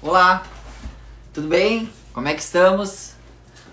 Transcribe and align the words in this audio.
Olá, 0.00 0.44
tudo 1.34 1.48
bem? 1.48 1.90
Como 2.12 2.28
é 2.28 2.32
que 2.32 2.40
estamos? 2.40 3.14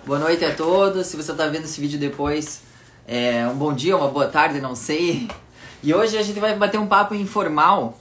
Boa 0.07 0.17
noite 0.17 0.43
a 0.43 0.55
todos. 0.55 1.05
Se 1.05 1.15
você 1.15 1.31
está 1.31 1.45
vendo 1.45 1.65
esse 1.65 1.79
vídeo 1.79 1.99
depois, 1.99 2.63
é 3.07 3.47
um 3.47 3.53
bom 3.55 3.71
dia, 3.71 3.95
uma 3.95 4.07
boa 4.07 4.25
tarde, 4.25 4.59
não 4.59 4.73
sei. 4.73 5.27
E 5.83 5.93
hoje 5.93 6.17
a 6.17 6.23
gente 6.23 6.39
vai 6.39 6.55
bater 6.55 6.79
um 6.79 6.87
papo 6.87 7.13
informal. 7.13 7.99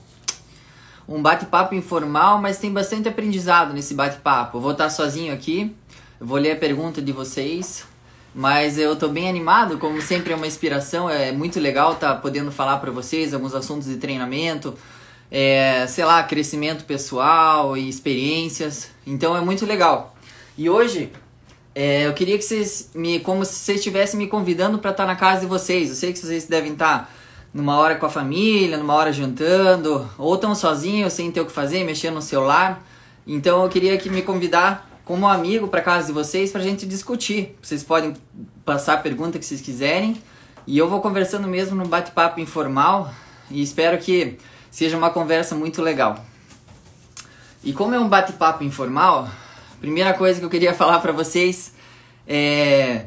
Um 1.07 1.21
bate-papo 1.21 1.75
informal, 1.75 2.41
mas 2.41 2.57
tem 2.57 2.73
bastante 2.73 3.07
aprendizado 3.07 3.75
nesse 3.75 3.93
bate-papo. 3.93 4.59
Vou 4.59 4.71
estar 4.71 4.89
sozinho 4.89 5.31
aqui, 5.31 5.75
vou 6.19 6.39
ler 6.39 6.53
a 6.53 6.55
pergunta 6.55 7.03
de 7.03 7.11
vocês, 7.11 7.85
mas 8.33 8.79
eu 8.79 8.95
tô 8.95 9.07
bem 9.07 9.29
animado, 9.29 9.77
como 9.77 10.01
sempre 10.01 10.33
é 10.33 10.35
uma 10.35 10.47
inspiração, 10.47 11.07
é 11.07 11.31
muito 11.31 11.59
legal 11.59 11.93
estar 11.93 12.15
tá 12.15 12.19
podendo 12.19 12.51
falar 12.51 12.77
para 12.77 12.89
vocês 12.89 13.35
alguns 13.35 13.53
assuntos 13.53 13.87
de 13.87 13.97
treinamento, 13.97 14.73
é, 15.31 15.85
sei 15.87 16.05
lá, 16.05 16.23
crescimento 16.23 16.85
pessoal 16.85 17.75
e 17.77 17.87
experiências. 17.89 18.89
Então 19.05 19.35
é 19.35 19.41
muito 19.41 19.65
legal. 19.65 20.15
E 20.57 20.69
hoje 20.69 21.11
é, 21.73 22.07
eu 22.07 22.13
queria 22.13 22.37
que 22.37 22.43
vocês 22.43 22.91
me, 22.95 23.19
como 23.19 23.43
se 23.43 23.53
vocês 23.55 23.79
estivessem 23.79 24.17
me 24.17 24.27
convidando 24.27 24.79
para 24.79 24.91
estar 24.91 25.05
na 25.05 25.15
casa 25.15 25.41
de 25.41 25.47
vocês. 25.47 25.89
Eu 25.89 25.95
sei 25.95 26.13
que 26.13 26.19
vocês 26.19 26.45
devem 26.45 26.73
estar 26.73 27.13
numa 27.53 27.77
hora 27.77 27.95
com 27.95 28.05
a 28.05 28.09
família, 28.09 28.77
numa 28.77 28.93
hora 28.93 29.11
jantando, 29.11 30.09
ou 30.17 30.37
tão 30.37 30.53
sozinhos, 30.55 31.13
sem 31.13 31.31
ter 31.31 31.41
o 31.41 31.45
que 31.45 31.51
fazer, 31.51 31.83
mexendo 31.83 32.15
no 32.15 32.21
celular. 32.21 32.81
Então 33.27 33.63
eu 33.63 33.69
queria 33.69 33.97
que 33.97 34.09
me 34.09 34.21
convidar 34.21 34.89
como 35.03 35.27
amigo 35.27 35.67
para 35.67 35.81
casa 35.81 36.07
de 36.07 36.13
vocês 36.13 36.51
para 36.51 36.61
a 36.61 36.63
gente 36.63 36.85
discutir. 36.85 37.55
Vocês 37.61 37.83
podem 37.83 38.13
passar 38.65 38.93
a 38.93 38.97
pergunta 38.97 39.37
que 39.37 39.45
vocês 39.45 39.61
quiserem 39.61 40.17
e 40.65 40.77
eu 40.77 40.89
vou 40.89 40.99
conversando 40.99 41.47
mesmo 41.47 41.75
no 41.75 41.87
bate-papo 41.87 42.39
informal 42.39 43.13
e 43.51 43.61
espero 43.61 43.97
que 43.99 44.37
seja 44.75 44.97
uma 44.97 45.09
conversa 45.09 45.55
muito 45.55 45.81
legal. 45.81 46.21
E 47.63 47.71
como 47.71 47.95
é 47.95 47.99
um 47.99 48.09
bate-papo 48.09 48.61
informal, 48.61 49.29
primeira 49.79 50.13
coisa 50.13 50.37
que 50.37 50.45
eu 50.45 50.49
queria 50.49 50.73
falar 50.75 50.99
para 50.99 51.13
vocês 51.13 51.71
é 52.27 53.05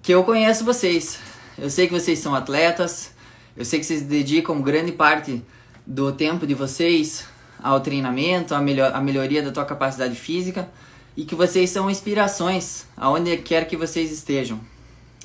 que 0.00 0.14
eu 0.14 0.22
conheço 0.22 0.64
vocês. 0.64 1.18
Eu 1.58 1.68
sei 1.68 1.88
que 1.88 1.92
vocês 1.92 2.20
são 2.20 2.32
atletas, 2.32 3.10
eu 3.56 3.64
sei 3.64 3.80
que 3.80 3.86
vocês 3.86 4.02
dedicam 4.02 4.62
grande 4.62 4.92
parte 4.92 5.42
do 5.84 6.12
tempo 6.12 6.46
de 6.46 6.54
vocês 6.54 7.24
ao 7.60 7.80
treinamento, 7.80 8.54
à, 8.54 8.60
melhor, 8.60 8.94
à 8.94 9.00
melhoria 9.00 9.42
da 9.42 9.50
tua 9.50 9.64
capacidade 9.64 10.14
física 10.14 10.70
e 11.16 11.24
que 11.24 11.34
vocês 11.34 11.70
são 11.70 11.90
inspirações 11.90 12.86
aonde 12.96 13.36
quer 13.38 13.66
que 13.66 13.76
vocês 13.76 14.12
estejam. 14.12 14.60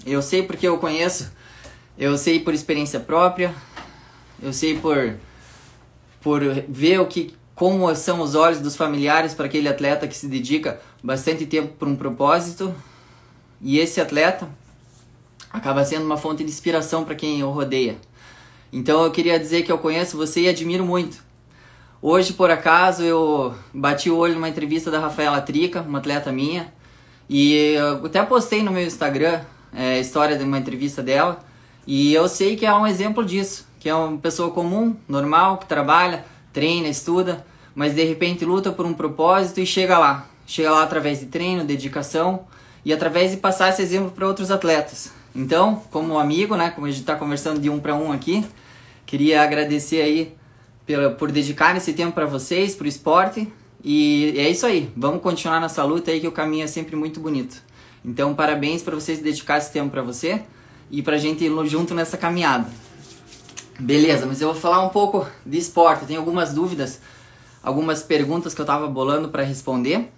Eu 0.03 0.23
sei 0.23 0.41
porque 0.41 0.67
eu 0.67 0.79
conheço, 0.79 1.31
eu 1.95 2.17
sei 2.17 2.39
por 2.39 2.55
experiência 2.55 2.99
própria, 2.99 3.53
eu 4.41 4.51
sei 4.51 4.79
por 4.79 5.15
por 6.25 6.41
ver 6.67 6.99
o 6.99 7.05
que 7.05 7.35
como 7.53 7.95
são 7.95 8.19
os 8.19 8.33
olhos 8.33 8.59
dos 8.59 8.75
familiares 8.75 9.35
para 9.35 9.45
aquele 9.45 9.69
atleta 9.69 10.07
que 10.07 10.17
se 10.17 10.25
dedica 10.25 10.81
bastante 11.03 11.45
tempo 11.45 11.75
para 11.77 11.87
um 11.87 11.95
propósito. 11.95 12.73
E 13.61 13.77
esse 13.77 14.01
atleta 14.01 14.49
acaba 15.51 15.85
sendo 15.85 16.03
uma 16.03 16.17
fonte 16.17 16.43
de 16.43 16.49
inspiração 16.49 17.03
para 17.03 17.13
quem 17.13 17.43
o 17.43 17.51
rodeia. 17.51 17.97
Então 18.73 19.03
eu 19.03 19.11
queria 19.11 19.39
dizer 19.39 19.61
que 19.61 19.71
eu 19.71 19.77
conheço 19.77 20.17
você 20.17 20.41
e 20.41 20.49
admiro 20.49 20.83
muito. 20.83 21.23
Hoje, 22.01 22.33
por 22.33 22.49
acaso, 22.49 23.03
eu 23.03 23.53
bati 23.71 24.09
o 24.09 24.17
olho 24.17 24.33
numa 24.33 24.49
entrevista 24.49 24.89
da 24.89 24.99
Rafaela 24.99 25.39
Trica, 25.41 25.81
uma 25.81 25.99
atleta 25.99 26.31
minha, 26.31 26.73
e 27.29 27.75
eu 27.75 28.03
até 28.03 28.23
postei 28.23 28.63
no 28.63 28.71
meu 28.71 28.83
Instagram 28.83 29.41
é, 29.71 29.93
a 29.93 29.99
história 29.99 30.35
de 30.35 30.43
uma 30.43 30.57
entrevista 30.57 31.03
dela, 31.03 31.39
e 31.85 32.15
eu 32.15 32.27
sei 32.27 32.55
que 32.55 32.65
é 32.65 32.73
um 32.73 32.87
exemplo 32.87 33.23
disso 33.23 33.65
que 33.85 33.89
é 33.89 33.93
uma 33.93 34.17
pessoa 34.17 34.49
comum, 34.49 34.95
normal, 35.07 35.59
que 35.59 35.67
trabalha, 35.67 36.25
treina, 36.51 36.87
estuda, 36.87 37.45
mas 37.75 37.93
de 37.93 38.03
repente 38.03 38.43
luta 38.43 38.71
por 38.71 38.83
um 38.83 38.95
propósito 38.95 39.59
e 39.59 39.65
chega 39.67 39.99
lá. 39.99 40.27
Chega 40.47 40.71
lá 40.71 40.81
através 40.81 41.19
de 41.19 41.27
treino, 41.27 41.63
dedicação 41.63 42.47
e 42.83 42.91
através 42.91 43.29
de 43.29 43.37
passar 43.37 43.69
esse 43.69 43.83
exemplo 43.83 44.09
para 44.09 44.25
outros 44.25 44.49
atletas. 44.49 45.11
Então, 45.35 45.83
como 45.91 46.17
amigo, 46.17 46.55
né, 46.55 46.71
como 46.71 46.87
a 46.87 46.89
gente 46.89 47.01
está 47.01 47.15
conversando 47.15 47.59
de 47.59 47.69
um 47.69 47.79
para 47.79 47.93
um 47.93 48.11
aqui, 48.11 48.43
queria 49.05 49.43
agradecer 49.43 50.01
aí 50.01 50.35
pela, 50.83 51.11
por 51.11 51.31
dedicar 51.31 51.77
esse 51.77 51.93
tempo 51.93 52.13
para 52.13 52.25
vocês, 52.25 52.73
para 52.73 52.85
o 52.85 52.87
esporte. 52.87 53.53
E 53.83 54.33
é 54.35 54.49
isso 54.49 54.65
aí, 54.65 54.91
vamos 54.97 55.21
continuar 55.21 55.59
nessa 55.61 55.83
luta 55.83 56.09
aí 56.09 56.19
que 56.19 56.27
o 56.27 56.31
caminho 56.31 56.63
é 56.63 56.67
sempre 56.67 56.95
muito 56.95 57.19
bonito. 57.19 57.61
Então, 58.03 58.33
parabéns 58.33 58.81
para 58.81 58.95
vocês 58.95 59.19
dedicar 59.19 59.59
esse 59.59 59.71
tempo 59.71 59.91
para 59.91 60.01
você 60.01 60.41
e 60.89 61.03
para 61.03 61.17
a 61.17 61.19
gente 61.19 61.45
ir 61.45 61.67
junto 61.67 61.93
nessa 61.93 62.17
caminhada. 62.17 62.67
Beleza, 63.79 64.25
mas 64.25 64.39
eu 64.39 64.53
vou 64.53 64.59
falar 64.59 64.81
um 64.81 64.89
pouco 64.89 65.27
de 65.45 65.57
esporte. 65.57 66.03
Eu 66.03 66.07
tenho 66.07 66.19
algumas 66.19 66.53
dúvidas, 66.53 67.01
algumas 67.61 68.01
perguntas 68.01 68.53
que 68.53 68.61
eu 68.61 68.63
estava 68.63 68.87
bolando 68.87 69.27
para 69.27 69.43
responder. 69.43 70.09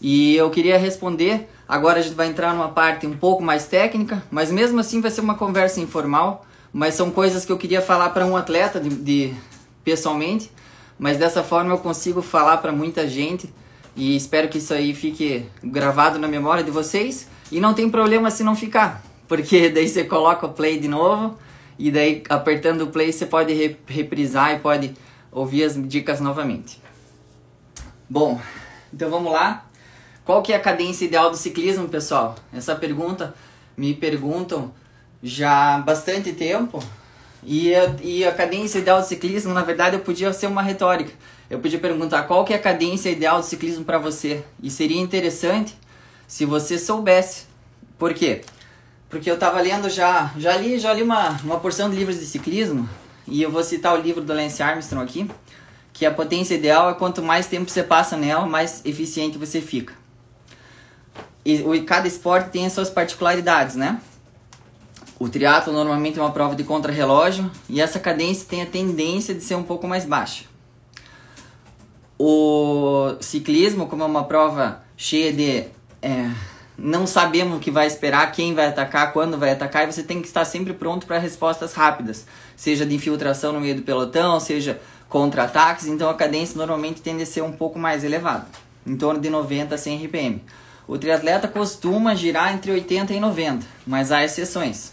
E 0.00 0.36
eu 0.36 0.50
queria 0.50 0.76
responder. 0.76 1.48
Agora 1.66 2.00
a 2.00 2.02
gente 2.02 2.14
vai 2.14 2.26
entrar 2.26 2.52
numa 2.52 2.68
parte 2.68 3.06
um 3.06 3.16
pouco 3.16 3.42
mais 3.42 3.66
técnica, 3.66 4.22
mas 4.30 4.50
mesmo 4.50 4.78
assim 4.78 5.00
vai 5.00 5.10
ser 5.10 5.22
uma 5.22 5.34
conversa 5.34 5.80
informal. 5.80 6.44
Mas 6.72 6.94
são 6.94 7.10
coisas 7.10 7.46
que 7.46 7.52
eu 7.52 7.56
queria 7.56 7.80
falar 7.80 8.10
para 8.10 8.26
um 8.26 8.36
atleta 8.36 8.78
de, 8.78 8.90
de, 8.90 9.34
pessoalmente. 9.82 10.50
Mas 10.98 11.16
dessa 11.16 11.42
forma 11.42 11.72
eu 11.72 11.78
consigo 11.78 12.20
falar 12.20 12.58
para 12.58 12.70
muita 12.70 13.08
gente 13.08 13.48
e 13.96 14.14
espero 14.14 14.48
que 14.48 14.58
isso 14.58 14.74
aí 14.74 14.92
fique 14.94 15.46
gravado 15.62 16.18
na 16.18 16.28
memória 16.28 16.62
de 16.62 16.70
vocês. 16.70 17.28
E 17.50 17.60
não 17.60 17.72
tem 17.72 17.88
problema 17.88 18.30
se 18.30 18.44
não 18.44 18.54
ficar, 18.54 19.02
porque 19.26 19.70
daí 19.72 19.88
você 19.88 20.04
coloca 20.04 20.46
o 20.46 20.52
play 20.52 20.78
de 20.78 20.88
novo 20.88 21.38
e 21.78 21.90
daí 21.90 22.22
apertando 22.28 22.82
o 22.82 22.86
play 22.88 23.12
você 23.12 23.26
pode 23.26 23.52
reprisar 23.86 24.54
e 24.54 24.58
pode 24.58 24.94
ouvir 25.30 25.64
as 25.64 25.74
dicas 25.88 26.20
novamente. 26.20 26.80
Bom, 28.08 28.40
então 28.92 29.10
vamos 29.10 29.32
lá. 29.32 29.66
Qual 30.24 30.42
que 30.42 30.52
é 30.52 30.56
a 30.56 30.60
cadência 30.60 31.04
ideal 31.04 31.30
do 31.30 31.36
ciclismo, 31.36 31.88
pessoal? 31.88 32.36
Essa 32.52 32.74
pergunta 32.74 33.34
me 33.76 33.92
perguntam 33.92 34.72
já 35.22 35.74
há 35.74 35.78
bastante 35.78 36.32
tempo. 36.32 36.82
E 37.42 37.74
a, 37.74 37.94
e 38.02 38.24
a 38.24 38.32
cadência 38.32 38.78
ideal 38.78 39.00
do 39.00 39.06
ciclismo, 39.06 39.52
na 39.52 39.62
verdade, 39.62 39.96
eu 39.96 40.00
podia 40.00 40.32
ser 40.32 40.46
uma 40.46 40.62
retórica. 40.62 41.12
Eu 41.50 41.58
podia 41.58 41.78
perguntar 41.78 42.22
qual 42.22 42.44
que 42.44 42.54
é 42.54 42.56
a 42.56 42.58
cadência 42.58 43.10
ideal 43.10 43.40
do 43.40 43.46
ciclismo 43.46 43.84
para 43.84 43.98
você. 43.98 44.42
E 44.62 44.70
seria 44.70 45.00
interessante 45.00 45.76
se 46.26 46.46
você 46.46 46.78
soubesse. 46.78 47.44
Por 47.98 48.14
quê? 48.14 48.42
Porque 49.08 49.30
eu 49.30 49.34
estava 49.34 49.60
lendo 49.60 49.88
já, 49.88 50.32
já 50.36 50.56
li, 50.56 50.78
já 50.78 50.92
li 50.92 51.02
uma, 51.02 51.30
uma 51.42 51.60
porção 51.60 51.88
de 51.88 51.96
livros 51.96 52.18
de 52.18 52.26
ciclismo, 52.26 52.88
e 53.26 53.42
eu 53.42 53.50
vou 53.50 53.62
citar 53.62 53.94
o 53.94 54.00
livro 54.00 54.22
do 54.22 54.32
Lance 54.32 54.62
Armstrong 54.62 55.04
aqui, 55.04 55.30
que 55.92 56.04
a 56.04 56.10
potência 56.10 56.54
ideal 56.54 56.90
é 56.90 56.94
quanto 56.94 57.22
mais 57.22 57.46
tempo 57.46 57.70
você 57.70 57.82
passa 57.82 58.16
nela, 58.16 58.46
mais 58.46 58.84
eficiente 58.84 59.38
você 59.38 59.60
fica. 59.60 59.94
E 61.44 61.62
o, 61.62 61.84
cada 61.84 62.08
esporte 62.08 62.50
tem 62.50 62.66
as 62.66 62.72
suas 62.72 62.90
particularidades, 62.90 63.76
né? 63.76 64.00
O 65.18 65.28
triatlo 65.28 65.72
normalmente 65.72 66.18
é 66.18 66.22
uma 66.22 66.32
prova 66.32 66.56
de 66.56 66.64
contrarrelógio 66.64 67.50
e 67.68 67.80
essa 67.80 68.00
cadência 68.00 68.46
tem 68.48 68.62
a 68.62 68.66
tendência 68.66 69.34
de 69.34 69.42
ser 69.42 69.54
um 69.54 69.62
pouco 69.62 69.86
mais 69.86 70.04
baixa. 70.04 70.44
O 72.18 73.14
ciclismo, 73.20 73.86
como 73.86 74.02
é 74.02 74.06
uma 74.06 74.24
prova 74.24 74.82
cheia 74.96 75.32
de 75.32 75.64
é, 76.02 76.30
não 76.76 77.06
sabemos 77.06 77.56
o 77.56 77.60
que 77.60 77.70
vai 77.70 77.86
esperar, 77.86 78.32
quem 78.32 78.54
vai 78.54 78.66
atacar, 78.66 79.12
quando 79.12 79.38
vai 79.38 79.52
atacar, 79.52 79.84
e 79.84 79.92
você 79.92 80.02
tem 80.02 80.20
que 80.20 80.26
estar 80.26 80.44
sempre 80.44 80.72
pronto 80.72 81.06
para 81.06 81.18
respostas 81.18 81.72
rápidas, 81.74 82.26
seja 82.56 82.84
de 82.84 82.94
infiltração 82.94 83.52
no 83.52 83.60
meio 83.60 83.76
do 83.76 83.82
pelotão, 83.82 84.40
seja 84.40 84.80
contra-ataques, 85.08 85.86
então 85.86 86.10
a 86.10 86.14
cadência 86.14 86.58
normalmente 86.58 87.00
tende 87.00 87.22
a 87.22 87.26
ser 87.26 87.42
um 87.42 87.52
pouco 87.52 87.78
mais 87.78 88.02
elevada, 88.02 88.46
em 88.86 88.96
torno 88.96 89.20
de 89.20 89.30
90 89.30 89.74
a 89.74 89.78
100 89.78 90.06
RPM. 90.06 90.42
O 90.86 90.98
triatleta 90.98 91.48
costuma 91.48 92.14
girar 92.14 92.52
entre 92.52 92.70
80 92.70 93.14
e 93.14 93.20
90, 93.20 93.64
mas 93.86 94.12
há 94.12 94.22
exceções. 94.24 94.92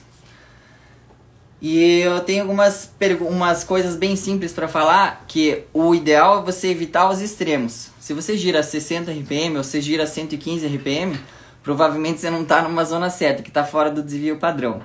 E 1.61 1.99
eu 1.99 2.21
tenho 2.21 2.41
algumas 2.41 2.91
umas 3.21 3.63
coisas 3.63 3.95
bem 3.95 4.15
simples 4.15 4.51
para 4.51 4.67
falar, 4.67 5.25
que 5.27 5.63
o 5.73 5.93
ideal 5.93 6.39
é 6.39 6.41
você 6.43 6.69
evitar 6.69 7.09
os 7.09 7.21
extremos. 7.21 7.89
Se 7.99 8.13
você 8.13 8.35
gira 8.35 8.63
60 8.63 9.11
RPM 9.11 9.57
ou 9.57 9.63
você 9.63 9.79
gira 9.79 10.07
115 10.07 10.65
RPM, 10.65 11.19
provavelmente 11.63 12.19
você 12.19 12.29
não 12.29 12.43
está 12.43 12.61
numa 12.61 12.83
zona 12.83 13.09
certa, 13.09 13.43
que 13.43 13.49
está 13.49 13.63
fora 13.63 13.89
do 13.89 14.01
desvio 14.01 14.37
padrão. 14.37 14.81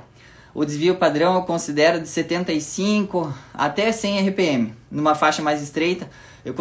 O 0.55 0.65
desvio 0.65 0.97
padrão 0.97 1.35
eu 1.35 1.43
considero 1.43 2.01
de 2.01 2.09
75 2.09 3.33
até 3.53 3.93
100 3.93 4.29
RPM. 4.29 4.75
Numa 4.91 5.15
faixa 5.15 5.43
mais 5.43 5.63
estreita, 5.63 6.09
eu 6.45 6.55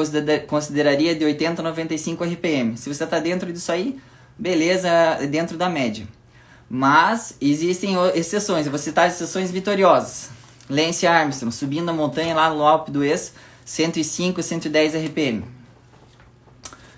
consideraria 0.47 1.15
de 1.15 1.23
80 1.23 1.61
a 1.61 1.63
95 1.63 2.23
RPM. 2.25 2.77
Se 2.77 2.93
você 2.93 3.05
está 3.05 3.19
dentro 3.19 3.53
disso 3.53 3.71
aí, 3.71 3.97
beleza, 4.37 4.89
é 4.89 5.27
dentro 5.27 5.57
da 5.57 5.69
média. 5.69 6.05
Mas 6.69 7.37
existem 7.39 7.95
exceções, 8.15 8.65
eu 8.65 8.71
vou 8.71 8.79
citar 8.79 9.07
exceções 9.07 9.49
vitoriosas. 9.51 10.29
Lance 10.69 11.05
Armstrong, 11.05 11.55
subindo 11.55 11.89
a 11.89 11.93
montanha 11.93 12.35
lá 12.35 12.49
no 12.49 12.63
Alpe 12.63 12.91
do 12.91 13.03
Ex, 13.03 13.33
105, 13.63 14.41
110 14.41 14.95
RPM. 14.95 15.45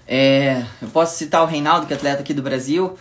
É, 0.08 0.66
eu 0.82 0.88
posso 0.88 1.18
citar 1.18 1.44
o 1.44 1.46
Reinaldo, 1.46 1.86
que 1.86 1.94
é 1.94 1.96
atleta 1.98 2.22
aqui 2.22 2.34
do 2.34 2.42
Brasil, 2.42 2.98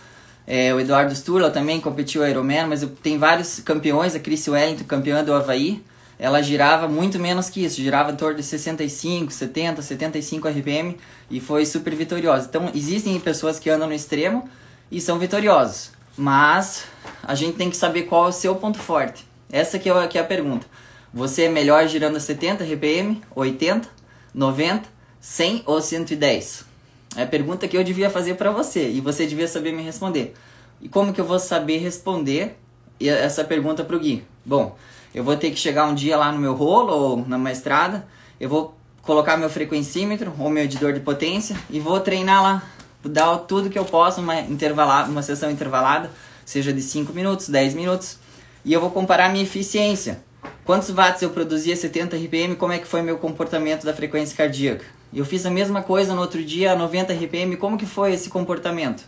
é, 0.47 0.73
o 0.73 0.79
Eduardo 0.79 1.13
Sturla 1.13 1.51
também 1.51 1.81
competiu 1.81 2.25
Ironman, 2.25 2.67
mas 2.67 2.87
tem 3.03 3.17
vários 3.17 3.59
campeões, 3.59 4.15
a 4.15 4.19
Chris 4.19 4.47
Wellington, 4.47 4.85
campeã 4.85 5.21
do 5.21 5.33
Havaí, 5.33 5.83
ela 6.17 6.41
girava 6.41 6.87
muito 6.87 7.19
menos 7.19 7.49
que 7.49 7.65
isso, 7.65 7.81
girava 7.81 8.11
em 8.11 8.15
torno 8.15 8.37
de 8.37 8.43
65, 8.43 9.31
70, 9.31 9.81
75 9.81 10.47
RPM 10.47 10.97
e 11.29 11.41
foi 11.41 11.65
super 11.65 11.93
vitoriosa. 11.93 12.47
Então, 12.47 12.71
existem 12.73 13.19
pessoas 13.19 13.59
que 13.59 13.69
andam 13.69 13.89
no 13.89 13.93
extremo 13.93 14.49
e 14.89 15.01
são 15.01 15.19
vitoriosos, 15.19 15.91
mas 16.17 16.85
a 17.21 17.35
gente 17.35 17.57
tem 17.57 17.69
que 17.69 17.75
saber 17.77 18.03
qual 18.03 18.27
é 18.27 18.29
o 18.29 18.31
seu 18.31 18.55
ponto 18.55 18.79
forte. 18.79 19.27
Essa 19.51 19.77
que 19.77 19.89
é, 19.89 19.93
é 19.93 20.19
a 20.19 20.23
pergunta. 20.23 20.65
Você 21.13 21.43
é 21.43 21.49
melhor 21.49 21.87
girando 21.87 22.15
a 22.15 22.19
70 22.21 22.63
RPM, 22.63 23.21
80, 23.35 23.87
90, 24.33 24.87
100 25.19 25.63
ou 25.65 25.81
110? 25.81 26.66
É 27.15 27.23
a 27.23 27.27
pergunta 27.27 27.67
que 27.67 27.77
eu 27.77 27.83
devia 27.83 28.09
fazer 28.09 28.35
para 28.35 28.51
você 28.51 28.89
e 28.89 29.01
você 29.01 29.25
devia 29.25 29.47
saber 29.47 29.71
me 29.71 29.81
responder. 29.81 30.33
E 30.81 30.87
como 30.89 31.13
que 31.13 31.21
eu 31.21 31.25
vou 31.25 31.39
saber 31.39 31.77
responder 31.77 32.57
essa 32.99 33.43
pergunta 33.43 33.83
pro 33.83 33.99
Gui? 33.99 34.23
Bom, 34.45 34.75
eu 35.13 35.23
vou 35.23 35.35
ter 35.35 35.51
que 35.51 35.57
chegar 35.57 35.85
um 35.85 35.95
dia 35.95 36.17
lá 36.17 36.31
no 36.31 36.37
meu 36.37 36.53
rolo 36.53 36.93
ou 36.93 37.17
numa 37.17 37.51
estrada, 37.51 38.07
eu 38.39 38.49
vou 38.49 38.77
colocar 39.01 39.37
meu 39.37 39.49
frequencímetro 39.49 40.33
ou 40.37 40.49
meu 40.49 40.63
medidor 40.63 40.93
de 40.93 40.99
potência 40.99 41.55
e 41.69 41.79
vou 41.79 41.99
treinar 41.99 42.43
lá, 42.43 42.63
dar 43.03 43.37
tudo 43.39 43.69
que 43.69 43.79
eu 43.79 43.85
posso, 43.85 44.21
uma, 44.21 44.39
intervalada, 44.41 45.09
uma 45.09 45.21
sessão 45.21 45.49
intervalada, 45.49 46.11
seja 46.45 46.73
de 46.73 46.81
5 46.81 47.13
minutos, 47.13 47.49
10 47.49 47.73
minutos, 47.73 48.19
e 48.63 48.73
eu 48.73 48.81
vou 48.81 48.91
comparar 48.91 49.29
minha 49.29 49.43
eficiência. 49.43 50.21
Quantos 50.63 50.89
watts 50.89 51.21
eu 51.21 51.29
produzia 51.29 51.75
70 51.75 52.17
RPM, 52.17 52.55
como 52.55 52.73
é 52.73 52.77
que 52.77 52.85
foi 52.85 53.01
meu 53.01 53.17
comportamento 53.17 53.85
da 53.85 53.93
frequência 53.93 54.35
cardíaca? 54.35 54.85
Eu 55.13 55.25
fiz 55.25 55.45
a 55.45 55.49
mesma 55.49 55.81
coisa 55.81 56.13
no 56.13 56.21
outro 56.21 56.43
dia, 56.43 56.73
a 56.73 56.75
90 56.75 57.13
RPM, 57.13 57.55
como 57.57 57.77
que 57.77 57.85
foi 57.85 58.13
esse 58.13 58.29
comportamento? 58.29 59.03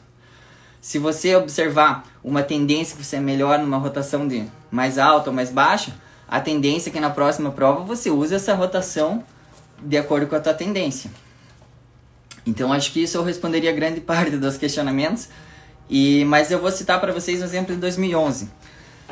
Se 0.82 0.98
você 0.98 1.36
observar 1.36 2.06
uma 2.24 2.42
tendência 2.42 2.96
que 2.96 3.04
você 3.04 3.18
é 3.18 3.20
melhor 3.20 3.60
numa 3.60 3.78
rotação 3.78 4.28
de 4.28 4.46
mais 4.72 4.98
alta 4.98 5.30
ou 5.30 5.36
mais 5.36 5.52
baixa, 5.52 5.94
a 6.28 6.40
tendência 6.40 6.90
é 6.90 6.94
que 6.94 7.00
na 7.00 7.10
próxima 7.10 7.52
prova 7.52 7.84
você 7.84 8.10
use 8.10 8.34
essa 8.34 8.54
rotação 8.54 9.24
de 9.82 9.98
acordo 9.98 10.28
com 10.28 10.36
a 10.36 10.40
tua 10.40 10.54
tendência. 10.54 11.12
Então 12.46 12.72
acho 12.72 12.92
que 12.94 13.04
isso 13.04 13.18
eu 13.18 13.24
responderia 13.24 13.72
grande 13.72 14.00
parte 14.02 14.38
dos 14.38 14.58
questionamentos. 14.58 15.28
E 15.90 16.24
mas 16.26 16.52
eu 16.52 16.60
vou 16.60 16.72
citar 16.72 17.00
para 17.02 17.12
vocês 17.12 17.42
um 17.42 17.46
exemplo 17.46 17.74
de 17.74 17.82
2011. 17.82 18.50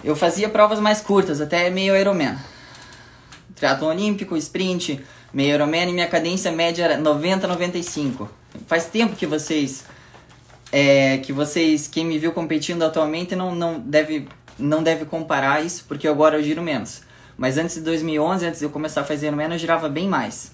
Eu 0.04 0.16
fazia 0.16 0.48
provas 0.48 0.80
mais 0.80 1.02
curtas, 1.02 1.42
até 1.42 1.70
meio 1.70 1.98
Ironman. 1.98 2.38
Triatlo 3.56 3.88
olímpico, 3.88 4.38
sprint, 4.38 5.04
meio 5.34 5.54
Ironman 5.54 5.90
e 5.90 5.94
minha 5.94 6.08
cadência 6.08 6.52
média 6.52 6.84
era 6.84 6.98
90 6.98 7.48
95. 7.48 8.30
Faz 8.68 8.86
tempo 8.86 9.16
que 9.16 9.26
vocês 9.26 9.86
é, 10.72 11.18
que 11.20 11.32
vocês, 11.32 11.88
quem 11.88 12.06
me 12.06 12.18
viu 12.18 12.32
competindo 12.32 12.84
atualmente, 12.84 13.36
não, 13.36 13.56
não, 13.56 13.80
deve, 13.80 14.28
não 14.58 14.84
deve 14.84 15.06
comparar 15.06 15.64
isso, 15.64 15.86
porque 15.88 16.08
agora 16.08 16.38
eu 16.38 16.44
giro 16.44 16.62
menos. 16.62 17.02
Mas 17.38 17.58
antes 17.58 17.76
de 17.76 17.82
2011, 17.82 18.46
antes 18.46 18.60
de 18.60 18.66
eu 18.66 18.70
começar 18.70 19.02
a 19.02 19.04
fazer 19.04 19.32
menos, 19.32 19.54
eu 19.54 19.60
girava 19.60 19.88
bem 19.88 20.08
mais. 20.08 20.52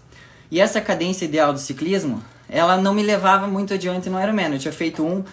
E 0.52 0.60
essa 0.60 0.82
cadência 0.82 1.26
ideal 1.26 1.54
do 1.54 1.60
ciclismo, 1.60 2.24
ela 2.48 2.78
não 2.78 2.94
me 2.94 3.02
levava 3.02 3.48
muito 3.48 3.74
adiante 3.74 4.10
no 4.10 4.22
Ironman. 4.22 4.54
Eu 4.54 4.60
tinha 4.60 4.74
feito 4.74 5.04
um, 5.04 5.24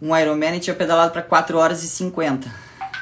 um 0.00 0.16
Ironman 0.16 0.56
e 0.56 0.60
tinha 0.60 0.74
pedalado 0.74 1.12
para 1.12 1.22
4 1.22 1.56
horas 1.58 1.84
e 1.84 1.88
50. 1.88 2.50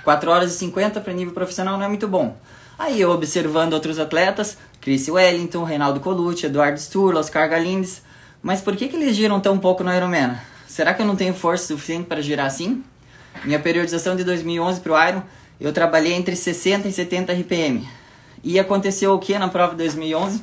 4 0.03 0.31
horas 0.31 0.55
e 0.55 0.59
50 0.59 1.01
para 1.01 1.13
nível 1.13 1.33
profissional 1.33 1.79
não 1.79 1.85
é 1.85 1.89
muito 1.89 2.07
bom. 2.07 2.37
Aí 2.79 3.01
eu 3.01 3.11
observando 3.11 3.73
outros 3.73 3.99
atletas, 4.01 4.59
Chris 4.85 5.09
Wellington, 5.09 5.65
Reinaldo 5.65 5.99
Colucci, 5.99 6.45
Eduardo 6.45 6.79
Sturla, 6.79 7.21
Oscar 7.21 7.49
Galindes, 7.49 8.03
mas 8.43 8.61
por 8.61 8.77
que, 8.77 8.87
que 8.87 8.97
eles 8.97 9.17
giram 9.17 9.41
tão 9.41 9.59
pouco 9.59 9.83
no 9.83 9.91
Ironman? 9.91 10.37
será 10.69 10.93
que 10.93 11.01
eu 11.01 11.07
não 11.07 11.17
tenho 11.17 11.33
força 11.33 11.69
suficiente 11.69 12.05
para 12.07 12.21
girar 12.21 12.45
assim? 12.45 12.85
Minha 13.45 13.59
periodização 13.59 14.15
de 14.15 14.25
2011 14.25 14.81
para 14.83 14.93
o 14.93 15.09
Iron, 15.09 15.23
eu 15.59 15.73
trabalhei 15.73 16.13
entre 16.13 16.37
60 16.37 16.87
e 16.87 16.93
70 16.93 17.33
RPM. 17.33 17.89
E 18.43 18.59
aconteceu 18.59 19.15
o 19.15 19.19
que 19.19 19.39
na 19.39 19.49
prova 19.49 19.71
de 19.71 19.79
2011? 19.79 20.43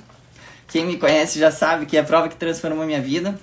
Quem 0.69 0.85
me 0.85 0.97
conhece 0.97 1.37
já 1.37 1.51
sabe 1.51 1.85
que 1.85 1.95
é 1.95 1.99
a 1.99 2.03
prova 2.03 2.27
que 2.27 2.35
transformou 2.35 2.83
minha 2.83 2.99
vida. 2.99 3.39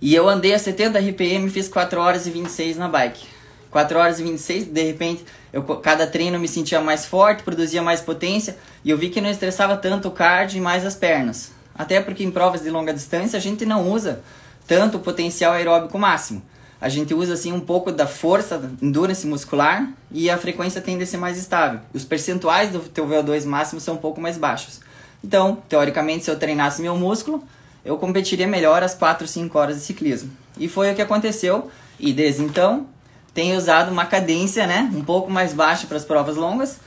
E 0.00 0.12
eu 0.12 0.28
andei 0.28 0.52
a 0.52 0.58
70 0.58 0.98
RPM 0.98 1.46
e 1.46 1.50
fiz 1.50 1.68
4 1.68 2.00
horas 2.00 2.26
e 2.26 2.30
26 2.30 2.76
na 2.76 2.88
bike. 2.88 3.24
4 3.70 3.98
horas 3.98 4.18
e 4.18 4.24
26, 4.24 4.64
de 4.64 4.82
repente, 4.82 5.24
eu, 5.54 5.62
cada 5.62 6.04
treino 6.04 6.36
me 6.36 6.48
sentia 6.48 6.80
mais 6.80 7.06
forte, 7.06 7.44
produzia 7.44 7.80
mais 7.80 8.00
potência 8.00 8.56
e 8.84 8.90
eu 8.90 8.98
vi 8.98 9.08
que 9.08 9.20
não 9.20 9.30
estressava 9.30 9.76
tanto 9.76 10.08
o 10.08 10.10
cardio 10.10 10.58
e 10.58 10.60
mais 10.60 10.84
as 10.84 10.96
pernas. 10.96 11.52
Até 11.72 12.00
porque 12.00 12.24
em 12.24 12.30
provas 12.32 12.62
de 12.62 12.70
longa 12.70 12.92
distância 12.92 13.36
a 13.36 13.40
gente 13.40 13.64
não 13.64 13.88
usa 13.88 14.20
tanto 14.66 14.96
o 14.96 15.00
potencial 15.00 15.52
aeróbico 15.52 15.96
máximo. 15.96 16.42
A 16.80 16.88
gente 16.88 17.14
usa 17.14 17.34
assim 17.34 17.52
um 17.52 17.60
pouco 17.60 17.92
da 17.92 18.04
força, 18.04 18.58
da 18.58 18.68
endurance 18.84 19.24
muscular 19.28 19.88
e 20.10 20.28
a 20.28 20.36
frequência 20.36 20.80
tende 20.80 21.04
a 21.04 21.06
ser 21.06 21.18
mais 21.18 21.38
estável. 21.38 21.78
Os 21.92 22.04
percentuais 22.04 22.70
do 22.70 22.80
teu 22.80 23.06
VO2 23.06 23.44
máximo 23.44 23.80
são 23.80 23.94
um 23.94 23.98
pouco 23.98 24.20
mais 24.20 24.36
baixos. 24.36 24.80
Então, 25.22 25.62
teoricamente, 25.68 26.24
se 26.24 26.32
eu 26.32 26.36
treinasse 26.36 26.82
meu 26.82 26.96
músculo, 26.96 27.44
eu 27.84 27.96
competiria 27.96 28.48
melhor 28.48 28.82
as 28.82 28.92
4, 28.92 29.28
5 29.28 29.56
horas 29.56 29.76
de 29.76 29.82
ciclismo. 29.82 30.32
E 30.58 30.66
foi 30.66 30.90
o 30.90 30.96
que 30.96 31.00
aconteceu. 31.00 31.70
E 31.98 32.12
desde 32.12 32.42
então, 32.42 32.88
tenho 33.34 33.58
usado 33.58 33.90
uma 33.90 34.06
cadência 34.06 34.66
né, 34.66 34.88
um 34.94 35.04
pouco 35.04 35.30
mais 35.30 35.52
baixa 35.52 35.86
para 35.86 35.96
as 35.96 36.04
provas 36.04 36.36
longas. 36.36 36.78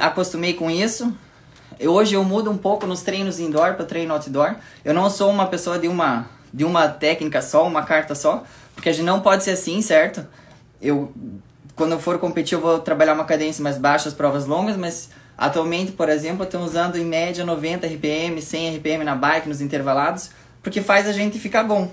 acostumei 0.00 0.54
com 0.54 0.70
isso. 0.70 1.12
Hoje 1.80 2.14
eu 2.14 2.24
mudo 2.24 2.50
um 2.50 2.56
pouco 2.56 2.86
nos 2.86 3.02
treinos 3.02 3.40
indoor 3.40 3.74
para 3.74 3.84
treino 3.84 4.14
outdoor. 4.14 4.54
Eu 4.84 4.94
não 4.94 5.10
sou 5.10 5.28
uma 5.28 5.46
pessoa 5.46 5.78
de 5.78 5.88
uma 5.88 6.28
de 6.54 6.64
uma 6.64 6.88
técnica 6.88 7.42
só, 7.42 7.66
uma 7.66 7.82
carta 7.82 8.14
só, 8.14 8.42
porque 8.74 8.88
a 8.88 8.92
gente 8.92 9.04
não 9.04 9.20
pode 9.20 9.44
ser 9.44 9.50
assim, 9.50 9.82
certo? 9.82 10.26
Eu, 10.80 11.12
quando 11.74 11.92
eu 11.92 11.98
for 11.98 12.18
competir, 12.18 12.54
eu 12.54 12.62
vou 12.62 12.78
trabalhar 12.78 13.12
uma 13.12 13.26
cadência 13.26 13.62
mais 13.62 13.76
baixa, 13.76 14.08
as 14.08 14.14
provas 14.14 14.46
longas, 14.46 14.74
mas 14.74 15.10
atualmente, 15.36 15.92
por 15.92 16.08
exemplo, 16.08 16.42
eu 16.42 16.44
estou 16.44 16.62
usando 16.62 16.96
em 16.96 17.04
média 17.04 17.44
90 17.44 17.86
RPM, 17.86 18.40
100 18.40 18.76
RPM 18.76 19.04
na 19.04 19.14
bike, 19.14 19.46
nos 19.46 19.60
intervalados, 19.60 20.30
porque 20.62 20.80
faz 20.80 21.06
a 21.06 21.12
gente 21.12 21.38
ficar 21.38 21.62
bom. 21.62 21.90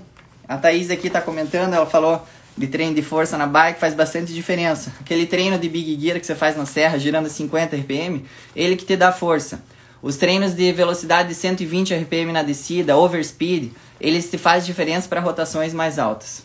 A 0.48 0.56
Thaís 0.56 0.90
aqui 0.90 1.08
está 1.08 1.20
comentando, 1.20 1.74
ela 1.74 1.84
falou 1.84 2.26
de 2.56 2.66
treino 2.66 2.94
de 2.94 3.02
força 3.02 3.36
na 3.36 3.46
bike 3.46 3.80
faz 3.80 3.94
bastante 3.94 4.32
diferença. 4.32 4.92
Aquele 5.00 5.26
treino 5.26 5.58
de 5.58 5.68
big 5.68 6.00
gear 6.00 6.20
que 6.20 6.26
você 6.26 6.34
faz 6.34 6.56
na 6.56 6.66
serra, 6.66 6.98
girando 6.98 7.28
50 7.28 7.76
RPM, 7.76 8.24
ele 8.54 8.76
que 8.76 8.84
te 8.84 8.96
dá 8.96 9.12
força. 9.12 9.62
Os 10.00 10.16
treinos 10.16 10.54
de 10.54 10.70
velocidade 10.72 11.30
de 11.30 11.34
120 11.34 11.94
RPM 11.94 12.32
na 12.32 12.42
descida, 12.42 12.96
overspeed, 12.96 13.72
eles 14.00 14.30
te 14.30 14.36
fazem 14.36 14.66
diferença 14.66 15.08
para 15.08 15.20
rotações 15.20 15.72
mais 15.72 15.98
altas. 15.98 16.42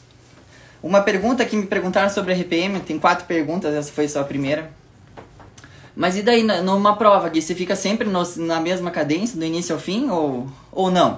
Uma 0.82 1.02
pergunta 1.02 1.44
que 1.44 1.58
me 1.58 1.66
perguntaram 1.66 2.10
sobre 2.10 2.34
RPM, 2.34 2.80
tem 2.80 2.98
quatro 2.98 3.26
perguntas, 3.26 3.74
essa 3.74 3.92
foi 3.92 4.08
só 4.08 4.22
a 4.22 4.24
primeira. 4.24 4.72
Mas 5.94 6.16
e 6.16 6.22
daí, 6.22 6.42
numa 6.42 6.96
prova, 6.96 7.28
Gui, 7.28 7.42
você 7.42 7.54
fica 7.54 7.76
sempre 7.76 8.08
no, 8.08 8.24
na 8.38 8.62
mesma 8.62 8.90
cadência, 8.90 9.38
do 9.38 9.44
início 9.44 9.76
ao 9.76 9.82
fim, 9.82 10.10
ou, 10.10 10.48
ou 10.72 10.90
não? 10.90 11.18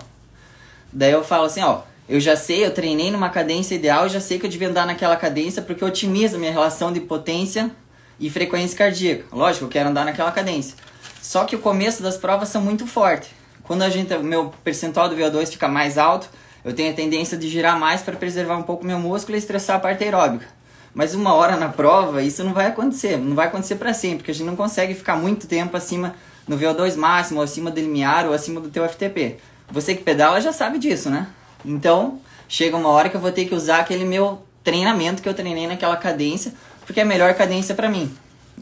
Daí 0.92 1.12
eu 1.12 1.24
falo 1.24 1.46
assim, 1.46 1.62
ó, 1.62 1.82
eu 2.12 2.20
já 2.20 2.36
sei, 2.36 2.66
eu 2.66 2.74
treinei 2.74 3.10
numa 3.10 3.30
cadência 3.30 3.74
ideal, 3.74 4.10
já 4.10 4.20
sei 4.20 4.38
que 4.38 4.46
eu 4.46 4.50
devia 4.50 4.68
andar 4.68 4.86
naquela 4.86 5.16
cadência 5.16 5.62
porque 5.62 5.86
otimiza 5.86 6.38
minha 6.38 6.52
relação 6.52 6.92
de 6.92 7.00
potência 7.00 7.72
e 8.20 8.30
frequência 8.30 8.78
cardíaca. 8.78 9.24
Lógico, 9.32 9.64
eu 9.64 9.70
quero 9.70 9.88
andar 9.88 10.04
naquela 10.04 10.30
cadência. 10.30 10.76
Só 11.22 11.46
que 11.46 11.56
o 11.56 11.60
começo 11.60 12.04
das 12.04 12.18
provas 12.18 12.50
são 12.50 12.62
muito 12.62 12.86
forte. 12.86 13.34
Quando 13.64 13.84
a 13.84 13.90
gente, 13.90 14.14
meu 14.18 14.54
percentual 14.62 15.08
do 15.08 15.16
VO2 15.16 15.52
fica 15.52 15.70
mais 15.70 15.98
alto, 15.98 16.28
eu 16.66 16.74
tenho 16.74 16.92
a 16.92 16.94
tendência 16.94 17.38
de 17.38 17.48
girar 17.48 17.80
mais 17.80 18.02
para 18.02 18.18
preservar 18.18 18.58
um 18.58 18.64
pouco 18.64 18.86
meu 18.86 19.00
músculo 19.00 19.38
e 19.38 19.40
estressar 19.40 19.78
a 19.78 19.80
parte 19.80 20.04
aeróbica. 20.04 20.46
Mas 20.94 21.16
uma 21.16 21.34
hora 21.34 21.56
na 21.56 21.70
prova, 21.70 22.22
isso 22.22 22.44
não 22.44 22.54
vai 22.54 22.68
acontecer. 22.68 23.16
Não 23.16 23.38
vai 23.38 23.48
acontecer 23.48 23.76
para 23.76 23.94
sempre, 23.94 24.18
porque 24.18 24.32
a 24.32 24.34
gente 24.34 24.48
não 24.48 24.58
consegue 24.58 24.94
ficar 24.94 25.16
muito 25.16 25.48
tempo 25.48 25.78
acima 25.78 26.14
no 26.46 26.58
VO2 26.58 26.98
máximo, 26.98 27.40
ou 27.40 27.46
acima 27.46 27.72
do 27.72 27.80
limiar, 27.80 28.26
ou 28.26 28.34
acima 28.34 28.60
do 28.60 28.68
teu 28.68 28.86
FTP. 28.90 29.38
Você 29.72 29.96
que 29.96 30.04
pedala 30.04 30.42
já 30.42 30.52
sabe 30.52 30.78
disso, 30.78 31.10
né? 31.10 31.28
Então, 31.66 32.20
chega 32.48 32.76
uma 32.76 32.90
hora 32.90 33.10
que 33.10 33.16
eu 33.16 33.22
vou 33.22 33.32
ter 33.32 33.46
que 33.46 33.56
usar 33.56 33.80
aquele 33.80 34.06
meu 34.06 34.42
treinamento 34.64 35.22
que 35.22 35.30
eu 35.30 35.34
treinei 35.34 35.68
naquela 35.68 35.98
cadência, 35.98 36.54
porque 36.86 37.00
é 37.00 37.04
a 37.04 37.06
melhor 37.06 37.34
cadência 37.34 37.76
para 37.76 37.90
mim. 37.90 38.14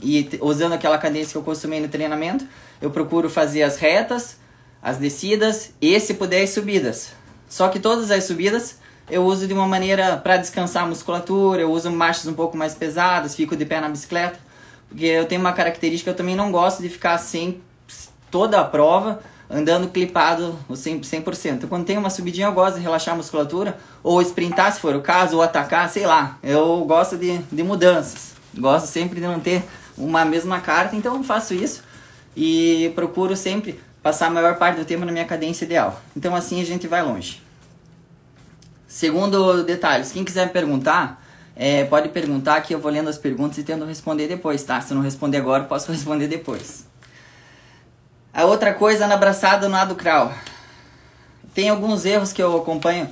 E 0.01 0.29
usando 0.41 0.73
aquela 0.73 0.97
cadência 0.97 1.31
que 1.31 1.37
eu 1.37 1.43
costumei 1.43 1.79
no 1.79 1.87
treinamento, 1.87 2.45
eu 2.81 2.89
procuro 2.89 3.29
fazer 3.29 3.63
as 3.63 3.77
retas, 3.77 4.37
as 4.81 4.97
descidas 4.97 5.73
e, 5.81 5.99
se 5.99 6.13
puder, 6.13 6.43
as 6.43 6.51
subidas. 6.51 7.11
Só 7.49 7.67
que 7.67 7.79
todas 7.79 8.11
as 8.11 8.23
subidas 8.23 8.77
eu 9.09 9.23
uso 9.25 9.47
de 9.47 9.53
uma 9.53 9.67
maneira 9.67 10.17
para 10.17 10.37
descansar 10.37 10.83
a 10.83 10.85
musculatura, 10.85 11.61
eu 11.61 11.71
uso 11.71 11.89
marchas 11.91 12.27
um 12.27 12.33
pouco 12.33 12.55
mais 12.55 12.75
pesadas, 12.75 13.35
fico 13.35 13.55
de 13.55 13.65
pé 13.65 13.81
na 13.81 13.89
bicicleta, 13.89 14.39
porque 14.87 15.05
eu 15.05 15.25
tenho 15.25 15.41
uma 15.41 15.51
característica, 15.51 16.11
eu 16.11 16.15
também 16.15 16.35
não 16.35 16.51
gosto 16.51 16.81
de 16.81 16.89
ficar 16.89 17.17
sem 17.17 17.59
toda 18.29 18.59
a 18.59 18.63
prova 18.63 19.19
andando 19.49 19.89
clipado 19.89 20.57
100%. 20.69 21.01
100%. 21.01 21.51
Então, 21.53 21.69
quando 21.69 21.85
tem 21.85 21.97
uma 21.97 22.09
subidinha, 22.09 22.47
eu 22.47 22.53
gosto 22.53 22.75
de 22.75 22.81
relaxar 22.81 23.13
a 23.13 23.17
musculatura, 23.17 23.77
ou 24.03 24.21
sprintar 24.21 24.71
se 24.71 24.79
for 24.79 24.95
o 24.95 25.01
caso, 25.01 25.37
ou 25.37 25.41
atacar, 25.41 25.89
sei 25.89 26.05
lá. 26.05 26.37
Eu 26.43 26.83
gosto 26.85 27.17
de, 27.17 27.37
de 27.37 27.63
mudanças. 27.63 28.33
Gosto 28.57 28.87
sempre 28.87 29.19
de 29.19 29.27
não 29.27 29.39
ter 29.39 29.63
uma 29.97 30.23
mesma 30.23 30.59
carta, 30.59 30.95
então 30.95 31.23
faço 31.23 31.53
isso 31.53 31.83
e 32.35 32.91
procuro 32.95 33.35
sempre 33.35 33.79
passar 34.01 34.27
a 34.27 34.29
maior 34.29 34.57
parte 34.57 34.77
do 34.77 34.85
tempo 34.85 35.05
na 35.05 35.11
minha 35.11 35.25
cadência 35.25 35.65
ideal. 35.65 36.01
Então 36.15 36.35
assim 36.35 36.61
a 36.61 36.65
gente 36.65 36.87
vai 36.87 37.03
longe. 37.03 37.41
Segundo 38.87 39.63
detalhes, 39.63 40.11
quem 40.11 40.23
quiser 40.23 40.51
perguntar, 40.51 41.23
é, 41.55 41.83
pode 41.83 42.09
perguntar 42.09 42.61
que 42.61 42.73
eu 42.73 42.79
vou 42.79 42.91
lendo 42.91 43.09
as 43.09 43.17
perguntas 43.17 43.57
e 43.57 43.63
tento 43.63 43.85
responder 43.85 44.27
depois, 44.27 44.63
tá? 44.63 44.79
Se 44.81 44.93
eu 44.93 44.95
não 44.95 45.03
responder 45.03 45.37
agora, 45.37 45.65
posso 45.65 45.91
responder 45.93 46.27
depois. 46.27 46.88
A 48.33 48.45
outra 48.45 48.73
coisa 48.73 49.07
na 49.07 49.15
abraçada 49.15 49.67
no 49.67 49.73
nado 49.73 49.95
crawl. 49.95 50.31
Tem 51.53 51.69
alguns 51.69 52.05
erros 52.05 52.31
que 52.31 52.41
eu 52.41 52.57
acompanho 52.57 53.09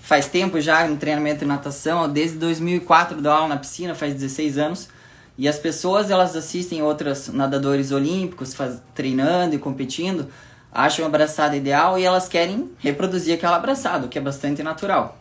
faz 0.00 0.26
tempo 0.26 0.60
já 0.60 0.86
no 0.86 0.96
treinamento 0.96 1.40
de 1.40 1.46
natação, 1.46 2.10
desde 2.10 2.36
2004 2.38 3.20
dou 3.20 3.30
aula 3.30 3.48
na 3.48 3.56
piscina, 3.56 3.94
faz 3.94 4.14
16 4.14 4.58
anos. 4.58 4.88
E 5.36 5.46
as 5.46 5.58
pessoas 5.58 6.10
elas 6.10 6.34
assistem 6.34 6.82
outros 6.82 7.28
nadadores 7.28 7.92
olímpicos 7.92 8.54
faz, 8.54 8.80
treinando 8.94 9.54
e 9.54 9.58
competindo, 9.58 10.28
acham 10.72 11.04
a 11.04 11.08
abraçada 11.08 11.56
ideal 11.56 11.98
e 11.98 12.04
elas 12.04 12.28
querem 12.28 12.70
reproduzir 12.78 13.34
aquela 13.34 13.56
abraçada, 13.56 14.06
o 14.06 14.08
que 14.08 14.18
é 14.18 14.20
bastante 14.20 14.62
natural. 14.62 15.18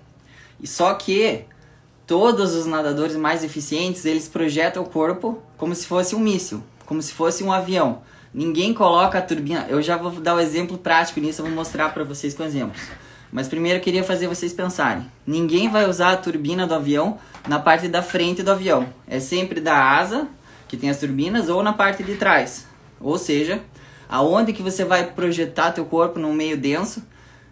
E 0.60 0.68
só 0.68 0.94
que 0.94 1.46
todos 2.08 2.56
os 2.56 2.66
nadadores 2.66 3.16
mais 3.16 3.44
eficientes, 3.44 4.06
eles 4.06 4.28
projetam 4.28 4.84
o 4.84 4.90
corpo 4.90 5.42
como 5.58 5.76
se 5.76 5.86
fosse 5.86 6.16
um 6.16 6.20
míssil, 6.20 6.64
como 6.86 7.02
se 7.02 7.14
fosse 7.14 7.44
um 7.44 7.52
avião. 7.52 8.02
Ninguém 8.34 8.74
coloca 8.74 9.18
a 9.18 9.22
turbina. 9.22 9.66
Eu 9.68 9.82
já 9.82 9.98
vou 9.98 10.12
dar 10.12 10.36
um 10.36 10.40
exemplo 10.40 10.78
prático 10.78 11.20
nisso, 11.20 11.42
eu 11.42 11.46
vou 11.46 11.54
mostrar 11.54 11.90
para 11.90 12.04
vocês 12.04 12.34
com 12.34 12.44
exemplos. 12.44 12.82
Mas 13.32 13.48
primeiro 13.48 13.80
eu 13.80 13.84
queria 13.84 14.04
fazer 14.04 14.28
vocês 14.28 14.54
pensarem. 14.54 15.06
Ninguém 15.26 15.70
vai 15.70 15.90
usar 15.90 16.12
a 16.12 16.18
turbina 16.18 16.66
do 16.68 16.74
avião 16.74 17.18
na 17.48 17.60
parte 17.60 17.88
da 17.88 18.02
frente 18.02 18.44
do 18.44 18.52
avião. 18.52 18.88
É 19.08 19.20
sempre 19.20 19.60
da 19.60 19.76
asa, 19.76 20.28
que 20.68 20.78
tem 20.78 20.90
as 20.90 20.98
turbinas, 20.98 21.50
ou 21.50 21.64
na 21.64 21.74
parte 21.74 22.04
de 22.04 22.16
trás. 22.16 22.66
Ou 23.00 23.18
seja, 23.18 23.62
aonde 24.10 24.54
que 24.54 24.62
você 24.62 24.84
vai 24.84 25.08
projetar 25.12 25.72
teu 25.72 25.86
corpo 25.86 26.20
num 26.20 26.34
meio 26.34 26.58
denso, 26.58 27.04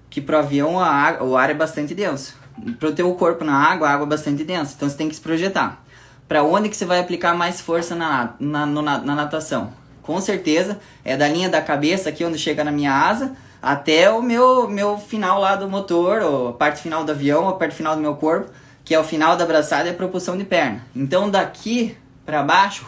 que 0.09 0.19
pro 0.19 0.38
avião 0.38 0.79
a, 0.79 1.21
o 1.21 1.38
ar 1.38 1.50
é 1.50 1.53
bastante 1.53 1.93
denso. 1.93 2.36
Pro 2.77 2.93
teu 2.93 3.13
corpo 3.15 3.43
na 3.45 3.55
água, 3.55 3.88
a 3.88 3.93
água 3.93 4.05
é 4.05 4.09
bastante 4.09 4.43
densa. 4.43 4.74
Então 4.75 4.89
você 4.89 4.98
tem 4.98 5.07
que 5.07 5.15
se 5.15 5.21
projetar. 5.21 5.83
Para 6.27 6.43
onde 6.43 6.69
que 6.69 6.75
você 6.75 6.86
vai 6.86 7.00
aplicar 7.00 7.33
mais 7.36 7.62
força 7.62 7.95
na, 7.95 8.33
na, 8.39 8.65
na, 8.65 8.81
na 9.00 9.15
natação? 9.15 9.74
Com 10.01 10.20
certeza 10.22 10.79
é 11.03 11.15
da 11.15 11.27
linha 11.27 11.50
da 11.50 11.62
cabeça 11.62 12.10
aqui 12.10 12.24
onde 12.24 12.38
chega 12.38 12.63
na 12.63 12.72
minha 12.72 12.94
asa 12.94 13.36
até 13.62 14.10
o 14.10 14.22
meu, 14.22 14.70
meu 14.70 14.98
final 14.98 15.39
lá 15.39 15.56
do 15.56 15.70
motor, 15.70 16.22
ou 16.22 16.48
a 16.50 16.53
parte 16.53 16.82
final 16.82 17.03
do 17.03 17.12
avião, 17.12 17.50
a 17.50 17.53
parte 17.53 17.75
final 17.75 17.96
do 17.96 18.01
meu 18.01 18.15
corpo, 18.15 18.50
que 18.86 18.96
é 18.96 19.00
o 19.00 19.03
final 19.03 19.36
da 19.36 19.44
abraçada 19.44 19.88
e 19.88 19.91
a 19.91 19.94
propulsão 19.94 20.38
de 20.38 20.44
perna. 20.44 20.86
Então 20.96 21.29
daqui 21.29 21.98
para 22.25 22.41
baixo, 22.41 22.86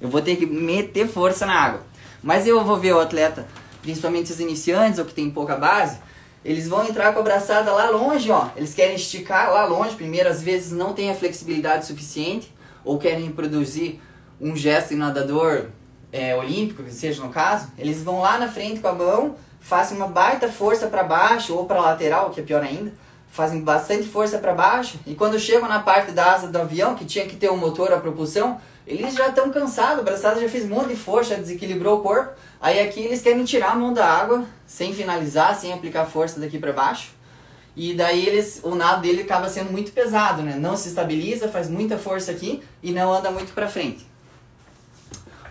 eu 0.00 0.08
vou 0.08 0.20
ter 0.20 0.36
que 0.36 0.46
meter 0.46 1.08
força 1.08 1.46
na 1.46 1.54
água. 1.54 1.82
Mas 2.22 2.46
eu 2.46 2.64
vou 2.64 2.76
ver 2.76 2.94
o 2.94 3.00
atleta, 3.00 3.46
principalmente 3.80 4.32
os 4.32 4.40
iniciantes 4.40 4.98
ou 4.98 5.04
que 5.04 5.14
tem 5.14 5.30
pouca 5.30 5.56
base, 5.56 5.98
eles 6.44 6.68
vão 6.68 6.84
entrar 6.84 7.12
com 7.12 7.18
a 7.18 7.22
abraçada 7.22 7.72
lá 7.72 7.90
longe, 7.90 8.30
ó. 8.30 8.48
Eles 8.56 8.74
querem 8.74 8.94
esticar 8.94 9.52
lá 9.52 9.64
longe, 9.66 9.94
primeiro 9.94 10.28
às 10.28 10.42
vezes 10.42 10.72
não 10.72 10.92
tem 10.92 11.10
a 11.10 11.14
flexibilidade 11.14 11.86
suficiente 11.86 12.52
ou 12.84 12.98
querem 12.98 13.30
produzir 13.30 14.00
um 14.40 14.56
gesto 14.56 14.90
de 14.90 14.96
nadador 14.96 15.66
é, 16.12 16.34
olímpico, 16.34 16.82
que 16.82 16.92
seja 16.92 17.22
no 17.22 17.30
caso, 17.30 17.68
eles 17.78 18.02
vão 18.02 18.20
lá 18.20 18.38
na 18.38 18.48
frente 18.48 18.80
com 18.80 18.88
a 18.88 18.92
mão 18.92 19.36
fazem 19.66 19.96
uma 19.96 20.06
baita 20.06 20.48
força 20.48 20.86
para 20.86 21.02
baixo 21.02 21.52
ou 21.52 21.64
para 21.64 21.80
lateral, 21.80 22.30
que 22.30 22.38
é 22.38 22.42
pior 22.44 22.62
ainda, 22.62 22.92
fazem 23.28 23.60
bastante 23.60 24.04
força 24.04 24.38
para 24.38 24.54
baixo 24.54 24.96
e 25.04 25.12
quando 25.16 25.40
chegam 25.40 25.68
na 25.68 25.80
parte 25.80 26.12
da 26.12 26.34
asa 26.34 26.46
do 26.46 26.56
avião, 26.56 26.94
que 26.94 27.04
tinha 27.04 27.26
que 27.26 27.34
ter 27.34 27.50
um 27.50 27.56
motor 27.56 27.92
a 27.92 27.98
propulsão, 27.98 28.60
eles 28.86 29.14
já 29.14 29.26
estão 29.26 29.50
cansados, 29.50 30.02
o 30.02 30.04
braçado 30.04 30.40
já 30.40 30.48
fez 30.48 30.64
um 30.64 30.68
monte 30.68 30.90
de 30.90 30.96
força, 30.96 31.34
desequilibrou 31.34 31.98
o 31.98 32.00
corpo. 32.00 32.34
Aí 32.60 32.78
aqui 32.78 33.00
eles 33.00 33.20
querem 33.20 33.44
tirar 33.44 33.72
a 33.72 33.74
mão 33.74 33.92
da 33.92 34.06
água 34.06 34.44
sem 34.64 34.94
finalizar, 34.94 35.56
sem 35.56 35.72
aplicar 35.72 36.06
força 36.06 36.38
daqui 36.38 36.60
para 36.60 36.72
baixo. 36.72 37.10
E 37.74 37.92
daí 37.92 38.24
eles, 38.24 38.60
o 38.62 38.76
nado 38.76 39.02
dele 39.02 39.22
acaba 39.22 39.48
sendo 39.48 39.72
muito 39.72 39.90
pesado, 39.90 40.42
né? 40.42 40.54
Não 40.56 40.76
se 40.76 40.88
estabiliza, 40.88 41.48
faz 41.48 41.68
muita 41.68 41.98
força 41.98 42.30
aqui 42.30 42.62
e 42.80 42.92
não 42.92 43.12
anda 43.12 43.32
muito 43.32 43.52
para 43.52 43.66
frente. 43.66 44.06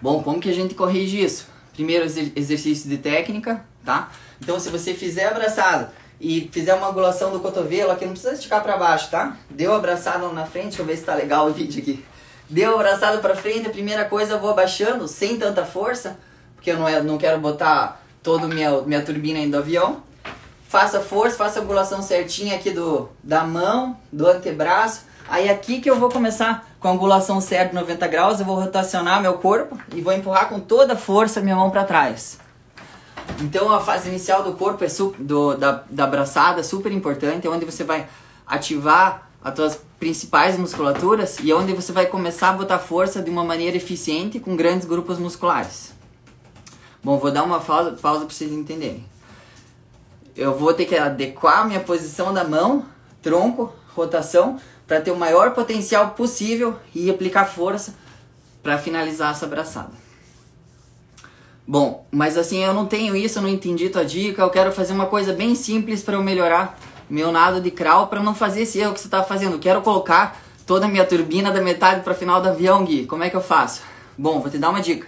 Bom, 0.05 0.21
como 0.21 0.39
que 0.39 0.51
a 0.51 0.53
gente 0.53 0.75
corrige 0.75 1.19
isso? 1.19 1.47
Primeiro 1.73 2.05
exercício 2.05 2.87
de 2.87 2.95
técnica, 2.99 3.65
tá? 3.83 4.11
Então 4.39 4.59
se 4.59 4.69
você 4.69 4.93
fizer 4.93 5.29
abraçado 5.29 5.89
e 6.21 6.47
fizer 6.51 6.75
uma 6.75 6.89
angulação 6.89 7.31
do 7.31 7.39
cotovelo, 7.39 7.89
aqui 7.89 8.05
não 8.05 8.11
precisa 8.11 8.35
esticar 8.35 8.61
para 8.61 8.77
baixo, 8.77 9.09
tá? 9.09 9.35
Deu 9.49 9.73
abraçado 9.73 10.31
na 10.31 10.45
frente, 10.45 10.65
deixa 10.65 10.83
eu 10.83 10.85
ver 10.85 10.95
se 10.95 11.03
tá 11.03 11.15
legal 11.15 11.47
o 11.47 11.53
vídeo 11.53 11.81
aqui. 11.81 12.05
Deu 12.47 12.75
abraçado 12.75 13.19
para 13.19 13.35
frente, 13.35 13.65
a 13.65 13.71
primeira 13.71 14.05
coisa 14.05 14.33
eu 14.33 14.39
vou 14.39 14.51
abaixando 14.51 15.07
sem 15.07 15.39
tanta 15.39 15.65
força, 15.65 16.19
porque 16.53 16.69
eu 16.69 16.77
não, 16.77 16.87
é, 16.87 17.01
não 17.01 17.17
quero 17.17 17.39
botar 17.39 17.99
toda 18.21 18.45
a 18.45 18.47
minha, 18.47 18.79
minha 18.83 19.01
turbina 19.01 19.39
aí 19.39 19.49
do 19.49 19.57
avião. 19.57 20.03
Faça 20.69 20.99
força, 20.99 21.35
faça 21.35 21.59
a 21.59 21.63
angulação 21.63 22.03
certinha 22.03 22.57
aqui 22.57 22.69
do, 22.69 23.09
da 23.23 23.43
mão, 23.43 23.97
do 24.11 24.27
antebraço. 24.27 25.05
Aí 25.27 25.49
aqui 25.49 25.81
que 25.81 25.89
eu 25.89 25.99
vou 25.99 26.09
começar 26.09 26.69
com 26.85 26.89
a 26.89 26.91
angulação 26.91 27.41
certa 27.41 27.69
de 27.69 27.75
90 27.81 28.07
graus, 28.07 28.39
eu 28.39 28.45
vou 28.45 28.59
rotacionar 28.59 29.19
meu 29.19 29.39
corpo 29.39 29.75
e 29.95 30.01
vou 30.01 30.13
empurrar 30.13 30.49
com 30.49 30.59
toda 30.59 30.93
a 30.93 30.95
força 30.95 31.41
minha 31.41 31.55
mão 31.55 31.71
para 31.71 31.83
trás. 31.83 32.37
Então 33.41 33.73
a 33.73 33.79
fase 33.79 34.07
inicial 34.07 34.43
do 34.43 34.53
corpo 34.53 34.83
é 34.83 34.87
do, 35.17 35.55
da, 35.55 35.83
da 35.89 36.03
abraçada 36.03 36.61
super 36.61 36.91
importante, 36.91 37.47
é 37.47 37.49
onde 37.49 37.65
você 37.65 37.83
vai 37.83 38.07
ativar 38.45 39.31
as 39.43 39.55
tuas 39.55 39.79
principais 39.99 40.59
musculaturas 40.59 41.39
e 41.39 41.49
é 41.49 41.55
onde 41.55 41.73
você 41.73 41.91
vai 41.91 42.05
começar 42.05 42.49
a 42.49 42.53
botar 42.53 42.77
força 42.77 43.19
de 43.19 43.31
uma 43.31 43.43
maneira 43.43 43.75
eficiente 43.75 44.39
com 44.39 44.55
grandes 44.55 44.87
grupos 44.87 45.17
musculares. 45.17 45.91
Bom, 47.03 47.17
vou 47.17 47.31
dar 47.31 47.41
uma 47.41 47.59
pausa, 47.59 47.93
pausa 47.99 48.25
para 48.25 48.35
vocês 48.35 48.51
entenderem. 48.51 49.03
Eu 50.35 50.55
vou 50.55 50.71
ter 50.71 50.85
que 50.85 50.95
adequar 50.95 51.65
minha 51.65 51.79
posição 51.79 52.31
da 52.31 52.43
mão, 52.43 52.85
tronco, 53.23 53.73
rotação, 53.95 54.59
para 54.87 55.01
ter 55.01 55.11
o 55.11 55.17
maior 55.17 55.51
potencial 55.51 56.11
possível 56.11 56.77
e 56.93 57.09
aplicar 57.09 57.45
força 57.45 57.95
para 58.61 58.77
finalizar 58.77 59.31
essa 59.31 59.45
abraçada. 59.45 59.91
Bom, 61.67 62.05
mas 62.11 62.37
assim, 62.37 62.63
eu 62.63 62.73
não 62.73 62.85
tenho 62.85 63.15
isso, 63.15 63.39
eu 63.39 63.43
não 63.43 63.49
entendi 63.49 63.89
tua 63.89 64.05
dica, 64.05 64.41
eu 64.41 64.49
quero 64.49 64.71
fazer 64.71 64.93
uma 64.93 65.07
coisa 65.07 65.33
bem 65.33 65.55
simples 65.55 66.03
para 66.03 66.15
eu 66.15 66.23
melhorar 66.23 66.77
meu 67.09 67.31
nado 67.31 67.61
de 67.61 67.71
crawl 67.71 68.07
para 68.07 68.21
não 68.21 68.35
fazer 68.35 68.63
esse 68.63 68.79
erro 68.79 68.93
que 68.93 68.99
você 68.99 69.07
está 69.07 69.23
fazendo. 69.23 69.53
Eu 69.53 69.59
quero 69.59 69.81
colocar 69.81 70.39
toda 70.65 70.85
a 70.85 70.89
minha 70.89 71.05
turbina 71.05 71.51
da 71.51 71.61
metade 71.61 72.01
para 72.01 72.13
final 72.13 72.41
do 72.41 72.49
avião, 72.49 72.83
Gui. 72.83 73.05
Como 73.05 73.23
é 73.23 73.29
que 73.29 73.35
eu 73.35 73.41
faço? 73.41 73.81
Bom, 74.17 74.39
vou 74.39 74.49
te 74.49 74.57
dar 74.57 74.69
uma 74.69 74.81
dica. 74.81 75.07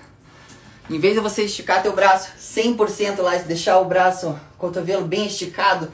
Em 0.90 1.00
vez 1.00 1.16
de 1.16 1.20
você 1.20 1.44
esticar 1.44 1.82
teu 1.82 1.94
braço 1.94 2.32
100% 2.40 3.22
lá, 3.22 3.36
deixar 3.38 3.80
o 3.80 3.86
braço, 3.86 4.40
cotovelo 4.58 5.06
bem 5.06 5.28
esticado, 5.28 5.92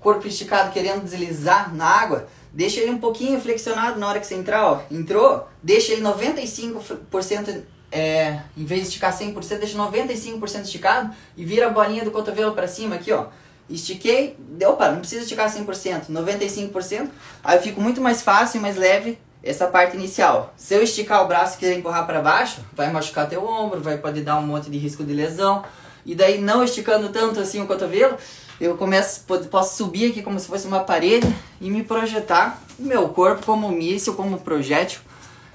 corpo 0.00 0.26
esticado 0.26 0.72
querendo 0.72 1.04
deslizar 1.04 1.74
na 1.74 1.86
água, 1.86 2.26
deixa 2.52 2.80
ele 2.80 2.90
um 2.90 2.98
pouquinho 2.98 3.40
flexionado 3.40 3.98
na 3.98 4.08
hora 4.08 4.20
que 4.20 4.26
você 4.26 4.34
entrar, 4.34 4.64
ó. 4.64 4.80
Entrou, 4.90 5.48
deixa 5.62 5.92
ele 5.92 6.02
95% 6.02 7.62
é, 7.92 8.40
em 8.56 8.64
vez 8.64 8.82
de 8.82 8.88
esticar 8.88 9.16
100%, 9.16 9.58
deixa 9.58 9.78
95% 9.78 10.62
esticado 10.62 11.14
e 11.36 11.44
vira 11.44 11.66
a 11.66 11.70
bolinha 11.70 12.04
do 12.04 12.10
cotovelo 12.10 12.52
para 12.52 12.66
cima 12.66 12.96
aqui, 12.96 13.12
ó. 13.12 13.26
Estiquei, 13.68 14.36
deu 14.38 14.74
para, 14.74 14.92
não 14.92 15.00
precisa 15.00 15.22
esticar 15.22 15.48
100%, 15.48 16.06
95%. 16.10 17.08
Aí 17.44 17.56
eu 17.56 17.62
fico 17.62 17.80
muito 17.80 18.00
mais 18.00 18.22
fácil 18.22 18.58
e 18.58 18.60
mais 18.60 18.76
leve 18.76 19.18
essa 19.42 19.66
parte 19.66 19.96
inicial. 19.96 20.52
Se 20.56 20.74
eu 20.74 20.82
esticar 20.82 21.24
o 21.24 21.28
braço 21.28 21.56
e 21.56 21.58
quiser 21.58 21.78
empurrar 21.78 22.06
para 22.06 22.20
baixo, 22.20 22.60
vai 22.74 22.90
machucar 22.90 23.28
teu 23.28 23.44
ombro, 23.44 23.80
vai 23.80 23.98
poder 23.98 24.22
dar 24.22 24.36
um 24.38 24.46
monte 24.46 24.70
de 24.70 24.78
risco 24.78 25.04
de 25.04 25.12
lesão. 25.12 25.64
E 26.04 26.14
daí 26.14 26.40
não 26.40 26.64
esticando 26.64 27.10
tanto 27.10 27.40
assim 27.40 27.60
o 27.60 27.66
cotovelo, 27.66 28.16
eu 28.62 28.76
começo, 28.76 29.24
posso 29.50 29.76
subir 29.76 30.12
aqui 30.12 30.22
como 30.22 30.38
se 30.38 30.46
fosse 30.46 30.68
uma 30.68 30.80
parede 30.80 31.26
e 31.60 31.68
me 31.68 31.82
projetar 31.82 32.62
meu 32.78 33.08
corpo 33.08 33.44
como 33.44 33.68
míssil, 33.68 34.14
como 34.14 34.38
projétil 34.38 35.00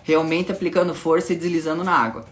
realmente 0.04 0.52
aplicando 0.52 0.94
força 0.94 1.32
e 1.32 1.36
deslizando 1.38 1.86
na 1.86 1.94
água. 1.94 2.26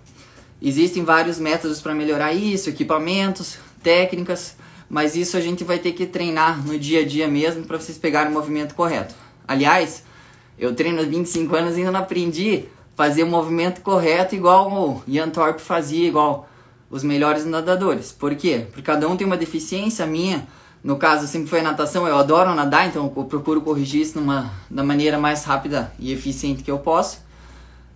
Existem 0.61 1.05
vários 1.05 1.39
métodos 1.39 1.79
para 1.79 1.95
melhorar 1.95 2.33
isso, 2.33 2.69
equipamentos, 2.69 3.57
técnicas, 3.81 4.57
mas 4.89 5.15
isso 5.15 5.37
a 5.37 5.41
gente 5.41 5.63
vai 5.63 5.79
ter 5.79 5.93
que 5.93 6.05
treinar 6.05 6.61
no 6.65 6.77
dia 6.77 7.01
a 7.01 7.05
dia 7.05 7.27
mesmo 7.27 7.63
para 7.63 7.79
vocês 7.79 7.97
pegarem 7.97 8.31
o 8.31 8.33
movimento 8.33 8.75
correto. 8.75 9.15
Aliás, 9.47 10.03
eu 10.59 10.75
treino 10.75 10.99
há 10.99 11.05
25 11.05 11.55
anos 11.55 11.75
e 11.75 11.79
ainda 11.79 11.91
não 11.91 11.99
aprendi 12.01 12.65
a 12.93 12.97
fazer 12.97 13.23
o 13.23 13.27
movimento 13.27 13.79
correto 13.79 14.35
igual 14.35 14.69
o 14.69 15.01
Ian 15.07 15.29
Thorpe 15.29 15.61
fazia, 15.61 16.05
igual 16.05 16.49
os 16.89 17.01
melhores 17.01 17.45
nadadores. 17.45 18.11
Por 18.11 18.35
quê? 18.35 18.67
Porque 18.67 18.81
cada 18.81 19.07
um 19.07 19.15
tem 19.15 19.25
uma 19.25 19.37
deficiência 19.37 20.05
minha. 20.05 20.45
No 20.85 20.97
caso, 20.97 21.25
sempre 21.25 21.49
foi 21.49 21.61
a 21.61 21.63
natação, 21.63 22.07
eu 22.07 22.15
adoro 22.15 22.53
nadar, 22.53 22.87
então 22.87 23.11
eu 23.17 23.23
procuro 23.23 23.59
corrigir 23.59 24.01
isso 24.01 24.19
numa, 24.19 24.51
da 24.69 24.83
maneira 24.83 25.17
mais 25.17 25.43
rápida 25.43 25.91
e 25.97 26.13
eficiente 26.13 26.61
que 26.61 26.69
eu 26.69 26.77
posso. 26.77 27.25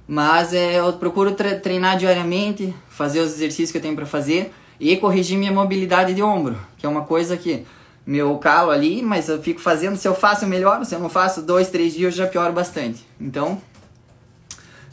Mas 0.07 0.55
é, 0.55 0.79
eu 0.79 0.91
procuro 0.93 1.35
treinar 1.35 1.99
diariamente, 1.99 2.73
fazer 2.89 3.19
os 3.19 3.33
exercícios 3.33 3.71
que 3.71 3.77
eu 3.77 3.81
tenho 3.83 3.95
para 3.95 4.07
fazer 4.07 4.51
e 4.79 4.97
corrigir 4.97 5.37
minha 5.37 5.51
mobilidade 5.51 6.15
de 6.15 6.23
ombro, 6.23 6.57
que 6.79 6.85
é 6.87 6.89
uma 6.89 7.03
coisa 7.03 7.37
que 7.37 7.63
meu 8.07 8.35
calo 8.39 8.71
ali, 8.71 9.03
mas 9.03 9.29
eu 9.29 9.39
fico 9.39 9.61
fazendo. 9.61 9.95
Se 9.95 10.07
eu 10.07 10.15
faço, 10.15 10.47
melhor. 10.47 10.83
Se 10.83 10.95
eu 10.95 10.99
não 10.99 11.09
faço, 11.09 11.43
dois, 11.43 11.69
três 11.69 11.93
dias 11.93 12.17
eu 12.17 12.25
já 12.25 12.27
pioro 12.27 12.53
bastante. 12.53 13.05
Então, 13.21 13.61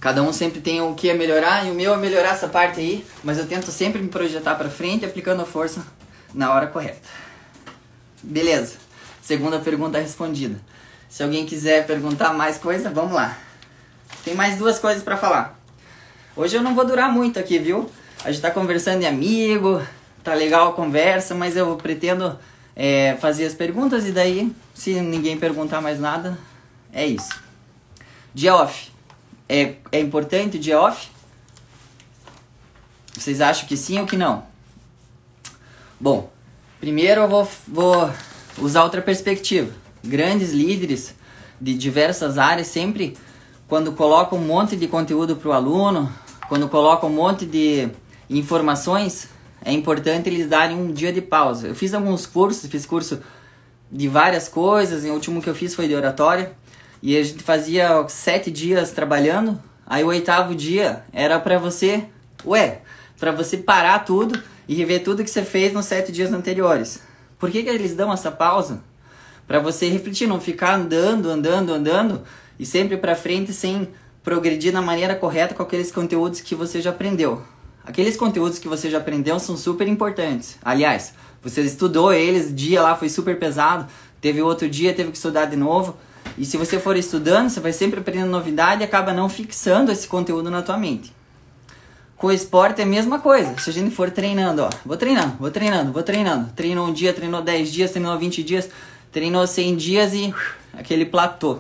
cada 0.00 0.22
um 0.22 0.34
sempre 0.34 0.60
tem 0.60 0.82
o 0.82 0.92
que 0.92 1.08
é 1.08 1.14
melhorar 1.14 1.66
e 1.66 1.70
o 1.70 1.74
meu 1.74 1.94
é 1.94 1.96
melhorar 1.96 2.34
essa 2.34 2.46
parte 2.46 2.78
aí, 2.78 3.06
mas 3.24 3.38
eu 3.38 3.46
tento 3.46 3.70
sempre 3.70 4.02
me 4.02 4.08
projetar 4.08 4.54
para 4.54 4.68
frente, 4.68 5.06
aplicando 5.06 5.40
a 5.40 5.46
força 5.46 5.82
na 6.34 6.52
hora 6.52 6.66
correta. 6.66 7.25
Beleza. 8.22 8.76
Segunda 9.22 9.58
pergunta 9.58 9.98
respondida. 9.98 10.60
Se 11.08 11.22
alguém 11.22 11.46
quiser 11.46 11.86
perguntar 11.86 12.32
mais 12.32 12.58
coisa, 12.58 12.90
vamos 12.90 13.12
lá. 13.12 13.36
Tem 14.24 14.34
mais 14.34 14.56
duas 14.56 14.78
coisas 14.78 15.02
para 15.02 15.16
falar. 15.16 15.58
Hoje 16.36 16.56
eu 16.56 16.62
não 16.62 16.74
vou 16.74 16.84
durar 16.84 17.10
muito 17.10 17.38
aqui, 17.38 17.58
viu? 17.58 17.90
A 18.24 18.30
gente 18.30 18.42
tá 18.42 18.50
conversando 18.50 19.00
de 19.00 19.06
amigo, 19.06 19.82
tá 20.22 20.34
legal 20.34 20.68
a 20.68 20.72
conversa, 20.74 21.34
mas 21.34 21.56
eu 21.56 21.76
pretendo 21.76 22.38
é, 22.74 23.16
fazer 23.20 23.46
as 23.46 23.54
perguntas 23.54 24.06
e 24.06 24.12
daí, 24.12 24.54
se 24.74 25.00
ninguém 25.00 25.38
perguntar 25.38 25.80
mais 25.80 25.98
nada, 25.98 26.38
é 26.92 27.06
isso. 27.06 27.40
Dia 28.34 28.54
off. 28.54 28.92
É, 29.48 29.76
é 29.90 30.00
importante 30.00 30.56
o 30.56 30.60
dia 30.60 30.80
off? 30.80 31.08
Vocês 33.14 33.40
acham 33.40 33.66
que 33.66 33.76
sim 33.76 33.98
ou 33.98 34.06
que 34.06 34.16
não? 34.16 34.44
Bom, 35.98 36.30
primeiro 36.86 37.22
eu 37.22 37.28
vou, 37.28 37.48
vou 37.66 38.12
usar 38.58 38.84
outra 38.84 39.02
perspectiva. 39.02 39.72
Grandes 40.04 40.52
líderes 40.52 41.16
de 41.60 41.74
diversas 41.74 42.38
áreas 42.38 42.68
sempre, 42.68 43.18
quando 43.66 43.90
colocam 43.90 44.38
um 44.38 44.46
monte 44.46 44.76
de 44.76 44.86
conteúdo 44.86 45.34
para 45.34 45.48
o 45.48 45.52
aluno, 45.52 46.08
quando 46.48 46.68
colocam 46.68 47.10
um 47.10 47.12
monte 47.12 47.44
de 47.44 47.88
informações, 48.30 49.28
é 49.64 49.72
importante 49.72 50.28
eles 50.28 50.48
darem 50.48 50.76
um 50.76 50.92
dia 50.92 51.12
de 51.12 51.20
pausa. 51.20 51.66
Eu 51.66 51.74
fiz 51.74 51.92
alguns 51.92 52.24
cursos, 52.24 52.70
fiz 52.70 52.86
curso 52.86 53.18
de 53.90 54.06
várias 54.06 54.46
coisas, 54.48 55.02
o 55.02 55.12
último 55.12 55.42
que 55.42 55.50
eu 55.50 55.56
fiz 55.56 55.74
foi 55.74 55.88
de 55.88 55.94
oratória, 55.96 56.52
e 57.02 57.16
a 57.16 57.22
gente 57.24 57.42
fazia 57.42 58.06
sete 58.06 58.48
dias 58.48 58.92
trabalhando, 58.92 59.60
aí 59.84 60.04
o 60.04 60.06
oitavo 60.06 60.54
dia 60.54 61.02
era 61.12 61.40
para 61.40 61.58
você, 61.58 62.04
ué, 62.44 62.82
para 63.18 63.32
você 63.32 63.56
parar 63.56 64.04
tudo 64.04 64.40
e 64.68 64.74
rever 64.74 65.02
tudo 65.02 65.24
que 65.24 65.30
você 65.30 65.44
fez 65.44 65.72
nos 65.72 65.86
sete 65.86 66.10
dias 66.10 66.32
anteriores. 66.32 67.00
Por 67.38 67.50
que, 67.50 67.62
que 67.62 67.68
eles 67.68 67.94
dão 67.94 68.12
essa 68.12 68.30
pausa? 68.30 68.80
Para 69.46 69.60
você 69.60 69.88
refletir, 69.88 70.26
não 70.26 70.40
ficar 70.40 70.74
andando, 70.74 71.30
andando, 71.30 71.72
andando 71.72 72.22
e 72.58 72.66
sempre 72.66 72.96
para 72.96 73.14
frente 73.14 73.52
sem 73.52 73.88
progredir 74.22 74.72
da 74.72 74.82
maneira 74.82 75.14
correta 75.14 75.54
com 75.54 75.62
aqueles 75.62 75.92
conteúdos 75.92 76.40
que 76.40 76.54
você 76.54 76.80
já 76.80 76.90
aprendeu. 76.90 77.42
Aqueles 77.84 78.16
conteúdos 78.16 78.58
que 78.58 78.66
você 78.66 78.90
já 78.90 78.98
aprendeu 78.98 79.38
são 79.38 79.56
super 79.56 79.86
importantes. 79.86 80.56
Aliás, 80.64 81.14
você 81.40 81.60
estudou 81.62 82.12
eles, 82.12 82.52
dia 82.52 82.82
lá 82.82 82.96
foi 82.96 83.08
super 83.08 83.38
pesado, 83.38 83.86
teve 84.20 84.42
outro 84.42 84.68
dia, 84.68 84.92
teve 84.92 85.12
que 85.12 85.16
estudar 85.16 85.44
de 85.44 85.54
novo. 85.54 85.96
E 86.36 86.44
se 86.44 86.56
você 86.56 86.80
for 86.80 86.96
estudando, 86.96 87.48
você 87.48 87.60
vai 87.60 87.72
sempre 87.72 88.00
aprendendo 88.00 88.28
novidade 88.28 88.80
e 88.82 88.84
acaba 88.84 89.12
não 89.12 89.28
fixando 89.28 89.92
esse 89.92 90.08
conteúdo 90.08 90.50
na 90.50 90.60
tua 90.62 90.76
mente. 90.76 91.14
Com 92.16 92.32
esporte 92.32 92.80
é 92.80 92.84
a 92.84 92.86
mesma 92.86 93.18
coisa. 93.18 93.54
Se 93.58 93.68
a 93.68 93.72
gente 93.72 93.94
for 93.94 94.10
treinando, 94.10 94.62
ó, 94.62 94.70
vou 94.84 94.96
treinando, 94.96 95.36
vou 95.38 95.50
treinando, 95.50 95.92
vou 95.92 96.02
treinando. 96.02 96.50
Treinou 96.56 96.88
um 96.88 96.92
dia, 96.92 97.12
treinou 97.12 97.42
10 97.42 97.70
dias, 97.70 97.90
treinou 97.90 98.18
20 98.18 98.42
dias, 98.42 98.70
treinou 99.12 99.46
100 99.46 99.76
dias 99.76 100.14
e 100.14 100.34
aquele 100.72 101.04
platô. 101.04 101.58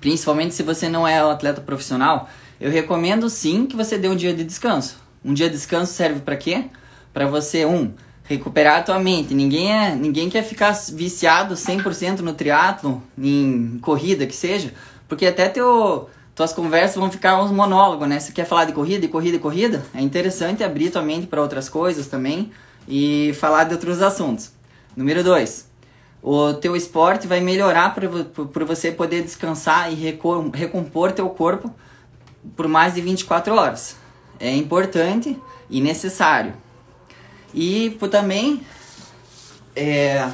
Principalmente 0.00 0.54
se 0.54 0.62
você 0.62 0.88
não 0.88 1.08
é 1.08 1.24
um 1.24 1.30
atleta 1.30 1.60
profissional, 1.60 2.28
eu 2.60 2.70
recomendo 2.70 3.28
sim 3.28 3.66
que 3.66 3.74
você 3.74 3.98
dê 3.98 4.08
um 4.08 4.14
dia 4.14 4.32
de 4.32 4.44
descanso. 4.44 4.96
Um 5.24 5.34
dia 5.34 5.48
de 5.48 5.56
descanso 5.56 5.92
serve 5.92 6.20
para 6.20 6.36
quê? 6.36 6.66
Para 7.12 7.26
você 7.26 7.64
um 7.64 7.92
recuperar 8.22 8.78
a 8.78 8.82
tua 8.82 8.98
mente. 9.00 9.34
Ninguém 9.34 9.72
é, 9.72 9.94
ninguém 9.94 10.30
quer 10.30 10.44
ficar 10.44 10.72
viciado 10.92 11.54
100% 11.54 12.20
no 12.20 12.32
triatlo, 12.32 13.02
em 13.18 13.78
corrida 13.82 14.24
que 14.26 14.36
seja, 14.36 14.72
porque 15.08 15.26
até 15.26 15.48
teu 15.48 16.08
tuas 16.34 16.52
conversas 16.52 16.96
vão 16.96 17.10
ficar 17.10 17.40
uns 17.42 17.50
monólogos, 17.50 18.08
né? 18.08 18.18
Você 18.18 18.32
quer 18.32 18.44
falar 18.44 18.64
de 18.64 18.72
corrida, 18.72 19.04
e 19.04 19.08
corrida, 19.08 19.36
e 19.36 19.40
corrida? 19.40 19.84
É 19.94 20.00
interessante 20.00 20.64
abrir 20.64 20.90
tua 20.90 21.02
mente 21.02 21.26
para 21.26 21.40
outras 21.40 21.68
coisas 21.68 22.08
também 22.08 22.50
e 22.88 23.32
falar 23.38 23.64
de 23.64 23.74
outros 23.74 24.02
assuntos. 24.02 24.50
Número 24.96 25.22
2. 25.22 25.68
O 26.22 26.54
teu 26.54 26.74
esporte 26.74 27.26
vai 27.26 27.40
melhorar 27.40 27.94
para 27.94 28.64
você 28.64 28.90
poder 28.90 29.22
descansar 29.22 29.92
e 29.92 29.94
recompor 29.94 31.12
teu 31.12 31.28
corpo 31.28 31.70
por 32.56 32.66
mais 32.66 32.94
de 32.94 33.00
24 33.00 33.54
horas. 33.54 33.96
É 34.40 34.50
importante 34.50 35.38
e 35.70 35.80
necessário. 35.80 36.54
E 37.52 37.90
por 38.00 38.08
também 38.08 38.62
é, 39.76 40.28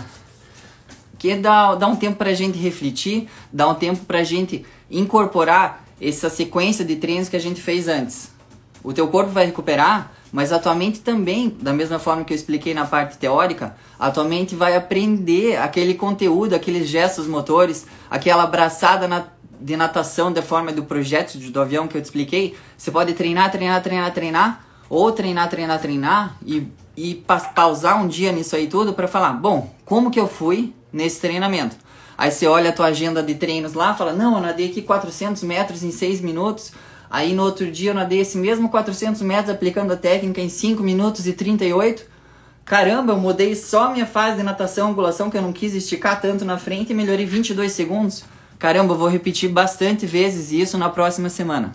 que 1.18 1.34
dá, 1.36 1.74
dá 1.74 1.86
um 1.86 1.96
tempo 1.96 2.16
para 2.16 2.30
a 2.30 2.34
gente 2.34 2.58
refletir, 2.58 3.28
dá 3.52 3.68
um 3.68 3.74
tempo 3.74 4.04
para 4.06 4.20
a 4.20 4.24
gente 4.24 4.64
incorporar 4.90 5.84
essa 6.00 6.30
sequência 6.30 6.84
de 6.84 6.96
treinos 6.96 7.28
que 7.28 7.36
a 7.36 7.40
gente 7.40 7.60
fez 7.60 7.88
antes. 7.88 8.30
O 8.82 8.92
teu 8.92 9.08
corpo 9.08 9.30
vai 9.30 9.46
recuperar, 9.46 10.12
mas 10.32 10.52
a 10.52 10.58
tua 10.58 10.74
mente 10.74 11.00
também, 11.00 11.54
da 11.60 11.72
mesma 11.72 11.98
forma 11.98 12.24
que 12.24 12.32
eu 12.32 12.36
expliquei 12.36 12.72
na 12.72 12.86
parte 12.86 13.18
teórica, 13.18 13.76
a 13.98 14.10
tua 14.10 14.24
mente 14.24 14.54
vai 14.54 14.76
aprender 14.76 15.56
aquele 15.56 15.94
conteúdo, 15.94 16.54
aqueles 16.54 16.88
gestos 16.88 17.26
motores, 17.26 17.86
aquela 18.10 18.44
abraçada 18.44 19.06
na, 19.06 19.26
de 19.60 19.76
natação 19.76 20.32
da 20.32 20.40
forma 20.40 20.72
do 20.72 20.84
projeto 20.84 21.36
do 21.36 21.60
avião 21.60 21.86
que 21.86 21.96
eu 21.96 22.00
te 22.00 22.06
expliquei. 22.06 22.56
Você 22.76 22.90
pode 22.90 23.12
treinar, 23.12 23.50
treinar, 23.50 23.82
treinar, 23.82 24.14
treinar, 24.14 24.64
ou 24.88 25.12
treinar, 25.12 25.48
treinar, 25.50 25.80
treinar 25.80 26.36
e, 26.44 26.66
e 26.96 27.14
pausar 27.54 28.02
um 28.02 28.08
dia 28.08 28.32
nisso 28.32 28.56
aí 28.56 28.66
tudo 28.66 28.92
para 28.92 29.06
falar, 29.06 29.32
bom, 29.34 29.72
como 29.84 30.10
que 30.10 30.18
eu 30.18 30.26
fui 30.26 30.72
nesse 30.92 31.20
treinamento? 31.20 31.76
Aí 32.20 32.30
você 32.30 32.46
olha 32.46 32.68
a 32.68 32.72
tua 32.74 32.88
agenda 32.88 33.22
de 33.22 33.34
treinos 33.34 33.72
lá, 33.72 33.94
fala: 33.94 34.12
"Não, 34.12 34.34
eu 34.34 34.42
nadei 34.42 34.68
aqui 34.68 34.82
400 34.82 35.42
metros 35.42 35.82
em 35.82 35.90
6 35.90 36.20
minutos". 36.20 36.70
Aí 37.08 37.32
no 37.32 37.42
outro 37.42 37.72
dia 37.72 37.92
eu 37.92 37.94
nadei 37.94 38.20
esse 38.20 38.36
mesmo 38.36 38.68
400 38.68 39.22
metros 39.22 39.48
aplicando 39.48 39.90
a 39.94 39.96
técnica 39.96 40.38
em 40.38 40.50
5 40.50 40.82
minutos 40.82 41.26
e 41.26 41.32
38. 41.32 42.04
Caramba, 42.62 43.14
eu 43.14 43.16
mudei 43.16 43.54
só 43.54 43.90
minha 43.90 44.04
fase 44.04 44.36
de 44.36 44.42
natação 44.42 44.90
angulação 44.90 45.30
que 45.30 45.38
eu 45.38 45.40
não 45.40 45.50
quis 45.50 45.74
esticar 45.74 46.20
tanto 46.20 46.44
na 46.44 46.58
frente 46.58 46.92
e 46.92 46.94
melhorei 46.94 47.24
22 47.24 47.72
segundos. 47.72 48.22
Caramba, 48.58 48.92
eu 48.92 48.98
vou 48.98 49.08
repetir 49.08 49.48
bastante 49.48 50.04
vezes 50.04 50.52
isso 50.52 50.76
na 50.76 50.90
próxima 50.90 51.30
semana. 51.30 51.72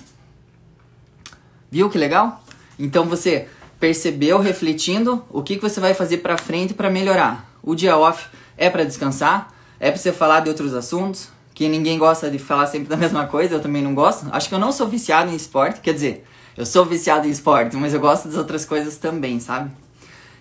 Viu 1.71 1.89
que 1.89 1.97
legal? 1.97 2.43
Então 2.77 3.05
você 3.05 3.47
percebeu 3.79 4.39
refletindo 4.39 5.25
o 5.27 5.41
que, 5.41 5.55
que 5.55 5.61
você 5.63 5.79
vai 5.79 5.95
fazer 5.95 6.17
para 6.17 6.37
frente 6.37 6.75
para 6.75 6.91
melhorar. 6.91 7.49
O 7.63 7.73
dia 7.73 7.97
off 7.97 8.27
é 8.55 8.69
para 8.69 8.83
descansar, 8.83 9.54
é 9.79 9.91
pra 9.91 9.99
você 9.99 10.11
falar 10.11 10.41
de 10.41 10.49
outros 10.49 10.73
assuntos, 10.73 11.29
que 11.53 11.69
ninguém 11.69 11.97
gosta 11.97 12.29
de 12.29 12.37
falar 12.37 12.67
sempre 12.67 12.89
da 12.89 12.97
mesma 12.97 13.27
coisa, 13.27 13.55
eu 13.55 13.61
também 13.61 13.81
não 13.81 13.95
gosto. 13.95 14.27
Acho 14.31 14.49
que 14.49 14.55
eu 14.55 14.59
não 14.59 14.71
sou 14.71 14.87
viciado 14.87 15.31
em 15.31 15.35
esporte, 15.35 15.79
quer 15.81 15.93
dizer, 15.93 16.25
eu 16.57 16.65
sou 16.65 16.85
viciado 16.85 17.27
em 17.27 17.31
esporte, 17.31 17.75
mas 17.75 17.93
eu 17.93 17.99
gosto 17.99 18.27
das 18.27 18.37
outras 18.37 18.65
coisas 18.65 18.97
também, 18.97 19.39
sabe? 19.39 19.71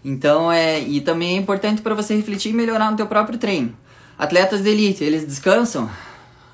Então 0.04 0.52
é. 0.52 0.80
E 0.80 1.00
também 1.00 1.36
é 1.36 1.40
importante 1.40 1.80
para 1.80 1.94
você 1.94 2.14
refletir 2.14 2.50
e 2.50 2.54
melhorar 2.54 2.90
no 2.90 2.96
teu 2.96 3.06
próprio 3.06 3.38
treino. 3.38 3.74
Atletas 4.18 4.62
de 4.62 4.68
elite, 4.68 5.02
eles 5.02 5.26
descansam? 5.26 5.90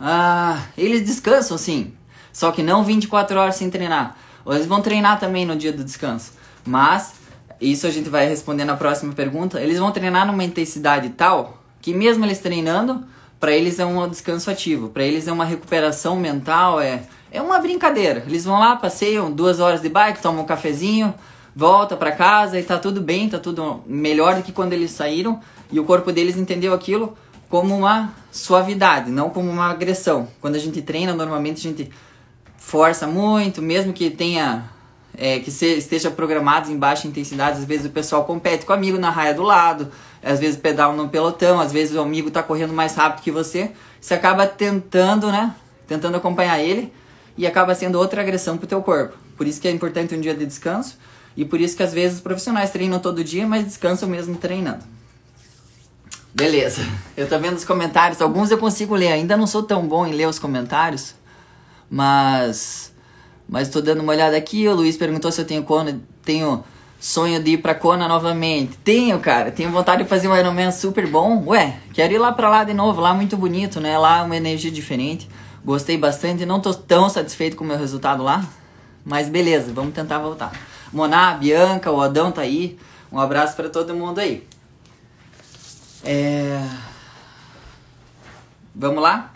Ah, 0.00 0.62
eles 0.78 1.02
descansam 1.02 1.58
sim. 1.58 1.92
Só 2.32 2.52
que 2.52 2.62
não 2.62 2.84
24 2.84 3.38
horas 3.38 3.56
sem 3.56 3.68
treinar. 3.68 4.16
Ou 4.44 4.54
eles 4.54 4.66
vão 4.66 4.80
treinar 4.80 5.18
também 5.18 5.44
no 5.44 5.56
dia 5.56 5.72
do 5.72 5.84
descanso. 5.84 6.32
Mas, 6.64 7.12
isso 7.60 7.86
a 7.86 7.90
gente 7.90 8.08
vai 8.08 8.26
responder 8.26 8.64
na 8.64 8.76
próxima 8.76 9.12
pergunta. 9.12 9.60
Eles 9.60 9.78
vão 9.78 9.90
treinar 9.90 10.26
numa 10.26 10.44
intensidade 10.44 11.10
tal 11.10 11.59
que 11.80 11.94
mesmo 11.94 12.24
eles 12.24 12.38
treinando, 12.38 13.04
para 13.38 13.52
eles 13.52 13.78
é 13.78 13.86
um 13.86 14.06
descanso 14.08 14.50
ativo, 14.50 14.90
para 14.90 15.02
eles 15.02 15.26
é 15.26 15.32
uma 15.32 15.44
recuperação 15.44 16.16
mental, 16.16 16.80
é, 16.80 17.02
é 17.32 17.40
uma 17.40 17.58
brincadeira. 17.58 18.22
Eles 18.26 18.44
vão 18.44 18.58
lá, 18.58 18.76
passeiam 18.76 19.30
duas 19.30 19.60
horas 19.60 19.80
de 19.80 19.88
bike, 19.88 20.20
tomam 20.20 20.42
um 20.42 20.46
cafezinho, 20.46 21.14
volta 21.54 21.96
para 21.96 22.12
casa 22.12 22.58
e 22.58 22.62
tá 22.62 22.78
tudo 22.78 23.00
bem, 23.00 23.28
tá 23.28 23.38
tudo 23.38 23.82
melhor 23.86 24.36
do 24.36 24.42
que 24.42 24.52
quando 24.52 24.72
eles 24.72 24.90
saíram 24.90 25.40
e 25.72 25.80
o 25.80 25.84
corpo 25.84 26.12
deles 26.12 26.36
entendeu 26.36 26.74
aquilo 26.74 27.16
como 27.48 27.76
uma 27.76 28.14
suavidade, 28.30 29.10
não 29.10 29.30
como 29.30 29.50
uma 29.50 29.70
agressão. 29.70 30.28
Quando 30.40 30.54
a 30.54 30.58
gente 30.58 30.80
treina, 30.82 31.12
normalmente 31.14 31.66
a 31.66 31.70
gente 31.70 31.90
força 32.56 33.06
muito, 33.06 33.60
mesmo 33.60 33.92
que 33.92 34.10
tenha 34.10 34.64
é, 35.16 35.40
que 35.40 35.50
se, 35.50 35.66
esteja 35.66 36.10
programado 36.10 36.70
em 36.70 36.78
baixa 36.78 37.08
intensidade, 37.08 37.58
às 37.58 37.64
vezes 37.64 37.86
o 37.86 37.90
pessoal 37.90 38.24
compete 38.24 38.64
com 38.64 38.72
o 38.72 38.76
amigo 38.76 38.98
na 38.98 39.10
raia 39.10 39.34
do 39.34 39.42
lado, 39.42 39.90
às 40.22 40.38
vezes 40.38 40.58
pedala 40.58 40.94
no 40.94 41.08
pelotão, 41.08 41.60
às 41.60 41.72
vezes 41.72 41.96
o 41.96 42.00
amigo 42.00 42.28
está 42.28 42.42
correndo 42.42 42.72
mais 42.72 42.94
rápido 42.94 43.22
que 43.22 43.30
você, 43.30 43.72
você 44.00 44.14
acaba 44.14 44.46
tentando, 44.46 45.30
né? 45.30 45.54
Tentando 45.86 46.16
acompanhar 46.16 46.60
ele 46.60 46.92
e 47.36 47.46
acaba 47.46 47.74
sendo 47.74 47.98
outra 47.98 48.20
agressão 48.20 48.56
pro 48.56 48.66
teu 48.66 48.82
corpo. 48.82 49.16
Por 49.36 49.46
isso 49.46 49.60
que 49.60 49.66
é 49.66 49.70
importante 49.70 50.14
um 50.14 50.20
dia 50.20 50.34
de 50.34 50.44
descanso 50.44 50.98
e 51.36 51.44
por 51.44 51.60
isso 51.60 51.76
que 51.76 51.82
às 51.82 51.92
vezes 51.92 52.16
os 52.16 52.22
profissionais 52.22 52.70
treinam 52.70 52.98
todo 52.98 53.24
dia, 53.24 53.46
mas 53.46 53.64
descansam 53.64 54.08
mesmo 54.08 54.36
treinando. 54.36 54.84
Beleza. 56.34 56.82
Eu 57.16 57.28
tô 57.28 57.38
vendo 57.38 57.56
os 57.56 57.64
comentários, 57.64 58.20
alguns 58.20 58.50
eu 58.50 58.58
consigo 58.58 58.94
ler, 58.94 59.08
ainda 59.08 59.36
não 59.36 59.46
sou 59.46 59.62
tão 59.62 59.86
bom 59.86 60.06
em 60.06 60.12
ler 60.12 60.28
os 60.28 60.38
comentários, 60.38 61.14
mas 61.90 62.92
mas 63.48 63.68
tô 63.68 63.80
dando 63.80 64.00
uma 64.00 64.12
olhada 64.12 64.36
aqui, 64.36 64.68
o 64.68 64.74
Luiz 64.74 64.96
perguntou 64.96 65.32
se 65.32 65.40
eu 65.40 65.44
tenho 65.44 65.64
Kona, 65.64 66.00
tenho 66.24 66.62
sonho 67.00 67.42
de 67.42 67.52
ir 67.52 67.58
pra 67.58 67.74
Kona 67.74 68.06
novamente. 68.06 68.76
Tenho, 68.84 69.18
cara. 69.18 69.50
Tenho 69.50 69.70
vontade 69.70 70.02
de 70.02 70.08
fazer 70.08 70.28
um 70.28 70.36
Ironman 70.36 70.70
super 70.70 71.06
bom. 71.06 71.42
Ué, 71.46 71.78
quero 71.94 72.12
ir 72.12 72.18
lá 72.18 72.30
pra 72.30 72.50
lá 72.50 72.62
de 72.62 72.74
novo. 72.74 73.00
Lá 73.00 73.10
é 73.10 73.14
muito 73.14 73.36
bonito, 73.38 73.80
né? 73.80 73.96
Lá 73.96 74.18
é 74.18 74.22
uma 74.22 74.36
energia 74.36 74.70
diferente. 74.70 75.28
Gostei 75.64 75.96
bastante. 75.96 76.44
Não 76.44 76.60
tô 76.60 76.74
tão 76.74 77.08
satisfeito 77.08 77.56
com 77.56 77.64
o 77.64 77.66
meu 77.66 77.78
resultado 77.78 78.22
lá. 78.22 78.44
Mas 79.02 79.30
beleza, 79.30 79.72
vamos 79.72 79.94
tentar 79.94 80.18
voltar. 80.18 80.52
Moná, 80.92 81.32
Bianca, 81.32 81.90
o 81.90 82.02
Adão 82.02 82.30
tá 82.30 82.42
aí. 82.42 82.78
Um 83.10 83.18
abraço 83.18 83.56
para 83.56 83.70
todo 83.70 83.94
mundo 83.94 84.18
aí. 84.18 84.46
É... 86.04 86.62
Vamos 88.74 89.02
lá? 89.02 89.32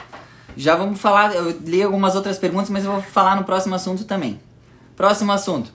Já 0.54 0.76
vamos 0.76 1.00
falar. 1.00 1.34
Eu 1.34 1.58
li 1.64 1.82
algumas 1.82 2.14
outras 2.14 2.38
perguntas, 2.38 2.68
mas 2.68 2.84
eu 2.84 2.92
vou 2.92 3.00
falar 3.00 3.36
no 3.36 3.44
próximo 3.44 3.74
assunto 3.74 4.04
também. 4.04 4.38
Próximo 4.94 5.32
assunto. 5.32 5.72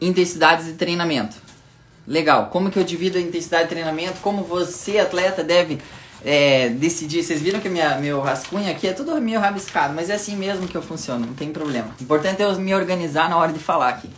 Intensidades 0.00 0.66
de 0.66 0.72
treinamento. 0.74 1.36
Legal, 2.06 2.46
como 2.46 2.70
que 2.70 2.78
eu 2.78 2.84
divido 2.84 3.18
a 3.18 3.20
intensidade 3.20 3.64
de 3.64 3.70
treinamento? 3.70 4.20
Como 4.20 4.44
você, 4.44 4.98
atleta, 4.98 5.42
deve 5.42 5.80
é, 6.24 6.68
decidir. 6.70 7.22
Vocês 7.22 7.40
viram 7.40 7.60
que 7.60 7.68
minha, 7.68 7.96
meu 7.98 8.20
rascunho 8.20 8.70
aqui 8.70 8.86
é 8.86 8.92
tudo 8.92 9.20
meio 9.20 9.40
rabiscado, 9.40 9.94
mas 9.94 10.08
é 10.08 10.14
assim 10.14 10.36
mesmo 10.36 10.68
que 10.68 10.76
eu 10.76 10.82
funciono, 10.82 11.26
não 11.26 11.34
tem 11.34 11.50
problema. 11.50 11.88
O 11.98 12.02
importante 12.02 12.42
é 12.42 12.44
eu 12.44 12.58
me 12.58 12.74
organizar 12.74 13.28
na 13.28 13.36
hora 13.36 13.52
de 13.52 13.58
falar 13.58 13.88
aqui. 13.88 14.10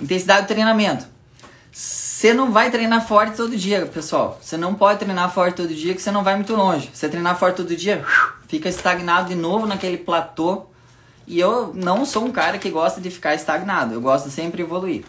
Intensidade 0.00 0.42
de 0.42 0.48
treinamento. 0.48 1.06
Você 1.70 2.32
não 2.32 2.52
vai 2.52 2.70
treinar 2.70 3.06
forte 3.06 3.36
todo 3.36 3.56
dia, 3.56 3.84
pessoal. 3.86 4.38
Você 4.40 4.56
não 4.56 4.74
pode 4.74 5.00
treinar 5.00 5.32
forte 5.32 5.56
todo 5.56 5.74
dia 5.74 5.94
que 5.94 6.00
você 6.00 6.10
não 6.10 6.22
vai 6.22 6.36
muito 6.36 6.54
longe. 6.54 6.88
Você 6.92 7.08
treinar 7.08 7.36
forte 7.38 7.56
todo 7.56 7.76
dia, 7.76 8.04
fica 8.46 8.68
estagnado 8.68 9.28
de 9.28 9.34
novo 9.34 9.66
naquele 9.66 9.98
platô. 9.98 10.66
E 11.26 11.40
eu 11.40 11.72
não 11.74 12.04
sou 12.04 12.24
um 12.24 12.30
cara 12.30 12.58
que 12.58 12.70
gosta 12.70 13.00
de 13.00 13.10
ficar 13.10 13.34
estagnado. 13.34 13.94
Eu 13.94 14.00
gosto 14.00 14.30
sempre 14.30 14.58
de 14.58 14.62
evoluir. 14.62 15.04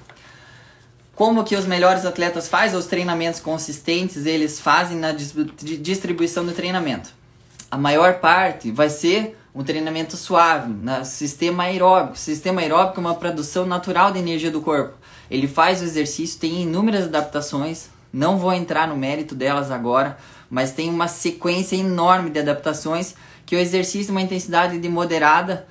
Como 1.14 1.44
que 1.44 1.56
os 1.56 1.66
melhores 1.66 2.06
atletas 2.06 2.48
fazem 2.48 2.78
os 2.78 2.88
treinamentos 2.88 3.40
consistentes, 3.40 4.26
eles 4.26 4.60
fazem 4.60 4.98
na 4.98 5.14
distribuição 5.14 6.46
do 6.46 6.52
treinamento. 6.52 7.10
A 7.72 7.78
maior 7.78 8.16
parte 8.16 8.72
vai 8.72 8.90
ser 8.90 9.38
um 9.54 9.64
treinamento 9.64 10.18
suave, 10.18 10.70
no 10.70 11.06
sistema 11.06 11.64
aeróbico. 11.64 12.18
Sistema 12.18 12.60
aeróbico 12.60 13.00
é 13.00 13.02
uma 13.02 13.16
produção 13.16 13.66
natural 13.66 14.12
de 14.12 14.20
energia 14.20 14.52
do 14.52 14.62
corpo. 14.62 14.94
Ele 15.32 15.48
faz 15.48 15.82
o 15.82 15.86
exercício, 15.86 16.40
tem 16.40 16.64
inúmeras 16.64 17.06
adaptações, 17.06 17.88
não 18.12 18.38
vou 18.38 18.52
entrar 18.54 18.88
no 18.88 18.98
mérito 18.98 19.34
delas 19.34 19.72
agora, 19.72 20.18
mas 20.50 20.74
tem 20.74 20.90
uma 20.90 21.08
sequência 21.08 21.78
enorme 21.78 22.30
de 22.30 22.40
adaptações 22.40 23.16
que 23.46 23.56
o 23.56 23.60
exercício, 23.60 24.12
uma 24.12 24.22
intensidade 24.22 24.78
de 24.78 24.90
moderada, 24.90 25.66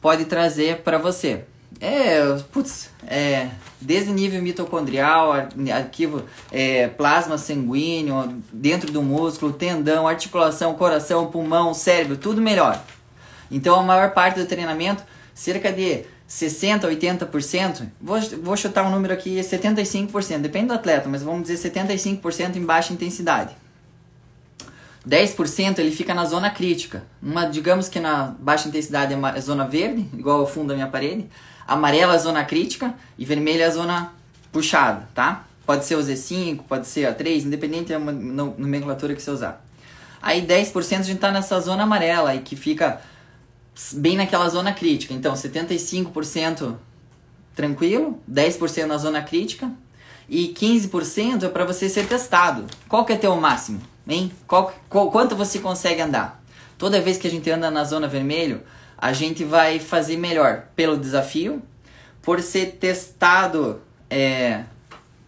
pode 0.00 0.24
trazer 0.24 0.78
para 0.78 0.98
você. 0.98 1.44
É, 1.80 2.20
putz, 2.52 2.90
é, 3.06 3.48
desde 3.80 4.10
nível 4.10 4.40
mitocondrial, 4.42 5.32
arquivo, 5.74 6.24
é, 6.50 6.88
plasma 6.88 7.36
sanguíneo, 7.36 8.42
dentro 8.52 8.90
do 8.90 9.02
músculo, 9.02 9.52
tendão, 9.52 10.08
articulação, 10.08 10.74
coração, 10.74 11.26
pulmão, 11.26 11.74
cérebro, 11.74 12.16
tudo 12.16 12.40
melhor. 12.40 12.82
Então 13.50 13.78
a 13.78 13.82
maior 13.82 14.12
parte 14.12 14.40
do 14.40 14.46
treinamento, 14.46 15.02
cerca 15.34 15.70
de 15.70 16.04
60, 16.26 16.88
80%, 16.88 17.86
vou, 18.00 18.20
vou 18.42 18.56
chutar 18.56 18.84
um 18.84 18.90
número 18.90 19.12
aqui, 19.12 19.38
75%, 19.38 20.38
depende 20.38 20.68
do 20.68 20.74
atleta, 20.74 21.08
mas 21.08 21.22
vamos 21.22 21.46
dizer 21.46 21.70
75% 21.70 22.56
em 22.56 22.64
baixa 22.64 22.92
intensidade. 22.92 23.54
10% 25.08 25.78
ele 25.78 25.90
fica 25.92 26.12
na 26.12 26.24
zona 26.24 26.50
crítica. 26.50 27.04
Uma, 27.22 27.44
digamos 27.44 27.88
que 27.88 28.00
na 28.00 28.34
baixa 28.40 28.68
intensidade 28.68 29.14
é 29.14 29.16
a 29.16 29.40
zona 29.40 29.64
verde, 29.64 30.08
igual 30.12 30.40
ao 30.40 30.46
fundo 30.46 30.68
da 30.68 30.74
minha 30.74 30.88
parede. 30.88 31.28
Amarela 31.66 32.14
é 32.14 32.18
zona 32.18 32.44
crítica 32.44 32.94
e 33.16 33.24
vermelha 33.24 33.64
é 33.64 33.70
zona 33.70 34.12
puxada, 34.50 35.08
tá? 35.14 35.44
Pode 35.64 35.84
ser 35.84 35.96
o 35.96 36.00
Z5, 36.00 36.62
pode 36.68 36.86
ser 36.86 37.06
a 37.06 37.14
3, 37.14 37.44
independente 37.44 37.92
da 37.92 37.98
nomenclatura 37.98 39.14
que 39.14 39.22
você 39.22 39.30
usar. 39.30 39.64
Aí 40.20 40.42
10% 40.44 41.00
a 41.00 41.02
gente 41.02 41.18
tá 41.18 41.30
nessa 41.30 41.58
zona 41.60 41.84
amarela 41.84 42.34
e 42.34 42.40
que 42.40 42.56
fica 42.56 43.00
bem 43.92 44.16
naquela 44.16 44.48
zona 44.48 44.72
crítica. 44.72 45.12
Então, 45.12 45.34
75% 45.34 46.74
tranquilo, 47.54 48.20
10% 48.30 48.86
na 48.86 48.98
zona 48.98 49.22
crítica 49.22 49.70
e 50.28 50.48
15% 50.48 51.44
é 51.44 51.48
para 51.48 51.64
você 51.64 51.88
ser 51.88 52.06
testado. 52.06 52.66
Qual 52.88 53.04
que 53.04 53.12
é 53.12 53.16
teu 53.16 53.36
máximo? 53.36 53.80
Hein? 54.08 54.32
Qual, 54.46 54.72
qual, 54.88 55.10
quanto 55.10 55.34
você 55.34 55.58
consegue 55.58 56.00
andar? 56.00 56.42
Toda 56.78 57.00
vez 57.00 57.18
que 57.18 57.26
a 57.26 57.30
gente 57.30 57.50
anda 57.50 57.70
na 57.70 57.84
zona 57.84 58.06
vermelho, 58.06 58.62
a 58.96 59.12
gente 59.12 59.44
vai 59.44 59.78
fazer 59.78 60.16
melhor 60.16 60.64
pelo 60.74 60.96
desafio, 60.96 61.62
por 62.22 62.40
ser 62.40 62.72
testado, 62.78 63.80
é, 64.08 64.64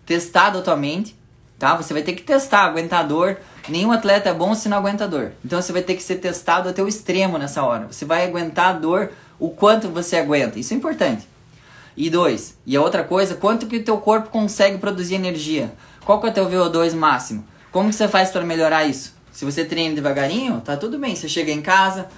testado 0.07 0.59
atualmente, 0.59 1.17
tá? 1.59 1.77
Você 1.77 1.93
vai 1.93 2.03
ter 2.03 2.13
que 2.13 2.23
testar, 2.23 2.65
aguentar 2.65 3.07
dor. 3.07 3.39
Nenhum 3.69 3.93
atleta 3.93 4.31
é 4.31 4.35
bom 4.35 4.55
se 4.55 4.69
não 4.69 4.79
aguenta 4.79 5.07
dor. 5.07 5.33
Então 5.45 5.61
você 5.61 5.73
vai 5.73 5.83
ter 5.83 5.95
que 5.95 6.03
ser 6.03 6.17
testado 6.17 6.69
até 6.69 6.83
o 6.83 6.89
extremo 6.89 7.39
nessa 7.39 7.63
hora. 7.63 7.87
Você 7.91 8.05
vai 8.05 8.25
aguentar 8.25 8.77
a 8.77 8.79
dor 8.79 9.11
o 9.39 9.51
quanto 9.51 9.89
você 9.89 10.17
aguenta. 10.17 10.59
Isso 10.59 10.73
é 10.73 10.77
importante. 10.77 11.29
E 11.97 12.09
dois, 12.09 12.57
e 12.65 12.77
a 12.77 12.81
outra 12.81 13.03
coisa, 13.03 13.35
quanto 13.35 13.67
que 13.67 13.79
o 13.79 13.85
teu 13.85 13.99
corpo 13.99 14.31
consegue 14.31 14.79
produzir 14.79 15.17
energia? 15.17 15.73
Qual 16.05 16.21
que 16.21 16.29
é 16.29 16.31
o 16.31 16.33
teu 16.33 16.49
VO2 16.49 16.95
máximo? 16.95 17.45
Como 17.79 17.91
que 17.91 17.95
você 17.95 18.09
faz 18.09 18.33
para 18.33 18.45
melhorar 18.45 18.87
isso? 18.87 19.15
Se 19.33 19.45
você 19.45 19.65
treina 19.65 19.95
devagarinho, 19.95 20.61
tá 20.61 20.77
tudo 20.77 20.99
bem. 20.99 21.15
Você 21.15 21.29
chega 21.29 21.53
em 21.53 21.63
casa, 21.63 22.09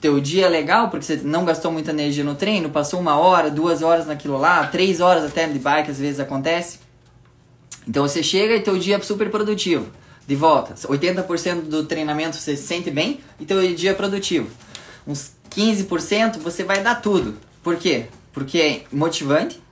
teu 0.00 0.18
dia 0.18 0.46
é 0.46 0.48
legal 0.48 0.88
porque 0.88 1.04
você 1.04 1.16
não 1.16 1.44
gastou 1.44 1.70
muita 1.70 1.90
energia 1.90 2.24
no 2.24 2.34
treino, 2.34 2.70
passou 2.70 2.98
uma 2.98 3.14
hora, 3.18 3.50
duas 3.50 3.82
horas 3.82 4.06
naquilo 4.06 4.38
lá, 4.38 4.66
três 4.68 5.02
horas 5.02 5.22
até 5.22 5.46
de 5.46 5.58
bike 5.58 5.90
às 5.90 5.98
vezes 5.98 6.18
acontece. 6.18 6.78
Então 7.86 8.08
você 8.08 8.22
chega 8.22 8.56
e 8.56 8.62
teu 8.62 8.78
dia 8.78 8.96
é 8.96 9.00
super 9.02 9.30
produtivo. 9.30 9.86
De 10.26 10.34
volta, 10.34 10.72
80% 10.72 11.64
do 11.64 11.84
treinamento 11.84 12.36
você 12.36 12.56
se 12.56 12.62
sente 12.62 12.90
bem 12.90 13.20
e 13.38 13.44
teu 13.44 13.60
dia 13.74 13.90
é 13.90 13.94
produtivo. 13.94 14.48
Uns 15.06 15.32
15% 15.50 16.38
você 16.38 16.64
vai 16.64 16.82
dar 16.82 17.02
tudo. 17.02 17.36
Por 17.62 17.76
quê? 17.76 18.06
Porque 18.32 18.58
é 18.58 18.84
motivante, 18.90 19.62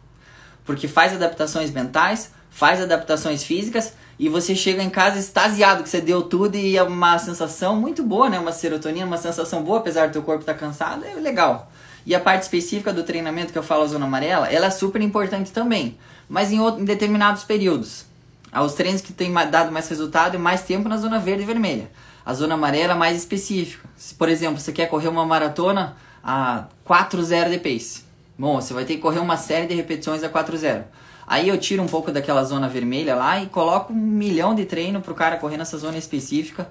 porque 0.66 0.86
faz 0.86 1.14
adaptações 1.14 1.70
mentais, 1.70 2.30
faz 2.54 2.80
adaptações 2.80 3.42
físicas 3.42 3.94
e 4.16 4.28
você 4.28 4.54
chega 4.54 4.80
em 4.80 4.88
casa 4.88 5.18
extasiado 5.18 5.82
que 5.82 5.88
você 5.88 6.00
deu 6.00 6.22
tudo 6.22 6.54
e 6.56 6.76
é 6.76 6.82
uma 6.84 7.18
sensação 7.18 7.74
muito 7.74 8.04
boa, 8.04 8.30
né? 8.30 8.38
Uma 8.38 8.52
serotonina, 8.52 9.04
uma 9.04 9.18
sensação 9.18 9.64
boa, 9.64 9.78
apesar 9.78 10.06
do 10.06 10.12
teu 10.12 10.22
corpo 10.22 10.42
estar 10.42 10.54
tá 10.54 10.58
cansado, 10.58 11.04
é 11.04 11.14
legal. 11.14 11.70
E 12.06 12.14
a 12.14 12.20
parte 12.20 12.42
específica 12.42 12.92
do 12.92 13.02
treinamento 13.02 13.52
que 13.52 13.58
eu 13.58 13.62
falo 13.62 13.82
a 13.82 13.86
zona 13.88 14.06
amarela, 14.06 14.46
ela 14.46 14.66
é 14.66 14.70
super 14.70 15.02
importante 15.02 15.50
também, 15.50 15.98
mas 16.28 16.52
em, 16.52 16.60
outro, 16.60 16.80
em 16.80 16.84
determinados 16.84 17.42
períodos. 17.42 18.06
Os 18.54 18.74
treinos 18.74 19.00
que 19.00 19.12
têm 19.12 19.32
dado 19.50 19.72
mais 19.72 19.88
resultado 19.88 20.36
e 20.36 20.38
mais 20.38 20.62
tempo 20.62 20.88
na 20.88 20.96
zona 20.96 21.18
verde 21.18 21.42
e 21.42 21.46
vermelha. 21.46 21.90
A 22.24 22.32
zona 22.34 22.54
amarela 22.54 22.92
é 22.92 22.96
mais 22.96 23.18
específica. 23.18 23.88
Se, 23.96 24.14
por 24.14 24.28
exemplo, 24.28 24.60
você 24.60 24.70
quer 24.70 24.86
correr 24.86 25.08
uma 25.08 25.26
maratona 25.26 25.96
a 26.22 26.66
4.0 26.86 27.50
de 27.50 27.58
pace. 27.58 28.03
Bom, 28.36 28.60
você 28.60 28.74
vai 28.74 28.84
ter 28.84 28.96
que 28.96 29.00
correr 29.00 29.20
uma 29.20 29.36
série 29.36 29.66
de 29.66 29.74
repetições 29.74 30.24
a 30.24 30.28
4.0. 30.28 30.84
Aí 31.26 31.48
eu 31.48 31.58
tiro 31.58 31.82
um 31.82 31.86
pouco 31.86 32.10
daquela 32.10 32.44
zona 32.44 32.68
vermelha 32.68 33.14
lá 33.14 33.40
e 33.40 33.46
coloco 33.46 33.92
um 33.92 33.96
milhão 33.96 34.54
de 34.54 34.64
treino 34.64 35.00
pro 35.00 35.14
cara 35.14 35.36
correr 35.36 35.56
nessa 35.56 35.78
zona 35.78 35.96
específica 35.96 36.68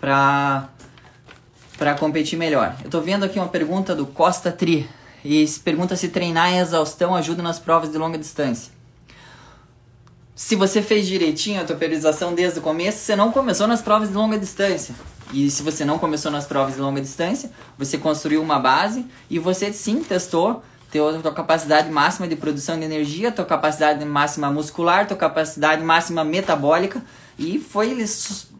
pra, 0.00 0.68
pra 1.78 1.94
competir 1.94 2.38
melhor. 2.38 2.76
Eu 2.84 2.90
tô 2.90 3.00
vendo 3.00 3.24
aqui 3.24 3.38
uma 3.38 3.48
pergunta 3.48 3.94
do 3.94 4.06
Costa 4.06 4.52
Tri. 4.52 4.88
E 5.24 5.44
pergunta 5.64 5.96
se 5.96 6.08
treinar 6.08 6.52
em 6.52 6.58
exaustão 6.58 7.14
ajuda 7.14 7.42
nas 7.42 7.58
provas 7.58 7.90
de 7.90 7.98
longa 7.98 8.16
distância. 8.16 8.72
Se 10.36 10.54
você 10.54 10.82
fez 10.82 11.06
direitinho 11.06 11.60
a 11.60 11.64
tua 11.64 11.74
periodização 11.74 12.34
desde 12.34 12.58
o 12.58 12.62
começo, 12.62 12.98
você 12.98 13.16
não 13.16 13.32
começou 13.32 13.66
nas 13.66 13.80
provas 13.80 14.10
de 14.10 14.14
longa 14.14 14.38
distância. 14.38 14.94
E 15.32 15.50
se 15.50 15.62
você 15.62 15.84
não 15.84 15.98
começou 15.98 16.30
nas 16.30 16.44
provas 16.44 16.74
de 16.74 16.80
longa 16.80 17.00
distância, 17.00 17.50
você 17.76 17.98
construiu 17.98 18.40
uma 18.40 18.58
base 18.58 19.04
e 19.28 19.38
você 19.38 19.72
sim 19.72 20.04
testou 20.04 20.62
teu, 20.96 21.22
tua 21.22 21.32
capacidade 21.32 21.90
máxima 21.90 22.26
de 22.26 22.36
produção 22.36 22.78
de 22.78 22.84
energia, 22.84 23.30
tua 23.30 23.44
capacidade 23.44 24.02
máxima 24.04 24.50
muscular, 24.50 25.06
tua 25.06 25.16
capacidade 25.16 25.82
máxima 25.82 26.24
metabólica 26.24 27.02
e 27.38 27.58
foi 27.58 28.04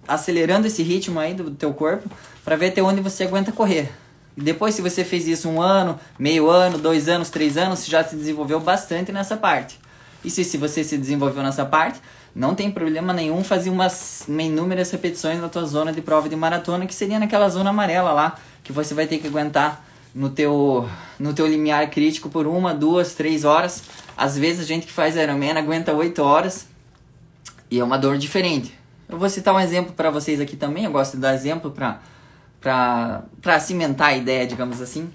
acelerando 0.06 0.66
esse 0.66 0.82
ritmo 0.82 1.18
aí 1.18 1.34
do 1.34 1.50
teu 1.50 1.72
corpo 1.72 2.10
para 2.44 2.56
ver 2.56 2.68
até 2.68 2.82
onde 2.82 3.00
você 3.00 3.24
aguenta 3.24 3.50
correr. 3.50 3.90
Depois, 4.36 4.74
se 4.74 4.82
você 4.82 5.02
fez 5.02 5.26
isso 5.26 5.48
um 5.48 5.62
ano, 5.62 5.98
meio 6.18 6.50
ano, 6.50 6.76
dois 6.76 7.08
anos, 7.08 7.30
três 7.30 7.56
anos, 7.56 7.78
você 7.78 7.90
já 7.90 8.04
se 8.04 8.14
desenvolveu 8.14 8.60
bastante 8.60 9.10
nessa 9.10 9.34
parte. 9.34 9.80
E 10.22 10.28
se, 10.28 10.44
se 10.44 10.58
você 10.58 10.84
se 10.84 10.98
desenvolveu 10.98 11.42
nessa 11.42 11.64
parte, 11.64 11.98
não 12.34 12.54
tem 12.54 12.70
problema 12.70 13.14
nenhum 13.14 13.42
fazer 13.42 13.70
umas 13.70 14.26
inúmeras 14.28 14.90
repetições 14.90 15.40
na 15.40 15.48
tua 15.48 15.64
zona 15.64 15.90
de 15.90 16.02
prova 16.02 16.28
de 16.28 16.36
maratona, 16.36 16.86
que 16.86 16.94
seria 16.94 17.18
naquela 17.18 17.48
zona 17.48 17.70
amarela 17.70 18.12
lá, 18.12 18.38
que 18.62 18.72
você 18.72 18.92
vai 18.92 19.06
ter 19.06 19.16
que 19.16 19.26
aguentar 19.26 19.85
no 20.16 20.30
teu, 20.30 20.88
no 21.20 21.34
teu 21.34 21.46
limiar 21.46 21.90
crítico 21.90 22.30
por 22.30 22.46
uma, 22.46 22.74
duas, 22.74 23.12
três 23.12 23.44
horas. 23.44 23.82
Às 24.16 24.38
vezes 24.38 24.62
a 24.62 24.64
gente 24.64 24.86
que 24.86 24.92
faz 24.92 25.14
Ironman 25.14 25.58
aguenta 25.58 25.92
oito 25.92 26.22
horas 26.22 26.66
e 27.70 27.78
é 27.78 27.84
uma 27.84 27.98
dor 27.98 28.16
diferente. 28.16 28.72
Eu 29.06 29.18
vou 29.18 29.28
citar 29.28 29.54
um 29.54 29.60
exemplo 29.60 29.92
para 29.92 30.10
vocês 30.10 30.40
aqui 30.40 30.56
também, 30.56 30.84
eu 30.84 30.90
gosto 30.90 31.12
de 31.12 31.20
dar 31.20 31.34
exemplo 31.34 31.70
para 31.70 32.00
para 32.60 33.60
cimentar 33.60 34.08
a 34.08 34.16
ideia, 34.16 34.44
digamos 34.44 34.82
assim. 34.82 35.08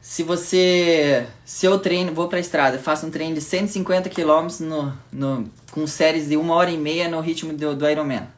Se 0.00 0.22
você, 0.22 1.26
se 1.44 1.66
eu 1.66 1.76
treino, 1.80 2.14
vou 2.14 2.28
para 2.28 2.38
a 2.38 2.40
estrada, 2.40 2.78
faço 2.78 3.04
um 3.04 3.10
treino 3.10 3.34
de 3.34 3.40
150 3.40 4.08
km 4.10 4.46
no, 4.60 4.96
no, 5.10 5.50
com 5.72 5.84
séries 5.88 6.28
de 6.28 6.36
uma 6.36 6.54
hora 6.54 6.70
e 6.70 6.78
meia 6.78 7.08
no 7.08 7.18
ritmo 7.20 7.52
do, 7.52 7.74
do 7.74 7.90
Ironman. 7.90 8.28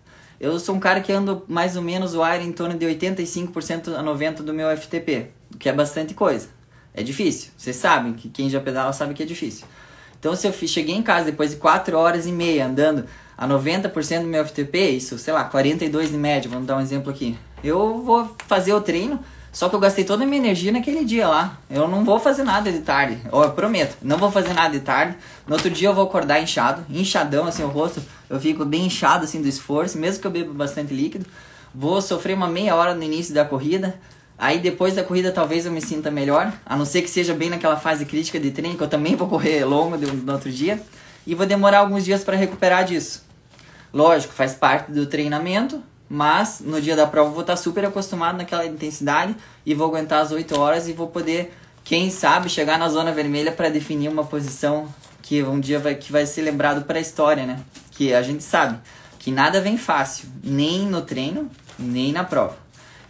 Eu 0.41 0.59
sou 0.59 0.75
um 0.75 0.81
cara 0.81 1.03
que 1.03 1.13
ando 1.13 1.45
mais 1.47 1.77
ou 1.77 1.83
menos 1.83 2.15
o 2.15 2.23
ar 2.23 2.41
em 2.41 2.51
torno 2.51 2.79
de 2.79 2.87
85% 2.87 3.95
a 3.95 4.03
90% 4.03 4.37
do 4.37 4.55
meu 4.55 4.75
FTP 4.75 5.33
que 5.59 5.69
é 5.69 5.73
bastante 5.73 6.15
coisa. 6.15 6.49
É 6.95 7.03
difícil. 7.03 7.51
Vocês 7.57 7.77
sabem 7.77 8.13
que 8.15 8.29
quem 8.29 8.51
já 8.51 8.61
pedala 8.61 8.93
sabe 8.93 9.15
que 9.15 9.23
é 9.23 9.27
difícil. 9.27 9.67
Então, 10.19 10.35
se 10.35 10.49
eu 10.49 10.53
cheguei 10.53 10.97
em 10.97 11.03
casa 11.03 11.27
depois 11.27 11.51
de 11.51 11.57
4 11.57 11.97
horas 11.97 12.27
e 12.27 12.33
meia 12.33 12.67
andando 12.67 13.05
a 13.37 13.47
90% 13.47 14.23
do 14.23 14.27
meu 14.27 14.45
FTP, 14.45 14.91
isso, 14.91 15.17
sei 15.17 15.33
lá, 15.33 15.45
42 15.45 16.11
de 16.11 16.17
média, 16.17 16.51
vamos 16.51 16.67
dar 16.67 16.77
um 16.77 16.81
exemplo 16.81 17.11
aqui. 17.11 17.39
Eu 17.63 18.03
vou 18.03 18.35
fazer 18.47 18.73
o 18.73 18.81
treino 18.81 19.21
Só 19.53 19.69
que 19.69 19.75
eu 19.75 19.81
gastei 19.81 20.05
toda 20.05 20.25
a 20.25 20.27
minha 20.27 20.39
energia 20.39 20.71
naquele 20.71 21.05
dia 21.05 21.27
lá. 21.27 21.59
Eu 21.71 21.89
não 21.89 22.05
vou 22.05 22.21
fazer 22.21 22.45
nada 22.45 22.71
de 22.71 22.81
tarde. 22.81 23.19
Eu 23.33 23.51
prometo, 23.53 23.97
não 24.03 24.19
vou 24.19 24.31
fazer 24.31 24.53
nada 24.53 24.71
de 24.71 24.85
tarde. 24.85 25.17
No 25.47 25.55
outro 25.55 25.71
dia 25.71 25.89
eu 25.89 25.95
vou 25.95 26.05
acordar 26.05 26.41
inchado, 26.41 26.85
inchadão 26.91 27.47
assim 27.47 27.63
o 27.63 27.69
rosto. 27.69 28.03
Eu 28.29 28.39
fico 28.39 28.65
bem 28.65 28.87
inchado 28.87 29.25
assim 29.25 29.41
do 29.41 29.49
esforço, 29.49 29.99
mesmo 29.99 30.21
que 30.21 30.27
eu 30.27 30.31
beba 30.31 30.53
bastante 30.53 30.95
líquido. 30.95 31.27
Vou 31.75 32.01
sofrer 32.03 32.35
uma 32.35 32.47
meia 32.47 32.75
hora 32.75 32.95
no 32.95 33.03
início 33.03 33.35
da 33.35 33.45
corrida. 33.45 33.99
Aí 34.39 34.61
depois 34.61 34.95
da 34.95 35.03
corrida 35.03 35.33
talvez 35.33 35.67
eu 35.67 35.73
me 35.73 35.83
sinta 35.83 36.11
melhor, 36.11 36.53
a 36.65 36.77
não 36.77 36.85
ser 36.85 37.03
que 37.03 37.11
seja 37.11 37.35
bem 37.35 37.51
naquela 37.51 37.77
fase 37.77 38.05
crítica 38.05 38.39
de 38.39 38.53
treino, 38.53 38.77
que 38.77 38.83
eu 38.83 38.89
também 38.89 39.17
vou 39.17 39.29
correr 39.29 39.65
longo 39.65 39.97
no 39.97 40.33
outro 40.33 40.51
dia. 40.51 40.81
E 41.27 41.35
vou 41.35 41.45
demorar 41.45 41.81
alguns 41.81 42.05
dias 42.05 42.23
para 42.23 42.37
recuperar 42.37 42.85
disso. 42.85 43.25
Lógico, 43.93 44.33
faz 44.33 44.55
parte 44.55 44.93
do 44.93 45.07
treinamento, 45.07 45.83
mas 46.09 46.61
no 46.65 46.81
dia 46.81 46.95
da 46.95 47.07
prova 47.07 47.31
vou 47.31 47.41
estar 47.41 47.57
super 47.57 47.85
acostumado 47.85 48.39
naquela 48.39 48.65
intensidade 48.65 49.35
e 49.67 49.75
vou 49.75 49.89
aguentar 49.89 50.23
as 50.23 50.31
8 50.31 50.59
horas 50.59 50.89
e 50.89 50.93
vou 50.93 51.09
poder, 51.09 51.53
quem 51.83 52.11
sabe, 52.11 52.49
chegar 52.49 52.79
na 52.79 52.89
zona 52.89 53.13
vermelha 53.13 53.51
para 53.51 53.69
definir 53.69 54.09
uma 54.09 54.25
posição 54.25 54.89
que 55.21 55.43
um 55.43 55.59
dia 55.59 55.79
vai, 55.79 55.95
que 55.97 56.13
vai 56.13 56.25
ser 56.25 56.43
lembrado 56.43 56.85
para 56.85 56.99
a 56.99 57.03
história, 57.03 57.45
né? 57.45 57.61
Que 57.91 58.15
a 58.15 58.23
gente 58.23 58.43
sabe 58.45 58.79
que 59.19 59.31
nada 59.31 59.61
vem 59.61 59.77
fácil, 59.77 60.29
nem 60.43 60.87
no 60.87 61.03
treino, 61.03 61.51
nem 61.79 62.13
na 62.13 62.25
prova. 62.25 62.57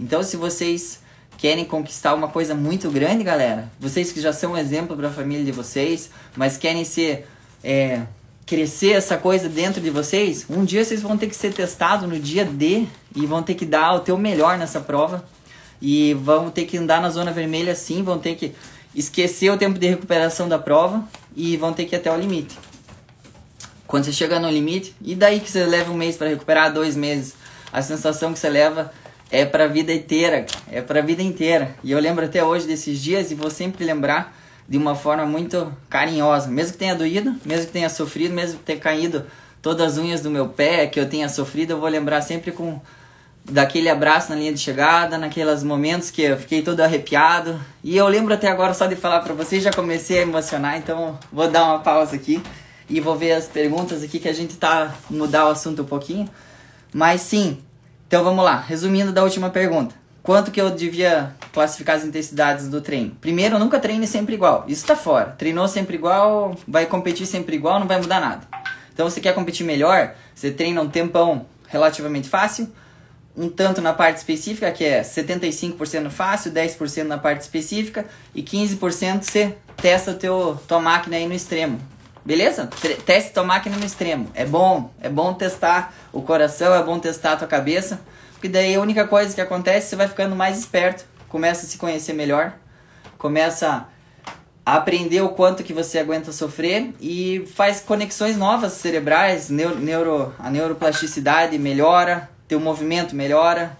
Então, 0.01 0.23
se 0.23 0.37
vocês 0.37 1.01
querem 1.39 1.65
conquistar 1.65 2.15
uma 2.15 2.29
coisa 2.29 2.55
muito 2.55 2.91
grande, 2.91 3.25
galera, 3.25 3.71
vocês 3.81 4.13
que 4.13 4.21
já 4.21 4.33
são 4.33 4.53
um 4.53 4.57
exemplo 4.57 4.97
para 4.97 5.09
a 5.09 5.13
família 5.13 5.45
de 5.45 5.53
vocês, 5.53 6.11
mas 6.37 6.59
querem 6.59 6.85
ser 6.85 7.27
é, 7.63 8.03
crescer 8.45 8.91
essa 8.91 9.17
coisa 9.17 9.49
dentro 9.49 9.81
de 9.81 9.89
vocês, 9.89 10.45
um 10.51 10.65
dia 10.65 10.85
vocês 10.85 11.01
vão 11.01 11.17
ter 11.17 11.29
que 11.29 11.37
ser 11.37 11.55
testados 11.55 12.09
no 12.09 12.19
dia 12.19 12.45
D 12.45 12.87
e 13.15 13.25
vão 13.25 13.43
ter 13.43 13.55
que 13.55 13.65
dar 13.65 13.95
o 13.95 14.01
teu 14.01 14.19
melhor 14.19 14.59
nessa 14.59 14.81
prova. 14.81 15.25
E 15.81 16.13
vão 16.15 16.51
ter 16.51 16.65
que 16.65 16.77
andar 16.77 17.01
na 17.01 17.09
zona 17.09 17.31
vermelha 17.31 17.73
sim, 17.73 18.03
vão 18.03 18.19
ter 18.19 18.35
que 18.35 18.53
esquecer 18.93 19.49
o 19.49 19.57
tempo 19.57 19.79
de 19.79 19.87
recuperação 19.87 20.49
da 20.49 20.59
prova 20.59 21.05
e 21.37 21.57
vão 21.57 21.73
ter 21.73 21.85
que 21.85 21.95
ir 21.95 21.99
até 21.99 22.11
o 22.11 22.17
limite. 22.17 22.59
Quando 23.87 24.05
você 24.05 24.13
chega 24.13 24.41
no 24.41 24.51
limite, 24.51 24.93
e 25.01 25.15
daí 25.15 25.39
que 25.39 25.49
você 25.49 25.65
leva 25.65 25.93
um 25.93 25.97
mês 25.97 26.17
para 26.17 26.29
recuperar, 26.29 26.73
dois 26.73 26.97
meses, 26.97 27.35
a 27.73 27.81
sensação 27.81 28.33
que 28.33 28.41
você 28.41 28.49
leva 28.49 28.93
é 29.31 29.45
para 29.45 29.65
a 29.65 29.69
vida 29.69 29.93
inteira, 29.93 30.47
é 30.71 30.81
para 30.81 31.01
a 31.01 31.03
vida 31.03 31.23
inteira. 31.23 31.75
E 31.85 31.93
eu 31.93 31.99
lembro 31.99 32.25
até 32.25 32.43
hoje 32.43 32.67
desses 32.67 32.99
dias 33.01 33.31
e 33.31 33.35
vou 33.35 33.51
sempre 33.51 33.85
lembrar 33.85 34.37
de 34.69 34.77
uma 34.77 34.95
forma 34.95 35.25
muito 35.25 35.73
carinhosa. 35.89 36.49
Mesmo 36.49 36.73
que 36.73 36.79
tenha 36.79 36.95
doído, 36.95 37.35
mesmo 37.45 37.67
que 37.67 37.73
tenha 37.73 37.89
sofrido, 37.89 38.35
mesmo 38.35 38.59
que 38.59 38.65
tenha 38.65 38.79
caído 38.79 39.25
todas 39.63 39.93
as 39.93 39.99
unhas 39.99 40.21
do 40.21 40.31
meu 40.31 40.49
pé, 40.49 40.87
que 40.87 41.01
eu 41.01 41.09
tenha 41.09 41.29
sofrido, 41.29 41.73
eu 41.73 41.81
vou 41.81 41.89
lembrar 41.89 42.21
sempre 42.23 42.53
com 42.53 42.81
daquele 43.51 43.89
abraço 43.89 44.31
na 44.31 44.37
linha 44.37 44.53
de 44.53 44.59
chegada, 44.59 45.17
naqueles 45.17 45.63
momentos 45.63 46.11
que 46.11 46.23
eu 46.23 46.37
fiquei 46.37 46.63
todo 46.63 46.81
arrepiado. 46.81 47.59
E 47.83 47.97
eu 47.97 48.07
lembro 48.07 48.35
até 48.35 48.49
agora 48.49 48.75
só 48.75 48.87
de 48.87 48.97
falar 48.97 49.21
para 49.21 49.35
vocês, 49.35 49.63
já 49.63 49.71
comecei 49.71 50.19
a 50.19 50.23
emocionar, 50.23 50.77
então 50.77 51.19
vou 51.33 51.51
dar 51.51 51.65
uma 51.65 51.79
pausa 51.79 52.15
aqui 52.15 52.43
e 52.91 53.01
vou 53.01 53.17
ver 53.17 53.33
as 53.33 53.47
perguntas 53.47 54.03
aqui 54.03 54.19
que 54.19 54.29
a 54.29 54.33
gente 54.33 54.57
tá 54.57 54.95
mudar 55.11 55.47
o 55.47 55.51
assunto 55.51 55.83
um 55.83 55.87
pouquinho. 55.87 56.29
Mas 56.93 57.23
sim. 57.23 57.59
Então 58.09 58.25
vamos 58.25 58.43
lá, 58.43 58.59
resumindo 58.59 59.13
da 59.13 59.23
última 59.23 59.51
pergunta. 59.51 59.95
Quanto 60.23 60.51
que 60.51 60.59
eu 60.59 60.71
devia 60.71 61.35
classificar 61.53 61.97
as 61.97 62.05
intensidades 62.05 62.67
do 62.67 62.81
treino? 62.81 63.15
Primeiro, 63.21 63.59
nunca 63.59 63.79
treine 63.79 64.07
sempre 64.07 64.35
igual. 64.35 64.65
Isso 64.67 64.87
tá 64.87 64.97
fora. 64.97 65.35
Treinou 65.37 65.69
sempre 65.69 65.97
igual, 65.97 66.57
vai 66.67 66.87
competir 66.87 67.27
sempre 67.27 67.55
igual, 67.55 67.79
não 67.79 67.87
vai 67.87 68.01
mudar 68.01 68.19
nada. 68.19 68.49
Então, 68.95 69.11
você 69.11 69.21
quer 69.21 69.35
competir 69.35 69.67
melhor? 69.67 70.15
Você 70.35 70.51
treina 70.51 70.81
um 70.81 70.89
tempão 70.89 71.45
relativamente 71.67 72.31
fácil, 72.31 72.73
um 73.37 73.51
tanto 73.51 73.83
na 73.83 73.93
parte 73.93 74.17
específica, 74.17 74.73
que 74.73 74.85
é 74.85 75.03
75% 75.03 76.09
fácil, 76.09 76.51
10% 76.51 77.03
na 77.03 77.19
parte 77.19 77.43
específica 77.43 78.07
e 78.35 78.43
15% 78.43 79.23
você 79.23 79.55
testa 79.77 80.15
teu, 80.15 80.59
tua 80.67 80.81
máquina 80.81 81.17
aí 81.17 81.29
no 81.29 81.35
extremo. 81.35 81.79
Beleza? 82.29 82.69
Teste 83.07 83.33
tua 83.33 83.43
máquina 83.43 83.75
no 83.79 83.87
extremo. 83.87 84.31
É 84.35 84.45
bom, 84.45 84.91
é 85.01 85.09
bom 85.09 85.33
testar 85.33 85.95
o 86.13 86.21
coração, 86.21 86.75
é 86.75 86.83
bom 86.83 86.99
testar 86.99 87.33
a 87.33 87.37
tua 87.39 87.49
cabeça. 87.49 88.03
Porque 88.33 88.51
daí 88.51 88.75
a 88.75 88.81
única 88.83 89.09
coisa 89.09 89.35
que 89.35 89.41
acontece, 89.41 89.89
você 89.89 89.97
vai 89.97 90.09
ficando 90.09 90.37
mais 90.37 90.59
esperto, 90.59 91.07
começa 91.27 91.65
a 91.65 91.69
se 91.71 91.79
conhecer 91.79 92.13
melhor, 92.13 92.53
começa 93.17 93.89
a 94.67 94.75
aprender 94.75 95.23
o 95.23 95.31
quanto 95.31 95.65
que 95.65 95.73
você 95.73 95.99
aguenta 96.01 96.31
sofrer 96.31 96.95
e 97.01 97.49
faz 97.55 97.81
conexões 97.81 98.37
novas 98.37 98.75
cerebrais, 98.75 99.49
neuro, 99.49 100.35
a 100.39 100.51
neuroplasticidade 100.51 101.59
melhora, 101.59 102.29
teu 102.47 102.61
movimento 102.61 103.17
melhora. 103.17 103.75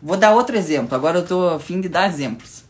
Vou 0.00 0.16
dar 0.16 0.30
outro 0.30 0.56
exemplo, 0.56 0.96
agora 0.96 1.18
eu 1.18 1.26
tô 1.26 1.46
a 1.46 1.60
fim 1.60 1.78
de 1.78 1.90
dar 1.90 2.08
exemplos. 2.08 2.61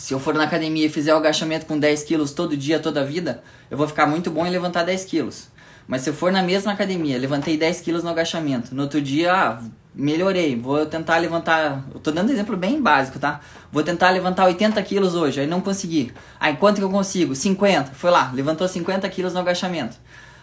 Se 0.00 0.14
eu 0.14 0.18
for 0.18 0.32
na 0.32 0.44
academia 0.44 0.86
e 0.86 0.88
fizer 0.88 1.12
o 1.12 1.18
agachamento 1.18 1.66
com 1.66 1.78
10 1.78 2.04
quilos 2.04 2.32
todo 2.32 2.56
dia, 2.56 2.80
toda 2.80 3.02
a 3.02 3.04
vida, 3.04 3.42
eu 3.70 3.76
vou 3.76 3.86
ficar 3.86 4.06
muito 4.06 4.30
bom 4.30 4.46
em 4.46 4.50
levantar 4.50 4.82
10 4.82 5.04
quilos. 5.04 5.48
Mas 5.86 6.00
se 6.00 6.08
eu 6.08 6.14
for 6.14 6.32
na 6.32 6.42
mesma 6.42 6.72
academia, 6.72 7.18
levantei 7.18 7.58
10 7.58 7.82
quilos 7.82 8.02
no 8.02 8.08
agachamento, 8.08 8.74
no 8.74 8.84
outro 8.84 8.98
dia, 8.98 9.30
ah, 9.30 9.62
melhorei, 9.94 10.56
vou 10.56 10.86
tentar 10.86 11.18
levantar, 11.18 11.84
eu 11.92 12.00
tô 12.00 12.10
dando 12.10 12.32
exemplo 12.32 12.56
bem 12.56 12.80
básico, 12.80 13.18
tá? 13.18 13.40
Vou 13.70 13.82
tentar 13.82 14.08
levantar 14.08 14.46
80 14.46 14.82
quilos 14.84 15.14
hoje, 15.14 15.42
aí 15.42 15.46
não 15.46 15.60
consegui. 15.60 16.10
Aí 16.40 16.56
quanto 16.56 16.78
que 16.78 16.82
eu 16.82 16.90
consigo? 16.90 17.36
50, 17.36 17.92
foi 17.92 18.10
lá, 18.10 18.32
levantou 18.32 18.66
50 18.66 19.06
quilos 19.10 19.34
no 19.34 19.40
agachamento. 19.40 19.98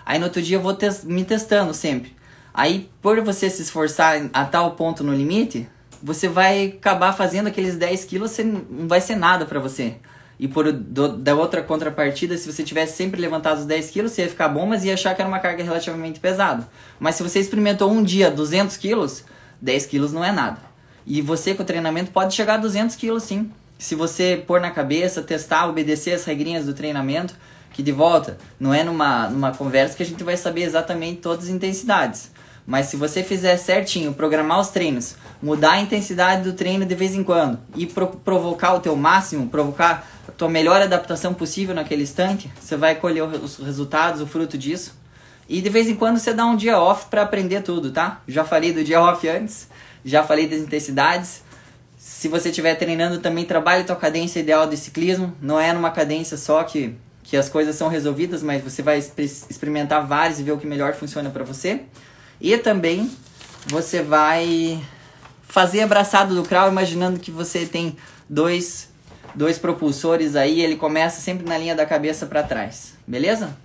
Aí 0.06 0.20
no 0.20 0.26
outro 0.26 0.40
dia 0.40 0.58
eu 0.58 0.62
vou 0.62 0.76
te 0.76 0.88
me 1.06 1.26
testando 1.26 1.74
sempre. 1.74 2.16
Aí 2.54 2.92
por 3.02 3.20
você 3.22 3.50
se 3.50 3.64
esforçar 3.64 4.30
a 4.32 4.46
tal 4.46 4.72
ponto 4.76 5.04
no 5.04 5.16
limite, 5.16 5.68
você 6.08 6.30
vai 6.30 6.68
acabar 6.68 7.12
fazendo 7.12 7.48
aqueles 7.48 7.76
10 7.76 8.06
quilos, 8.06 8.32
você, 8.32 8.42
não 8.42 8.88
vai 8.88 9.02
ser 9.02 9.18
nada 9.18 9.46
para 9.46 9.60
você. 9.60 9.96
E 10.40 10.48
por 10.48 10.72
do, 10.72 11.18
da 11.18 11.36
outra 11.36 11.62
contrapartida, 11.62 12.38
se 12.38 12.50
você 12.50 12.64
tivesse 12.64 12.96
sempre 12.96 13.20
levantado 13.20 13.58
os 13.58 13.66
10 13.66 13.90
quilos, 13.90 14.14
você 14.14 14.22
ia 14.22 14.30
ficar 14.30 14.48
bom, 14.48 14.66
mas 14.66 14.86
ia 14.86 14.94
achar 14.94 15.14
que 15.14 15.22
era 15.22 15.28
uma 15.28 15.40
carga 15.40 15.62
relativamente 15.62 16.22
pesada. 16.22 16.66
Mas 16.98 17.16
se 17.16 17.24
você 17.24 17.40
experimentou 17.40 17.92
um 17.92 18.02
dia 18.02 18.32
200 18.32 18.78
quilos, 18.78 19.26
10 19.62 19.86
quilos 19.88 20.14
não 20.14 20.24
é 20.24 20.32
nada. 20.32 20.60
E 21.06 21.22
você 21.22 21.54
com 21.54 21.64
o 21.64 21.66
treinamento 21.66 22.12
pode 22.12 22.34
chegar 22.34 22.54
a 22.54 22.58
200 22.58 22.96
quilos 22.96 23.24
sim. 23.24 23.52
Se 23.78 23.94
você 23.94 24.42
pôr 24.48 24.62
na 24.62 24.72
cabeça, 24.72 25.22
testar, 25.22 25.68
obedecer 25.68 26.14
as 26.14 26.24
regrinhas 26.24 26.66
do 26.66 26.74
treinamento, 26.74 27.36
que 27.74 27.84
de 27.84 27.92
volta, 27.92 28.38
não 28.58 28.74
é 28.74 28.82
numa, 28.82 29.30
numa 29.30 29.52
conversa 29.52 29.98
que 29.98 30.04
a 30.04 30.06
gente 30.06 30.24
vai 30.24 30.38
saber 30.38 30.62
exatamente 30.62 31.20
todas 31.20 31.46
as 31.46 31.50
intensidades. 31.50 32.32
Mas 32.68 32.88
se 32.88 32.98
você 32.98 33.24
fizer 33.24 33.56
certinho, 33.56 34.14
programar 34.14 34.60
os 34.60 34.68
treinos, 34.68 35.16
mudar 35.42 35.72
a 35.72 35.80
intensidade 35.80 36.44
do 36.44 36.52
treino 36.52 36.86
de 36.86 36.94
vez 36.96 37.16
em 37.16 37.24
quando 37.24 37.58
e 37.74 37.86
pro 37.86 38.08
provocar 38.08 38.74
o 38.74 38.82
teu 38.82 38.94
máximo, 38.94 39.48
provocar 39.48 40.06
a 40.28 40.32
tua 40.34 40.50
melhor 40.50 40.82
adaptação 40.82 41.34
possível 41.34 41.74
naquele 41.74 42.04
instante, 42.04 42.52
você 42.60 42.76
vai 42.76 42.96
colher 42.96 43.24
os 43.24 43.58
resultados, 43.60 44.20
o 44.20 44.28
fruto 44.28 44.58
disso. 44.58 44.94
E 45.48 45.62
de 45.62 45.70
vez 45.70 45.88
em 45.88 45.96
quando 45.96 46.20
você 46.20 46.34
dá 46.34 46.46
um 46.46 46.58
dia 46.58 46.78
off 46.78 47.06
para 47.06 47.22
aprender 47.22 47.62
tudo, 47.62 47.90
tá? 47.90 48.22
Já 48.28 48.44
falei 48.44 48.74
do 48.74 48.84
dia 48.84 49.00
off 49.00 49.26
antes, 49.30 49.70
já 50.04 50.22
falei 50.22 50.46
das 50.46 50.60
intensidades. 50.60 51.42
Se 51.98 52.28
você 52.28 52.50
estiver 52.50 52.76
treinando 52.76 53.20
também, 53.20 53.46
trabalhe 53.46 53.86
tua 53.86 53.96
cadência 53.96 54.42
ideal 54.42 54.68
de 54.68 54.76
ciclismo. 54.76 55.34
Não 55.42 55.58
é 55.58 55.72
numa 55.72 55.90
cadência 55.90 56.36
só 56.36 56.62
que, 56.66 56.98
que 57.24 57.38
as 57.38 57.48
coisas 57.48 57.78
são 57.78 57.88
resolvidas, 57.88 58.44
mas 58.44 58.62
você 58.62 58.82
vai 58.82 58.98
experimentar 58.98 60.06
vários 60.06 60.38
e 60.42 60.44
ver 60.44 60.52
o 60.52 60.58
que 60.58 60.68
melhor 60.68 60.94
funciona 60.96 61.30
para 61.30 61.46
você. 61.46 61.84
E 62.40 62.58
também 62.58 63.10
você 63.68 64.02
vai 64.02 64.82
fazer 65.44 65.82
abraçado 65.82 66.36
do 66.36 66.44
crawl, 66.44 66.70
imaginando 66.70 67.20
que 67.20 67.32
você 67.32 67.66
tem 67.66 67.98
dois, 68.30 68.90
dois 69.34 69.58
propulsores 69.58 70.36
aí, 70.36 70.62
ele 70.62 70.76
começa 70.76 71.20
sempre 71.22 71.48
na 71.48 71.58
linha 71.58 71.76
da 71.76 71.86
cabeça 71.86 72.26
para 72.26 72.44
trás. 72.44 72.96
Beleza? 73.08 73.58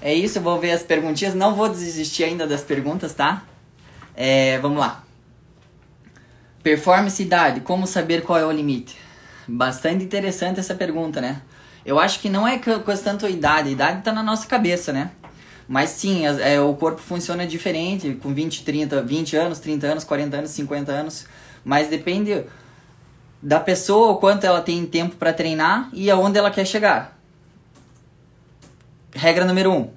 É 0.00 0.14
isso, 0.14 0.38
eu 0.38 0.42
vou 0.42 0.58
ver 0.58 0.72
as 0.72 0.82
perguntinhas. 0.82 1.34
Não 1.34 1.54
vou 1.54 1.68
desistir 1.68 2.24
ainda 2.24 2.46
das 2.46 2.62
perguntas, 2.62 3.12
tá? 3.12 3.42
É, 4.14 4.58
vamos 4.58 4.78
lá. 4.78 5.04
Performance 6.62 7.22
idade, 7.22 7.60
como 7.60 7.86
saber 7.86 8.22
qual 8.22 8.38
é 8.38 8.44
o 8.44 8.52
limite? 8.52 8.96
Bastante 9.48 10.04
interessante 10.04 10.60
essa 10.60 10.74
pergunta, 10.74 11.20
né? 11.20 11.42
Eu 11.84 11.98
acho 11.98 12.20
que 12.20 12.28
não 12.28 12.46
é 12.46 12.58
coisa 12.58 13.02
tanto 13.02 13.26
idade, 13.26 13.70
a 13.70 13.72
idade 13.72 14.02
tá 14.02 14.12
na 14.12 14.22
nossa 14.22 14.46
cabeça, 14.46 14.92
né? 14.92 15.10
Mas 15.70 15.90
sim, 15.90 16.24
é, 16.26 16.60
o 16.60 16.74
corpo 16.74 17.00
funciona 17.00 17.46
diferente, 17.46 18.18
com 18.20 18.34
20, 18.34 18.64
30, 18.64 19.02
20 19.02 19.36
anos, 19.36 19.60
30 19.60 19.86
anos, 19.86 20.04
40 20.04 20.36
anos, 20.36 20.50
50 20.50 20.90
anos. 20.90 21.26
Mas 21.64 21.86
depende 21.86 22.44
da 23.40 23.60
pessoa, 23.60 24.10
o 24.10 24.16
quanto 24.16 24.44
ela 24.44 24.60
tem 24.60 24.84
tempo 24.84 25.14
para 25.14 25.32
treinar 25.32 25.88
e 25.92 26.10
aonde 26.10 26.38
ela 26.38 26.50
quer 26.50 26.66
chegar 26.66 27.20
regra 29.14 29.44
número 29.44 29.72
um: 29.72 29.90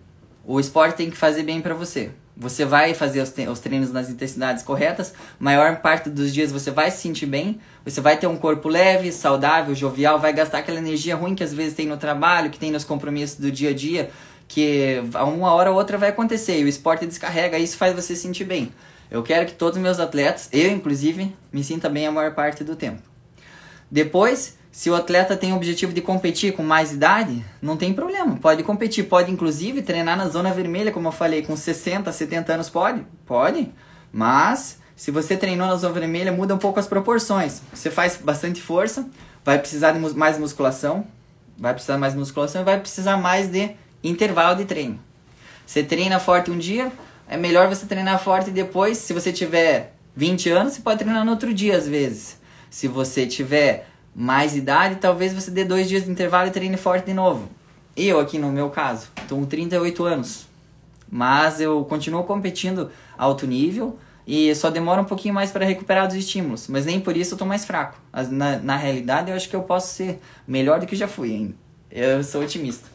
o 0.46 0.60
esporte 0.60 0.98
tem 0.98 1.10
que 1.10 1.18
fazer 1.18 1.44
bem 1.44 1.62
para 1.62 1.74
você. 1.74 2.12
Você 2.36 2.66
vai 2.66 2.96
fazer 2.96 3.22
os, 3.22 3.32
os 3.52 3.60
treinos 3.60 3.92
nas 3.92 4.10
intensidades 4.10 4.64
corretas, 4.64 5.14
maior 5.40 5.78
parte 5.82 6.10
dos 6.10 6.34
dias 6.34 6.52
você 6.52 6.72
vai 6.72 6.90
se 6.90 6.98
sentir 6.98 7.28
bem, 7.28 7.60
você 7.86 8.02
vai 8.02 8.18
ter 8.18 8.26
um 8.26 8.36
corpo 8.36 8.68
leve, 8.70 9.12
saudável, 9.12 9.76
jovial, 9.76 10.20
vai 10.20 10.34
gastar 10.34 10.58
aquela 10.60 10.80
energia 10.80 11.16
ruim 11.16 11.36
que 11.36 11.44
às 11.44 11.54
vezes 11.54 11.76
tem 11.76 11.86
no 11.86 11.96
trabalho, 11.96 12.50
que 12.50 12.58
tem 12.58 12.72
nos 12.72 12.84
compromissos 12.84 13.38
do 13.38 13.52
dia 13.52 13.70
a 13.70 13.74
dia, 13.74 14.10
que 14.48 15.02
uma 15.14 15.54
hora 15.54 15.72
ou 15.72 15.78
outra 15.78 15.98
vai 15.98 16.10
acontecer 16.10 16.60
e 16.60 16.64
o 16.64 16.68
esporte 16.68 17.06
descarrega, 17.06 17.58
isso 17.58 17.78
faz 17.78 17.94
você 17.96 18.16
se 18.16 18.22
sentir 18.22 18.44
bem. 18.44 18.72
Eu 19.10 19.22
quero 19.24 19.46
que 19.46 19.54
todos 19.54 19.78
os 19.78 19.84
meus 19.84 20.00
atletas, 20.00 20.50
eu 20.52 20.72
inclusive, 20.72 21.36
me 21.52 21.64
sinta 21.64 21.90
bem 21.90 22.08
a 22.08 22.12
maior 22.12 22.34
parte 22.34 22.64
do 22.64 22.76
tempo. 22.76 23.02
Depois, 23.90 24.58
se 24.72 24.90
o 24.90 24.96
atleta 24.96 25.38
tem 25.38 25.54
o 25.54 25.56
objetivo 25.56 25.94
de 25.94 26.02
competir 26.02 26.54
com 26.54 26.64
mais 26.64 26.92
idade, 26.92 27.46
não 27.62 27.78
tem 27.78 27.94
problema, 27.94 28.38
pode 28.38 28.64
competir, 28.64 29.04
pode 29.04 29.32
inclusive 29.32 29.84
treinar 29.84 30.18
na 30.18 30.28
zona 30.28 30.52
vermelha, 30.52 30.92
como 30.92 31.08
eu 31.08 31.12
falei, 31.12 31.44
com 31.44 31.56
60, 31.56 32.12
70 32.12 32.54
anos 32.54 32.70
pode? 32.72 33.06
Pode. 33.24 33.72
Mas 34.12 34.80
se 34.96 35.12
você 35.12 35.38
treinou 35.38 35.68
na 35.68 35.76
zona 35.76 35.94
vermelha, 35.94 36.32
muda 36.32 36.56
um 36.56 36.58
pouco 36.58 36.80
as 36.80 36.88
proporções. 36.88 37.62
Você 37.72 37.92
faz 37.92 38.18
bastante 38.18 38.62
força, 38.62 39.08
vai 39.46 39.60
precisar 39.60 39.92
de 39.92 40.00
mais 40.00 40.40
musculação, 40.40 41.06
vai 41.56 41.74
precisar 41.74 41.98
mais 41.98 42.16
musculação 42.16 42.62
e 42.62 42.66
vai 42.66 42.80
precisar 42.80 43.18
mais 43.18 43.48
de 43.48 43.76
intervalo 44.04 44.56
de 44.56 44.66
treino. 44.66 45.00
Você 45.66 45.84
treina 45.84 46.20
forte 46.20 46.52
um 46.52 46.58
dia, 46.58 46.92
é 47.28 47.38
melhor 47.38 47.68
você 47.68 47.86
treinar 47.86 48.22
forte 48.22 48.52
depois, 48.52 48.98
se 48.98 49.14
você 49.14 49.32
tiver 49.32 49.96
20 50.16 50.50
anos, 50.50 50.74
você 50.74 50.82
pode 50.82 51.00
treinar 51.00 51.24
no 51.24 51.32
outro 51.32 51.54
dia 51.54 51.78
às 51.78 51.88
vezes. 51.88 52.38
Se 52.70 52.88
você 52.88 53.26
tiver 53.26 53.88
mais 54.16 54.56
idade, 54.56 54.98
talvez 54.98 55.34
você 55.34 55.50
dê 55.50 55.64
dois 55.64 55.88
dias 55.88 56.06
de 56.06 56.12
intervalo 56.12 56.48
e 56.48 56.52
treine 56.52 56.78
forte 56.78 57.06
de 57.06 57.14
novo. 57.14 57.50
Eu 57.96 58.20
aqui 58.20 58.38
no 58.38 58.52
meu 58.52 58.70
caso, 58.70 59.08
estou 59.22 59.40
com 59.40 59.46
38 59.46 60.04
anos, 60.04 60.48
mas 61.10 61.62
eu 61.62 61.84
continuo 61.86 62.24
competindo 62.24 62.92
alto 63.18 63.46
nível 63.48 63.98
e 64.26 64.54
só 64.56 64.70
demora 64.70 65.02
um 65.02 65.06
pouquinho 65.06 65.34
mais 65.34 65.52
para 65.52 65.66
recuperar 65.66 66.08
dos 66.08 66.16
estímulos, 66.16 66.68
mas 66.68 66.86
nem 66.86 67.00
por 67.00 67.16
isso 67.16 67.34
eu 67.34 67.36
estou 67.36 67.48
mais 67.48 67.66
fraco. 67.66 68.00
Na, 68.32 68.58
na 68.58 68.76
realidade, 68.76 69.30
eu 69.30 69.36
acho 69.36 69.50
que 69.50 69.56
eu 69.56 69.64
posso 69.64 69.94
ser 69.94 70.20
melhor 70.48 70.80
do 70.80 70.86
que 70.86 70.96
já 70.96 71.08
fui 71.08 71.32
ainda. 71.32 71.56
Eu 71.92 72.24
sou 72.24 72.42
otimista. 72.42 72.93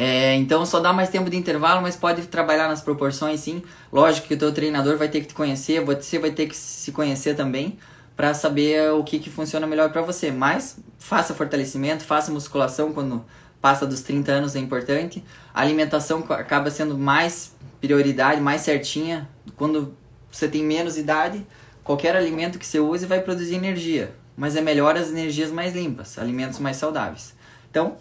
É, 0.00 0.36
então 0.36 0.64
só 0.64 0.78
dá 0.78 0.92
mais 0.92 1.08
tempo 1.08 1.28
de 1.28 1.36
intervalo, 1.36 1.82
mas 1.82 1.96
pode 1.96 2.22
trabalhar 2.28 2.68
nas 2.68 2.80
proporções 2.80 3.40
sim. 3.40 3.60
Lógico 3.92 4.28
que 4.28 4.34
o 4.34 4.38
teu 4.38 4.52
treinador 4.52 4.96
vai 4.96 5.08
ter 5.08 5.20
que 5.22 5.26
te 5.26 5.34
conhecer, 5.34 5.84
você 5.84 6.20
vai 6.20 6.30
ter 6.30 6.46
que 6.46 6.56
se 6.56 6.92
conhecer 6.92 7.34
também 7.34 7.76
para 8.16 8.32
saber 8.32 8.92
o 8.92 9.02
que, 9.02 9.18
que 9.18 9.28
funciona 9.28 9.66
melhor 9.66 9.90
para 9.90 10.00
você. 10.00 10.30
Mas 10.30 10.78
faça 11.00 11.34
fortalecimento, 11.34 12.04
faça 12.04 12.30
musculação 12.30 12.92
quando 12.92 13.24
passa 13.60 13.84
dos 13.84 14.00
30 14.02 14.30
anos 14.30 14.54
é 14.54 14.60
importante. 14.60 15.24
A 15.52 15.62
alimentação 15.62 16.24
acaba 16.28 16.70
sendo 16.70 16.96
mais 16.96 17.56
prioridade, 17.80 18.40
mais 18.40 18.60
certinha. 18.60 19.28
Quando 19.56 19.96
você 20.30 20.46
tem 20.46 20.62
menos 20.62 20.96
idade, 20.96 21.44
qualquer 21.82 22.14
alimento 22.14 22.56
que 22.56 22.66
você 22.66 22.78
use 22.78 23.04
vai 23.04 23.20
produzir 23.20 23.56
energia. 23.56 24.14
Mas 24.36 24.54
é 24.54 24.60
melhor 24.60 24.96
as 24.96 25.10
energias 25.10 25.50
mais 25.50 25.74
limpas, 25.74 26.20
alimentos 26.20 26.60
mais 26.60 26.76
saudáveis. 26.76 27.34
Então, 27.68 27.96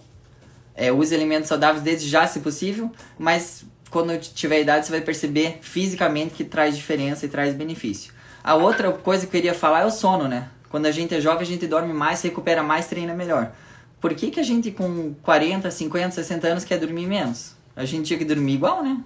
é, 0.78 0.92
use 0.92 1.14
alimentos 1.14 1.50
saudáveis 1.50 1.84
desde 1.84 2.08
já, 2.08 2.28
se 2.28 2.40
possível, 2.40 2.92
mas 3.18 3.66
quando 3.90 4.16
tiver 4.20 4.62
idade 4.62 4.86
você 4.86 4.92
vai 4.92 5.02
perceber 5.02 5.58
fisicamente 5.62 6.36
que 6.36 6.44
traz 6.44 6.76
diferença 6.76 7.26
e 7.26 7.30
traz 7.30 7.56
benefício. 7.56 8.14
A 8.44 8.56
outra 8.56 8.92
coisa 8.92 9.26
que 9.26 9.36
eu 9.36 9.42
queria 9.42 9.54
falar 9.54 9.82
é 9.82 9.86
o 9.86 9.92
sono, 9.92 10.28
né? 10.28 10.50
Quando 10.70 10.86
a 10.86 10.92
gente 10.92 11.16
é 11.16 11.20
jovem, 11.20 11.42
a 11.42 11.46
gente 11.46 11.66
dorme 11.66 11.94
mais, 11.94 12.22
recupera 12.22 12.62
mais, 12.62 12.88
treina 12.88 13.14
melhor. 13.14 13.52
Por 14.00 14.14
que, 14.14 14.30
que 14.30 14.40
a 14.40 14.44
gente 14.44 14.70
com 14.70 15.16
40, 15.24 15.72
50, 15.72 16.12
60 16.12 16.48
anos 16.48 16.64
quer 16.64 16.78
dormir 16.78 17.08
menos? 17.08 17.56
A 17.76 17.84
gente 17.84 18.06
tinha 18.06 18.20
que 18.20 18.26
dormir 18.26 18.54
igual, 18.54 18.84
né? 18.84 19.02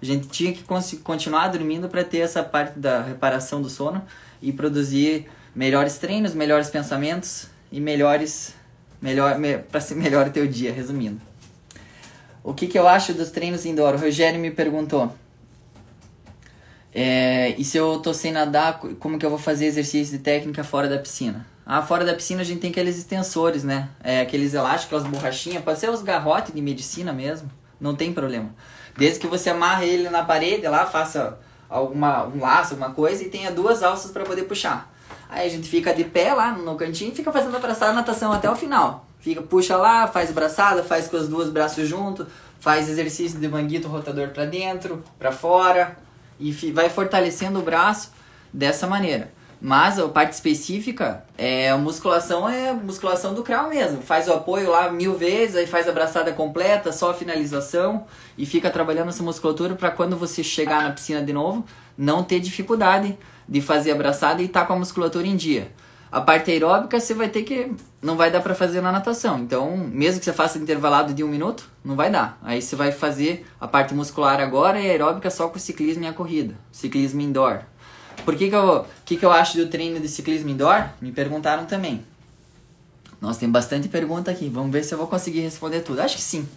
A 0.00 0.04
gente 0.04 0.26
tinha 0.28 0.52
que 0.52 0.64
continuar 0.98 1.48
dormindo 1.48 1.88
para 1.88 2.02
ter 2.02 2.18
essa 2.18 2.42
parte 2.42 2.78
da 2.78 3.02
reparação 3.02 3.62
do 3.62 3.70
sono 3.70 4.02
e 4.40 4.52
produzir 4.52 5.28
melhores 5.54 5.98
treinos, 5.98 6.34
melhores 6.34 6.68
pensamentos 6.70 7.46
e 7.70 7.80
melhores 7.80 8.54
Melhor, 9.02 9.36
me, 9.36 9.58
para 9.58 9.80
ser 9.80 9.96
melhor 9.96 10.28
o 10.28 10.30
teu 10.30 10.46
dia, 10.46 10.72
resumindo. 10.72 11.20
O 12.44 12.54
que, 12.54 12.68
que 12.68 12.78
eu 12.78 12.86
acho 12.86 13.12
dos 13.12 13.30
treinos 13.30 13.66
indoor? 13.66 13.94
O 13.94 13.98
Rogério 13.98 14.38
me 14.38 14.52
perguntou. 14.52 15.12
É, 16.94 17.54
e 17.58 17.64
se 17.64 17.76
eu 17.76 17.98
tô 17.98 18.14
sem 18.14 18.30
nadar, 18.30 18.78
como 19.00 19.18
que 19.18 19.26
eu 19.26 19.30
vou 19.30 19.38
fazer 19.38 19.66
exercício 19.66 20.16
de 20.16 20.22
técnica 20.22 20.62
fora 20.62 20.88
da 20.88 20.98
piscina? 20.98 21.46
Ah, 21.64 21.82
fora 21.82 22.04
da 22.04 22.14
piscina 22.14 22.42
a 22.42 22.44
gente 22.44 22.60
tem 22.60 22.70
aqueles 22.70 22.96
extensores, 22.96 23.64
né? 23.64 23.88
É, 24.04 24.20
aqueles 24.20 24.54
elásticos, 24.54 24.98
aquelas 24.98 25.06
borrachinhas, 25.06 25.64
pode 25.64 25.80
ser 25.80 25.90
os 25.90 26.02
garrotes 26.02 26.54
de 26.54 26.60
medicina 26.60 27.12
mesmo, 27.12 27.50
não 27.80 27.94
tem 27.94 28.12
problema. 28.12 28.54
Desde 28.96 29.18
que 29.18 29.26
você 29.26 29.50
amarre 29.50 29.88
ele 29.88 30.10
na 30.10 30.22
parede 30.22 30.66
lá, 30.68 30.86
faça 30.86 31.38
alguma, 31.68 32.26
um 32.26 32.40
laço, 32.40 32.74
alguma 32.74 32.90
coisa 32.90 33.22
e 33.22 33.30
tenha 33.30 33.50
duas 33.50 33.82
alças 33.82 34.10
para 34.10 34.24
poder 34.24 34.42
puxar. 34.42 34.91
Aí 35.32 35.46
a 35.46 35.50
gente 35.50 35.66
fica 35.66 35.94
de 35.94 36.04
pé 36.04 36.34
lá 36.34 36.52
no 36.52 36.76
cantinho 36.76 37.10
e 37.10 37.14
fica 37.14 37.32
fazendo 37.32 37.56
a 37.56 37.58
braçada 37.58 37.94
natação 37.94 38.30
até 38.32 38.50
o 38.50 38.54
final. 38.54 39.06
Fica, 39.18 39.40
puxa 39.40 39.78
lá, 39.78 40.06
faz 40.06 40.30
braçada, 40.30 40.82
faz 40.82 41.08
com 41.08 41.16
os 41.16 41.26
dois 41.26 41.48
braços 41.48 41.88
juntos, 41.88 42.26
faz 42.60 42.86
exercício 42.86 43.40
de 43.40 43.48
manguito 43.48 43.88
rotador 43.88 44.28
para 44.28 44.44
dentro, 44.44 45.02
para 45.18 45.32
fora 45.32 45.96
e 46.38 46.52
vai 46.70 46.90
fortalecendo 46.90 47.60
o 47.60 47.62
braço 47.62 48.12
dessa 48.52 48.86
maneira. 48.86 49.32
Mas 49.58 49.98
a 49.98 50.06
parte 50.06 50.32
específica 50.32 51.24
é 51.38 51.70
a 51.70 51.78
musculação 51.78 52.46
é 52.46 52.74
musculação 52.74 53.32
do 53.32 53.42
crawl 53.42 53.70
mesmo. 53.70 54.02
Faz 54.02 54.28
o 54.28 54.34
apoio 54.34 54.68
lá 54.68 54.92
mil 54.92 55.16
vezes, 55.16 55.56
aí 55.56 55.66
faz 55.66 55.88
a 55.88 55.92
braçada 55.92 56.30
completa, 56.32 56.92
só 56.92 57.12
a 57.12 57.14
finalização 57.14 58.04
e 58.36 58.44
fica 58.44 58.68
trabalhando 58.68 59.08
essa 59.08 59.22
musculatura 59.22 59.76
para 59.76 59.90
quando 59.90 60.14
você 60.14 60.42
chegar 60.42 60.82
na 60.82 60.90
piscina 60.90 61.22
de 61.22 61.32
novo 61.32 61.64
não 61.96 62.22
ter 62.22 62.40
dificuldade 62.40 63.16
de 63.52 63.60
fazer 63.60 63.92
abraçada 63.92 64.40
e 64.40 64.46
estar 64.46 64.62
tá 64.62 64.66
com 64.66 64.72
a 64.72 64.78
musculatura 64.78 65.26
em 65.26 65.36
dia. 65.36 65.70
A 66.10 66.22
parte 66.22 66.50
aeróbica 66.50 66.98
você 66.98 67.12
vai 67.12 67.28
ter 67.28 67.42
que. 67.42 67.70
Não 68.00 68.16
vai 68.16 68.30
dar 68.30 68.40
para 68.40 68.54
fazer 68.54 68.80
na 68.80 68.90
natação. 68.90 69.38
Então, 69.38 69.76
mesmo 69.76 70.20
que 70.20 70.24
você 70.24 70.32
faça 70.32 70.58
intervalado 70.58 71.12
de 71.12 71.22
um 71.22 71.28
minuto, 71.28 71.68
não 71.84 71.94
vai 71.94 72.10
dar. 72.10 72.38
Aí 72.42 72.62
você 72.62 72.74
vai 72.74 72.92
fazer 72.92 73.46
a 73.60 73.68
parte 73.68 73.94
muscular 73.94 74.40
agora 74.40 74.80
e 74.80 74.90
aeróbica 74.90 75.28
só 75.28 75.48
com 75.48 75.56
o 75.56 75.60
ciclismo 75.60 76.02
e 76.04 76.06
a 76.06 76.12
corrida. 76.14 76.54
Ciclismo 76.70 77.20
indoor. 77.20 77.60
Por 78.24 78.36
que, 78.36 78.48
que, 78.48 78.56
eu, 78.56 78.86
que, 79.04 79.16
que 79.16 79.24
eu 79.24 79.32
acho 79.32 79.58
do 79.58 79.66
treino 79.66 80.00
de 80.00 80.08
ciclismo 80.08 80.48
indoor? 80.48 80.84
Me 81.00 81.12
perguntaram 81.12 81.66
também. 81.66 82.04
Nós 83.20 83.36
tem 83.36 83.50
bastante 83.50 83.88
pergunta 83.88 84.30
aqui. 84.30 84.48
Vamos 84.48 84.72
ver 84.72 84.82
se 84.84 84.94
eu 84.94 84.98
vou 84.98 85.06
conseguir 85.06 85.40
responder 85.40 85.80
tudo. 85.80 86.00
Acho 86.00 86.16
que 86.16 86.22
sim. 86.22 86.48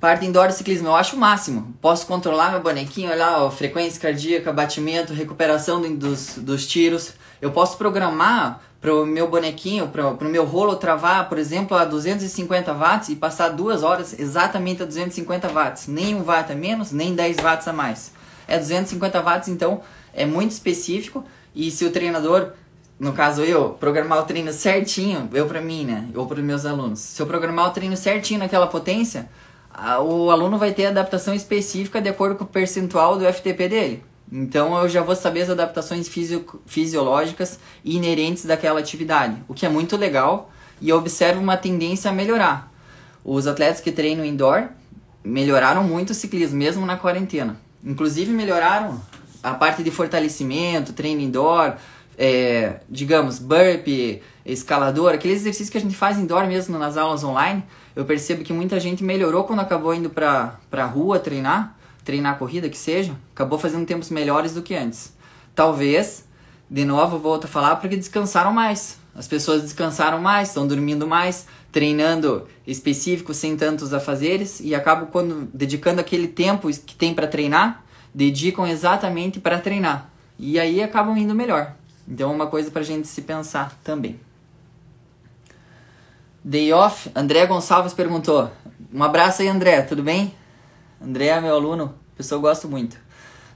Parte 0.00 0.24
indoor 0.24 0.46
do 0.46 0.52
ciclismo, 0.52 0.86
eu 0.86 0.94
acho 0.94 1.16
o 1.16 1.18
máximo. 1.18 1.74
Posso 1.80 2.06
controlar 2.06 2.52
meu 2.52 2.62
bonequinho, 2.62 3.10
olhar 3.10 3.42
ó, 3.42 3.50
frequência 3.50 4.00
cardíaca, 4.00 4.52
batimento, 4.52 5.12
recuperação 5.12 5.82
dos, 5.96 6.38
dos 6.38 6.68
tiros. 6.68 7.14
Eu 7.42 7.50
posso 7.50 7.76
programar 7.76 8.60
para 8.80 8.94
o 8.94 9.04
meu 9.04 9.28
bonequinho, 9.28 9.88
para 9.88 10.06
o 10.06 10.24
meu 10.24 10.44
rolo 10.44 10.76
travar, 10.76 11.28
por 11.28 11.36
exemplo, 11.36 11.76
a 11.76 11.84
250 11.84 12.72
watts 12.74 13.08
e 13.08 13.16
passar 13.16 13.48
duas 13.48 13.82
horas 13.82 14.16
exatamente 14.16 14.84
a 14.84 14.86
250 14.86 15.48
watts. 15.48 15.88
Nem 15.88 16.14
um 16.14 16.22
watt 16.22 16.52
a 16.52 16.54
menos, 16.54 16.92
nem 16.92 17.12
10 17.12 17.38
watts 17.38 17.66
a 17.66 17.72
mais. 17.72 18.12
É 18.46 18.56
250 18.56 19.20
watts, 19.20 19.48
então 19.48 19.80
é 20.14 20.24
muito 20.24 20.52
específico. 20.52 21.24
E 21.52 21.72
se 21.72 21.84
o 21.84 21.90
treinador, 21.90 22.52
no 23.00 23.12
caso 23.12 23.42
eu, 23.42 23.70
programar 23.70 24.20
o 24.20 24.22
treino 24.22 24.52
certinho, 24.52 25.28
eu 25.32 25.46
para 25.46 25.60
mim, 25.60 25.84
né, 25.84 26.08
ou 26.14 26.24
para 26.24 26.40
meus 26.40 26.64
alunos, 26.64 27.00
se 27.00 27.20
eu 27.20 27.26
programar 27.26 27.66
o 27.66 27.70
treino 27.70 27.96
certinho 27.96 28.38
naquela 28.38 28.68
potência, 28.68 29.28
o 30.00 30.30
aluno 30.30 30.58
vai 30.58 30.72
ter 30.72 30.86
adaptação 30.86 31.34
específica 31.34 32.00
de 32.00 32.08
acordo 32.08 32.36
com 32.36 32.44
o 32.44 32.46
percentual 32.46 33.18
do 33.18 33.32
FTP 33.32 33.68
dele. 33.68 34.02
Então 34.30 34.76
eu 34.82 34.88
já 34.88 35.02
vou 35.02 35.16
saber 35.16 35.42
as 35.42 35.50
adaptações 35.50 36.08
fisio 36.08 36.44
fisiológicas 36.66 37.58
inerentes 37.84 38.44
daquela 38.44 38.80
atividade, 38.80 39.36
o 39.48 39.54
que 39.54 39.64
é 39.64 39.68
muito 39.68 39.96
legal 39.96 40.50
e 40.80 40.90
eu 40.90 40.96
observo 40.96 41.40
uma 41.40 41.56
tendência 41.56 42.10
a 42.10 42.14
melhorar. 42.14 42.72
Os 43.24 43.46
atletas 43.46 43.80
que 43.80 43.90
treinam 43.90 44.24
indoor 44.24 44.68
melhoraram 45.24 45.82
muito 45.82 46.10
o 46.10 46.14
ciclismo, 46.14 46.56
mesmo 46.56 46.86
na 46.86 46.96
quarentena. 46.96 47.56
Inclusive 47.84 48.32
melhoraram 48.32 49.00
a 49.42 49.54
parte 49.54 49.82
de 49.82 49.90
fortalecimento, 49.90 50.92
treino 50.92 51.20
indoor, 51.20 51.74
é, 52.16 52.80
digamos, 52.88 53.38
burpee, 53.38 54.22
escalador, 54.44 55.12
aqueles 55.12 55.40
exercícios 55.40 55.70
que 55.70 55.78
a 55.78 55.80
gente 55.80 55.96
faz 55.96 56.18
indoor 56.18 56.46
mesmo 56.46 56.78
nas 56.78 56.96
aulas 56.96 57.22
online, 57.22 57.62
eu 57.94 58.04
percebo 58.04 58.44
que 58.44 58.52
muita 58.52 58.78
gente 58.78 59.02
melhorou 59.02 59.44
quando 59.44 59.60
acabou 59.60 59.94
indo 59.94 60.10
pra, 60.10 60.58
pra 60.70 60.84
rua 60.84 61.18
treinar, 61.18 61.76
treinar 62.04 62.38
corrida 62.38 62.68
que 62.68 62.76
seja, 62.76 63.14
acabou 63.34 63.58
fazendo 63.58 63.86
tempos 63.86 64.10
melhores 64.10 64.54
do 64.54 64.62
que 64.62 64.74
antes. 64.74 65.12
Talvez, 65.54 66.24
de 66.70 66.84
novo, 66.84 67.18
volto 67.18 67.44
a 67.44 67.48
falar, 67.48 67.76
porque 67.76 67.96
descansaram 67.96 68.52
mais. 68.52 68.98
As 69.14 69.26
pessoas 69.26 69.62
descansaram 69.62 70.20
mais, 70.20 70.48
estão 70.48 70.66
dormindo 70.66 71.06
mais, 71.06 71.46
treinando 71.72 72.46
específico, 72.66 73.34
sem 73.34 73.56
tantos 73.56 73.92
afazeres, 73.92 74.60
e 74.60 74.74
acabam 74.74 75.08
quando 75.10 75.48
dedicando 75.52 76.00
aquele 76.00 76.28
tempo 76.28 76.68
que 76.68 76.94
tem 76.94 77.12
para 77.12 77.26
treinar, 77.26 77.84
dedicam 78.14 78.66
exatamente 78.66 79.40
para 79.40 79.58
treinar. 79.58 80.10
E 80.38 80.58
aí 80.58 80.82
acabam 80.82 81.16
indo 81.16 81.34
melhor. 81.34 81.74
Então 82.06 82.30
é 82.30 82.34
uma 82.34 82.46
coisa 82.46 82.70
para 82.70 82.82
a 82.82 82.84
gente 82.84 83.08
se 83.08 83.22
pensar 83.22 83.76
também. 83.82 84.20
Day 86.48 86.72
Off, 86.72 87.10
André 87.14 87.44
Gonçalves 87.44 87.92
perguntou. 87.92 88.50
Um 88.90 89.02
abraço 89.02 89.42
aí, 89.42 89.48
André, 89.48 89.82
tudo 89.82 90.02
bem? 90.02 90.32
André 90.98 91.26
é 91.26 91.38
meu 91.42 91.54
aluno, 91.54 91.94
pessoa 92.16 92.38
eu 92.38 92.40
gosto 92.40 92.66
muito. 92.66 92.96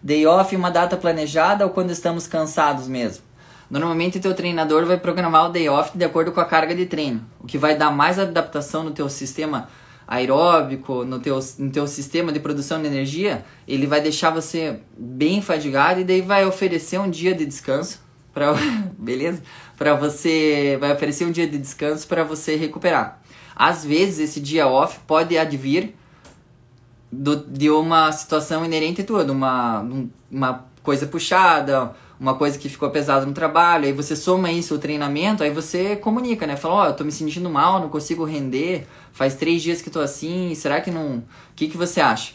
Day 0.03 0.26
Off, 0.26 0.55
uma 0.55 0.70
data 0.70 0.95
planejada 0.95 1.64
ou 1.64 1.70
quando 1.70 1.90
estamos 1.90 2.26
cansados 2.26 2.86
mesmo? 2.86 3.24
Normalmente 3.70 4.18
o 4.18 4.20
teu 4.20 4.34
treinador 4.34 4.84
vai 4.84 4.99
programar 4.99 5.47
o 5.47 5.49
day 5.49 5.70
off 5.70 5.97
de 5.97 6.05
acordo 6.05 6.32
com 6.32 6.40
a 6.40 6.45
carga 6.45 6.74
de 6.74 6.84
treino, 6.84 7.24
o 7.40 7.47
que 7.47 7.57
vai 7.57 7.74
dar 7.74 7.90
mais 7.90 8.18
adaptação 8.18 8.84
no 8.84 8.90
teu 8.90 9.09
sistema 9.09 9.70
aeróbico, 10.07 11.03
no 11.03 11.18
teu, 11.18 11.40
no 11.59 11.70
teu 11.70 11.86
sistema 11.86 12.30
de 12.30 12.40
produção 12.40 12.78
de 12.78 12.88
energia, 12.88 13.43
ele 13.66 13.86
vai 13.86 14.03
deixar 14.03 14.28
você 14.28 14.80
bem 14.95 15.40
fadigado 15.40 16.01
e 16.01 16.05
daí 16.05 16.20
vai 16.20 16.45
oferecer 16.45 17.01
um 17.01 17.09
dia 17.09 17.34
de 17.34 17.47
descanso, 17.47 18.03
para 18.33 18.53
beleza? 18.99 19.43
Para 19.76 19.95
você 19.95 20.76
vai 20.80 20.93
oferecer 20.93 21.24
um 21.24 21.30
dia 21.30 21.47
de 21.47 21.59
descanso 21.59 22.07
para 22.07 22.24
você 22.24 22.57
recuperar. 22.57 23.20
Às 23.55 23.85
vezes 23.85 24.30
esse 24.30 24.41
dia 24.41 24.66
off 24.66 25.01
pode 25.07 25.37
advir 25.37 25.95
do, 27.11 27.37
de 27.37 27.68
uma 27.70 28.11
situação 28.11 28.64
inerente 28.64 29.03
de 29.03 29.12
uma, 29.12 29.87
uma 30.30 30.64
coisa 30.83 31.07
puxada, 31.07 31.93
uma 32.18 32.35
coisa 32.35 32.57
que 32.57 32.68
ficou 32.68 32.89
pesada 32.91 33.26
no 33.26 33.33
trabalho, 33.33 33.85
aí 33.85 33.93
você 33.93 34.14
soma 34.14 34.51
isso 34.51 34.74
o 34.74 34.78
treinamento, 34.78 35.43
aí 35.43 35.51
você 35.51 35.97
comunica, 35.97 36.47
né? 36.47 36.57
Fala, 36.57 36.74
ó, 36.74 36.83
oh, 36.83 36.87
eu 36.87 36.95
tô 36.95 37.05
me 37.05 37.12
sentindo 37.12 37.51
mal, 37.51 37.80
não 37.80 37.89
consigo 37.89 38.24
render, 38.24 38.87
faz 39.12 39.35
três 39.35 39.61
dias 39.61 39.83
que 39.83 39.91
tô 39.91 40.01
assim, 40.01 40.55
será 40.55 40.80
que 40.80 40.91
não... 40.91 41.16
O 41.18 41.24
que, 41.57 41.68
que 41.68 41.76
você 41.76 42.01
acha? 42.01 42.35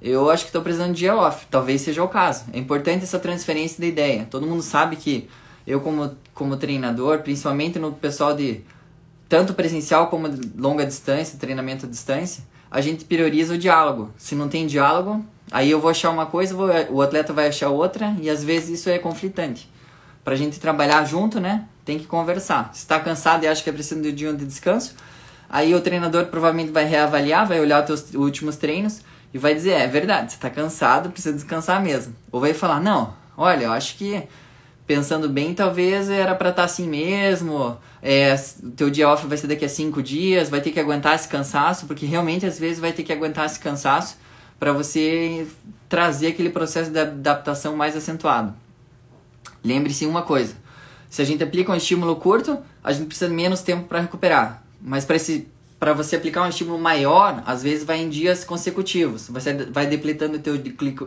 Eu 0.00 0.30
acho 0.30 0.46
que 0.46 0.52
tô 0.52 0.62
precisando 0.62 0.92
de 0.92 1.00
dia 1.00 1.16
off, 1.16 1.46
talvez 1.50 1.80
seja 1.80 2.02
o 2.02 2.08
caso. 2.08 2.44
É 2.52 2.58
importante 2.58 3.02
essa 3.02 3.18
transferência 3.18 3.80
de 3.80 3.88
ideia. 3.88 4.26
Todo 4.30 4.46
mundo 4.46 4.62
sabe 4.62 4.96
que 4.96 5.28
eu 5.66 5.80
como, 5.80 6.16
como 6.32 6.56
treinador, 6.56 7.18
principalmente 7.20 7.78
no 7.78 7.92
pessoal 7.92 8.34
de 8.34 8.62
tanto 9.28 9.52
presencial 9.52 10.06
como 10.06 10.28
longa 10.56 10.86
distância, 10.86 11.38
treinamento 11.38 11.84
à 11.84 11.88
distância, 11.88 12.42
a 12.70 12.80
gente 12.80 13.04
prioriza 13.04 13.54
o 13.54 13.58
diálogo. 13.58 14.10
Se 14.16 14.34
não 14.34 14.48
tem 14.48 14.66
diálogo, 14.66 15.24
aí 15.50 15.70
eu 15.70 15.80
vou 15.80 15.90
achar 15.90 16.10
uma 16.10 16.26
coisa, 16.26 16.54
vou, 16.54 16.68
o 16.90 17.02
atleta 17.02 17.32
vai 17.32 17.48
achar 17.48 17.68
outra, 17.68 18.16
e 18.20 18.30
às 18.30 18.42
vezes 18.42 18.80
isso 18.80 18.88
é 18.88 18.98
conflitante. 18.98 19.68
Pra 20.24 20.36
gente 20.36 20.60
trabalhar 20.60 21.04
junto, 21.04 21.40
né, 21.40 21.66
tem 21.84 21.98
que 21.98 22.06
conversar. 22.06 22.70
Se 22.72 22.80
está 22.80 23.00
cansado 23.00 23.44
e 23.44 23.48
acha 23.48 23.62
que 23.62 23.68
é 23.68 23.72
preciso 23.72 24.00
de 24.00 24.08
um 24.08 24.14
dia 24.14 24.32
de 24.32 24.46
descanso, 24.46 24.94
aí 25.48 25.74
o 25.74 25.80
treinador 25.80 26.26
provavelmente 26.26 26.70
vai 26.70 26.84
reavaliar, 26.84 27.46
vai 27.46 27.60
olhar 27.60 27.80
os 27.80 28.02
teus 28.02 28.14
últimos 28.14 28.56
treinos 28.56 29.00
e 29.32 29.38
vai 29.38 29.54
dizer, 29.54 29.72
é, 29.72 29.86
verdade, 29.86 30.32
você 30.32 30.36
está 30.36 30.48
cansado, 30.48 31.10
precisa 31.10 31.34
descansar 31.34 31.82
mesmo. 31.82 32.14
Ou 32.32 32.40
vai 32.40 32.54
falar, 32.54 32.80
não, 32.80 33.14
olha, 33.36 33.64
eu 33.64 33.72
acho 33.72 33.96
que 33.96 34.22
pensando 34.86 35.28
bem, 35.28 35.52
talvez 35.52 36.08
era 36.08 36.34
para 36.34 36.48
estar 36.48 36.62
tá 36.62 36.66
assim 36.66 36.88
mesmo. 36.88 37.76
É, 38.02 38.34
teu 38.74 38.88
dia 38.88 39.08
off 39.08 39.26
vai 39.26 39.36
ser 39.36 39.46
daqui 39.46 39.64
a 39.64 39.68
cinco 39.68 40.02
dias, 40.02 40.48
vai 40.48 40.62
ter 40.62 40.70
que 40.70 40.80
aguentar 40.80 41.14
esse 41.14 41.28
cansaço, 41.28 41.86
porque 41.86 42.06
realmente 42.06 42.46
às 42.46 42.58
vezes 42.58 42.78
vai 42.78 42.92
ter 42.92 43.02
que 43.02 43.12
aguentar 43.12 43.44
esse 43.44 43.58
cansaço 43.58 44.16
para 44.58 44.72
você 44.72 45.46
trazer 45.88 46.28
aquele 46.28 46.50
processo 46.50 46.90
de 46.90 46.98
adaptação 46.98 47.76
mais 47.76 47.94
acentuado. 47.94 48.54
Lembre-se 49.62 50.06
uma 50.06 50.22
coisa: 50.22 50.54
se 51.10 51.20
a 51.20 51.24
gente 51.24 51.42
aplica 51.44 51.70
um 51.70 51.76
estímulo 51.76 52.16
curto, 52.16 52.58
a 52.82 52.90
gente 52.90 53.06
precisa 53.06 53.28
de 53.28 53.34
menos 53.34 53.60
tempo 53.60 53.86
para 53.86 54.00
recuperar. 54.00 54.62
Mas 54.80 55.04
para 55.04 55.16
esse 55.16 55.48
para 55.78 55.92
você 55.92 56.16
aplicar 56.16 56.42
um 56.42 56.48
estímulo 56.48 56.78
maior, 56.78 57.42
às 57.46 57.62
vezes 57.62 57.84
vai 57.84 57.98
em 57.98 58.08
dias 58.08 58.44
consecutivos. 58.44 59.28
Você 59.28 59.54
vai 59.70 59.86
depletando 59.86 60.36
o 60.36 60.40
teu 60.40 60.54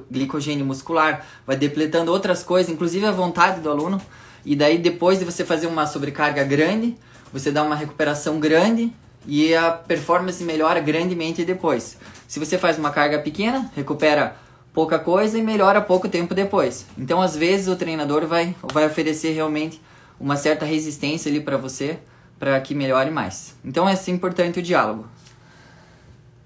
glicogênio 0.10 0.66
muscular, 0.66 1.26
vai 1.46 1.58
depletando 1.58 2.12
outras 2.12 2.42
coisas, 2.42 2.72
inclusive 2.72 3.06
a 3.06 3.12
vontade 3.12 3.60
do 3.60 3.70
aluno. 3.70 4.02
E 4.46 4.56
daí 4.56 4.78
depois 4.78 5.20
de 5.20 5.26
você 5.26 5.44
fazer 5.44 5.68
uma 5.68 5.86
sobrecarga 5.86 6.44
grande, 6.44 6.96
você 7.34 7.52
dá 7.52 7.64
uma 7.64 7.76
recuperação 7.76 8.40
grande 8.40 8.94
e 9.28 9.54
a 9.54 9.72
performance 9.72 10.44
melhora 10.44 10.80
grandemente 10.80 11.44
depois. 11.44 11.98
Se 12.28 12.40
você 12.40 12.58
faz 12.58 12.78
uma 12.78 12.92
carga 12.92 13.20
pequena, 13.20 13.70
recupera 13.76 14.38
pouca 14.74 14.98
coisa 14.98 15.38
e 15.38 15.42
melhora 15.42 15.82
pouco 15.82 16.08
tempo 16.08 16.34
depois. 16.34 16.86
Então, 16.98 17.22
às 17.22 17.36
vezes 17.36 17.68
o 17.68 17.76
treinador 17.76 18.26
vai 18.26 18.56
vai 18.72 18.86
oferecer 18.86 19.32
realmente 19.32 19.82
uma 20.18 20.38
certa 20.38 20.66
resistência 20.66 21.30
ali 21.30 21.42
para 21.42 21.58
você 21.58 22.00
para 22.42 22.60
que 22.60 22.74
melhore 22.74 23.12
mais. 23.12 23.56
Então 23.64 23.88
é 23.88 23.92
assim 23.92 24.14
importante 24.14 24.58
o 24.58 24.64
diálogo. 24.64 25.06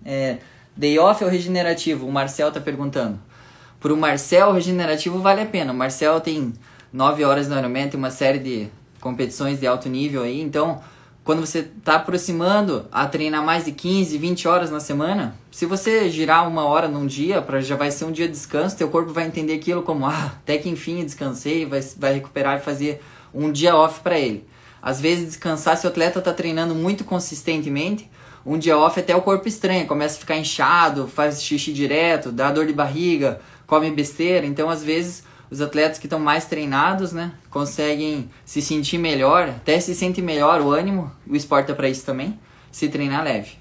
É, 0.05 0.39
day 0.75 0.99
off 0.99 1.23
ou 1.23 1.29
regenerativo? 1.29 2.05
O 2.05 2.11
Marcel 2.11 2.49
está 2.49 2.59
perguntando. 2.59 3.17
Por 3.79 3.93
o 3.93 3.95
Marcel, 3.95 4.51
regenerativo 4.51 5.19
vale 5.19 5.39
a 5.39 5.45
pena. 5.45 5.71
O 5.71 5.75
Marcel 5.75 6.19
tem 6.19 6.51
9 6.91 7.23
horas 7.23 7.47
no 7.47 7.57
Ironman, 7.57 7.87
tem 7.87 7.97
uma 7.97 8.11
série 8.11 8.39
de 8.39 8.67
competições 8.99 9.57
de 9.57 9.65
alto 9.65 9.87
nível 9.87 10.23
aí. 10.23 10.41
Então, 10.41 10.81
quando 11.23 11.39
você 11.39 11.59
está 11.59 11.95
aproximando 11.95 12.85
a 12.91 13.07
treinar 13.07 13.45
mais 13.45 13.63
de 13.63 13.71
15, 13.71 14.17
20 14.17 14.49
horas 14.49 14.69
na 14.69 14.81
semana, 14.81 15.33
se 15.49 15.65
você 15.65 16.09
girar 16.09 16.45
uma 16.45 16.65
hora 16.65 16.89
num 16.89 17.07
dia, 17.07 17.41
para 17.41 17.61
já 17.61 17.77
vai 17.77 17.89
ser 17.89 18.03
um 18.03 18.11
dia 18.11 18.27
de 18.27 18.33
descanso, 18.33 18.75
teu 18.75 18.89
corpo 18.89 19.13
vai 19.13 19.27
entender 19.27 19.53
aquilo 19.53 19.81
como, 19.81 20.05
ah, 20.05 20.33
até 20.41 20.57
que 20.57 20.67
enfim 20.67 21.05
descansei, 21.05 21.65
vai, 21.65 21.79
vai 21.95 22.15
recuperar 22.15 22.57
e 22.57 22.61
fazer 22.61 23.01
um 23.33 23.49
dia 23.49 23.73
off 23.77 24.01
para 24.01 24.19
ele. 24.19 24.45
Às 24.85 25.01
vezes 25.01 25.25
descansar, 25.25 25.75
se 25.75 25.87
o 25.87 25.89
atleta 25.89 26.19
está 26.19 26.31
treinando 26.31 26.75
muito 26.75 27.03
consistentemente, 27.03 28.07
um 28.45 28.55
dia 28.55 28.77
off 28.77 28.99
até 28.99 29.15
o 29.15 29.21
corpo 29.23 29.47
estranha, 29.47 29.87
começa 29.87 30.15
a 30.15 30.19
ficar 30.19 30.37
inchado, 30.37 31.07
faz 31.07 31.41
xixi 31.41 31.73
direto, 31.73 32.31
dá 32.31 32.51
dor 32.51 32.67
de 32.67 32.73
barriga, 32.73 33.41
come 33.65 33.89
besteira. 33.89 34.45
Então, 34.45 34.69
às 34.69 34.83
vezes, 34.83 35.23
os 35.49 35.59
atletas 35.59 35.97
que 35.97 36.05
estão 36.05 36.19
mais 36.19 36.45
treinados, 36.45 37.11
né, 37.11 37.31
conseguem 37.49 38.29
se 38.45 38.61
sentir 38.61 38.99
melhor, 38.99 39.49
até 39.49 39.79
se 39.79 39.95
sente 39.95 40.21
melhor 40.21 40.61
o 40.61 40.69
ânimo, 40.69 41.11
o 41.27 41.35
esporte 41.35 41.71
é 41.71 41.73
para 41.73 41.89
isso 41.89 42.05
também, 42.05 42.39
se 42.71 42.87
treinar 42.87 43.23
leve. 43.23 43.53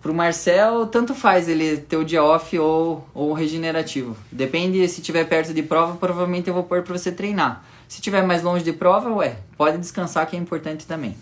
Pro 0.00 0.12
Marcel, 0.12 0.88
tanto 0.88 1.14
faz 1.14 1.48
ele 1.48 1.76
ter 1.76 1.96
o 1.96 2.04
dia 2.04 2.24
off 2.24 2.58
ou, 2.58 3.06
ou 3.14 3.32
regenerativo. 3.32 4.16
Depende 4.32 4.88
se 4.88 5.00
tiver 5.00 5.22
perto 5.28 5.54
de 5.54 5.62
prova, 5.62 5.96
provavelmente 5.96 6.48
eu 6.48 6.54
vou 6.54 6.64
pôr 6.64 6.82
para 6.82 6.98
você 6.98 7.12
treinar. 7.12 7.64
Se 7.92 8.00
tiver 8.00 8.22
mais 8.22 8.42
longe 8.42 8.64
de 8.64 8.72
prova, 8.72 9.10
ué, 9.10 9.36
pode 9.54 9.76
descansar 9.76 10.26
que 10.26 10.34
é 10.34 10.38
importante 10.38 10.86
também. 10.86 11.14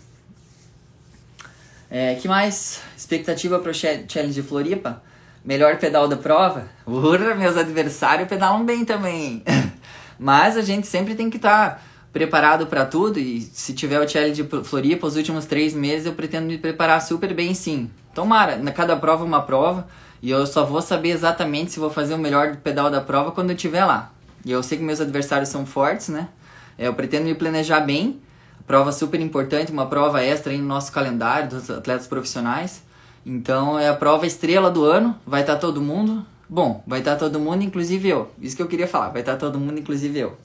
É, 1.89 2.15
que 2.15 2.29
mais? 2.29 2.79
Expectativa 2.95 3.59
para 3.59 3.71
o 3.71 3.73
Challenge 3.73 4.33
de 4.33 4.41
Floripa? 4.41 5.03
Melhor 5.43 5.77
pedal 5.79 6.07
da 6.07 6.15
prova? 6.15 6.69
Urra, 6.87 7.35
meus 7.35 7.57
adversários 7.57 8.29
pedalam 8.29 8.63
bem 8.63 8.85
também. 8.85 9.43
Mas 10.17 10.55
a 10.55 10.61
gente 10.61 10.87
sempre 10.87 11.13
tem 11.13 11.29
que 11.29 11.35
estar 11.35 11.71
tá 11.71 11.81
preparado 12.13 12.65
para 12.67 12.85
tudo 12.85 13.19
e 13.19 13.41
se 13.41 13.73
tiver 13.73 13.99
o 13.99 14.07
Challenge 14.07 14.41
de 14.41 14.63
Floripa, 14.63 15.07
os 15.07 15.17
últimos 15.17 15.45
três 15.45 15.73
meses 15.73 16.05
eu 16.05 16.13
pretendo 16.13 16.47
me 16.47 16.57
preparar 16.57 17.01
super 17.01 17.33
bem 17.33 17.53
sim. 17.53 17.91
Tomara, 18.15 18.55
na 18.55 18.71
cada 18.71 18.95
prova 18.95 19.25
uma 19.25 19.41
prova 19.41 19.89
e 20.21 20.31
eu 20.31 20.47
só 20.47 20.63
vou 20.63 20.81
saber 20.81 21.09
exatamente 21.09 21.73
se 21.73 21.81
vou 21.81 21.89
fazer 21.89 22.13
o 22.13 22.17
melhor 22.17 22.55
pedal 22.63 22.89
da 22.89 23.01
prova 23.01 23.33
quando 23.33 23.49
eu 23.49 23.57
estiver 23.57 23.83
lá. 23.83 24.13
E 24.45 24.51
eu 24.53 24.63
sei 24.63 24.77
que 24.77 24.83
meus 24.85 25.01
adversários 25.01 25.49
são 25.49 25.65
fortes, 25.65 26.07
né? 26.07 26.29
É, 26.77 26.87
eu 26.87 26.93
pretendo 26.93 27.25
me 27.25 27.35
planejar 27.35 27.81
bem. 27.81 28.19
Prova 28.65 28.91
super 28.91 29.19
importante, 29.19 29.71
uma 29.71 29.85
prova 29.87 30.23
extra 30.23 30.53
no 30.53 30.63
nosso 30.63 30.91
calendário 30.91 31.49
dos 31.49 31.69
atletas 31.69 32.07
profissionais. 32.07 32.83
Então 33.25 33.77
é 33.77 33.89
a 33.89 33.93
prova 33.93 34.25
estrela 34.25 34.71
do 34.71 34.83
ano, 34.83 35.19
vai 35.25 35.41
estar 35.41 35.55
tá 35.55 35.59
todo 35.59 35.81
mundo. 35.81 36.25
Bom, 36.47 36.83
vai 36.85 36.99
estar 36.99 37.13
tá 37.13 37.17
todo 37.17 37.39
mundo, 37.39 37.63
inclusive 37.63 38.09
eu. 38.09 38.31
Isso 38.39 38.55
que 38.55 38.61
eu 38.61 38.67
queria 38.67 38.87
falar, 38.87 39.09
vai 39.09 39.21
estar 39.21 39.33
tá 39.33 39.37
todo 39.39 39.59
mundo, 39.59 39.79
inclusive 39.79 40.17
eu. 40.19 40.37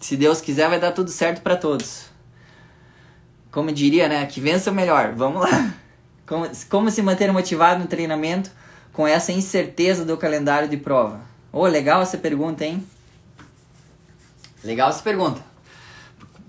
Se 0.00 0.16
Deus 0.16 0.40
quiser, 0.40 0.68
vai 0.68 0.80
dar 0.80 0.92
tudo 0.92 1.10
certo 1.10 1.42
para 1.42 1.56
todos. 1.56 2.06
Como 3.50 3.72
diria, 3.72 4.08
né? 4.08 4.26
Que 4.26 4.40
vença 4.40 4.70
o 4.70 4.74
melhor. 4.74 5.12
Vamos 5.14 5.42
lá. 5.42 5.74
Como, 6.26 6.48
como 6.70 6.90
se 6.90 7.02
manter 7.02 7.30
motivado 7.30 7.80
no 7.80 7.86
treinamento 7.86 8.50
com 8.94 9.06
essa 9.06 9.30
incerteza 9.30 10.06
do 10.06 10.16
calendário 10.16 10.66
de 10.66 10.78
prova? 10.78 11.20
Oh, 11.52 11.66
legal 11.66 12.00
essa 12.00 12.16
pergunta, 12.16 12.64
hein? 12.64 12.82
Legal 14.64 14.88
essa 14.88 15.02
pergunta 15.02 15.42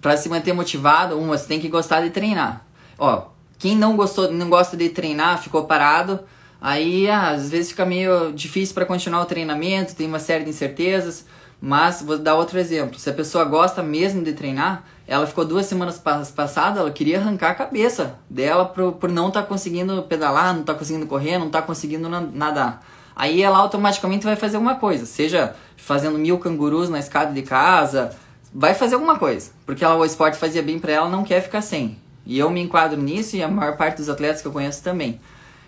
para 0.06 0.18
se 0.18 0.30
manter 0.30 0.54
motivado, 0.54 1.18
um, 1.18 1.30
você 1.30 1.48
tem 1.48 1.60
que 1.60 1.68
gostar 1.68 2.02
de 2.02 2.12
treinar. 2.12 2.64
Ó, 2.96 3.24
quem 3.58 3.76
não 3.76 3.98
gostou, 3.98 4.32
não 4.32 4.52
gosta 4.52 4.78
de 4.78 4.88
treinar, 4.90 5.42
ficou 5.42 5.66
parado, 5.66 6.20
aí 6.62 7.10
ah, 7.10 7.32
às 7.32 7.50
vezes 7.50 7.72
fica 7.72 7.84
meio 7.88 8.32
difícil 8.32 8.76
para 8.76 8.86
continuar 8.86 9.22
o 9.24 9.26
treinamento, 9.26 9.96
tem 9.96 10.06
uma 10.06 10.20
série 10.20 10.44
de 10.44 10.52
incertezas. 10.52 11.26
Mas 11.60 12.04
vou 12.04 12.20
dar 12.20 12.36
outro 12.36 12.60
exemplo. 12.60 13.00
Se 13.00 13.10
a 13.10 13.14
pessoa 13.14 13.46
gosta 13.46 13.82
mesmo 13.82 14.24
de 14.24 14.34
treinar, 14.34 14.84
ela 15.08 15.26
ficou 15.26 15.44
duas 15.44 15.66
semanas 15.66 15.98
passadas, 15.98 16.78
ela 16.78 16.92
queria 16.92 17.18
arrancar 17.18 17.50
a 17.50 17.56
cabeça 17.56 18.20
dela 18.30 18.64
por, 18.64 18.92
por 18.92 19.10
não 19.10 19.30
estar 19.30 19.42
tá 19.42 19.48
conseguindo 19.48 20.04
pedalar, 20.04 20.54
não 20.54 20.62
estar 20.62 20.74
tá 20.74 20.78
conseguindo 20.78 21.08
correr, 21.08 21.40
não 21.40 21.48
estar 21.48 21.62
tá 21.62 21.68
conseguindo 21.68 22.08
nadar. 22.08 22.86
Aí 23.16 23.42
ela 23.42 23.58
automaticamente 23.58 24.24
vai 24.24 24.36
fazer 24.36 24.58
uma 24.58 24.76
coisa, 24.76 25.04
seja 25.04 25.56
fazendo 25.76 26.20
mil 26.20 26.38
cangurus 26.38 26.90
na 26.90 27.00
escada 27.00 27.34
de 27.34 27.42
casa, 27.42 28.16
vai 28.56 28.74
fazer 28.74 28.96
alguma 28.96 29.20
coisa. 29.20 29.52
Porque 29.66 29.84
ela, 29.84 29.98
o 29.98 30.06
esporte 30.06 30.38
fazia 30.38 30.64
bem 30.64 30.80
para 30.80 30.94
ela, 30.94 31.10
não 31.10 31.26
quer 31.26 31.42
ficar 31.42 31.62
sem. 31.62 31.98
E 32.26 32.40
eu 32.40 32.50
me 32.50 32.62
enquadro 32.62 33.00
nisso 33.00 33.36
e 33.36 33.44
a 33.44 33.48
maior 33.50 33.76
parte 33.76 33.98
dos 33.98 34.08
atletas 34.08 34.42
que 34.42 34.48
eu 34.48 34.52
conheço 34.52 34.82
também. 34.82 35.20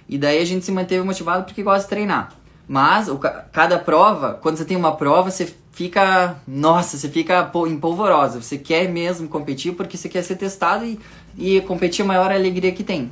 E 0.07 0.17
daí 0.17 0.41
a 0.41 0.45
gente 0.45 0.63
se 0.63 0.71
manteve 0.71 1.03
motivado 1.03 1.43
porque 1.43 1.61
gosta 1.61 1.83
de 1.83 1.89
treinar. 1.89 2.31
Mas 2.65 3.09
o, 3.09 3.19
cada 3.51 3.77
prova, 3.77 4.39
quando 4.41 4.57
você 4.57 4.65
tem 4.65 4.77
uma 4.77 4.95
prova, 4.95 5.29
você 5.29 5.53
fica. 5.73 6.37
Nossa, 6.47 6.97
você 6.97 7.09
fica 7.09 7.51
empolvorosa. 7.67 8.41
Você 8.41 8.57
quer 8.57 8.89
mesmo 8.89 9.27
competir 9.27 9.73
porque 9.73 9.97
você 9.97 10.07
quer 10.07 10.23
ser 10.23 10.37
testado 10.37 10.85
e, 10.85 10.99
e 11.37 11.61
competir 11.61 12.01
é 12.01 12.05
a 12.05 12.07
maior 12.07 12.31
alegria 12.31 12.71
que 12.71 12.83
tem. 12.83 13.11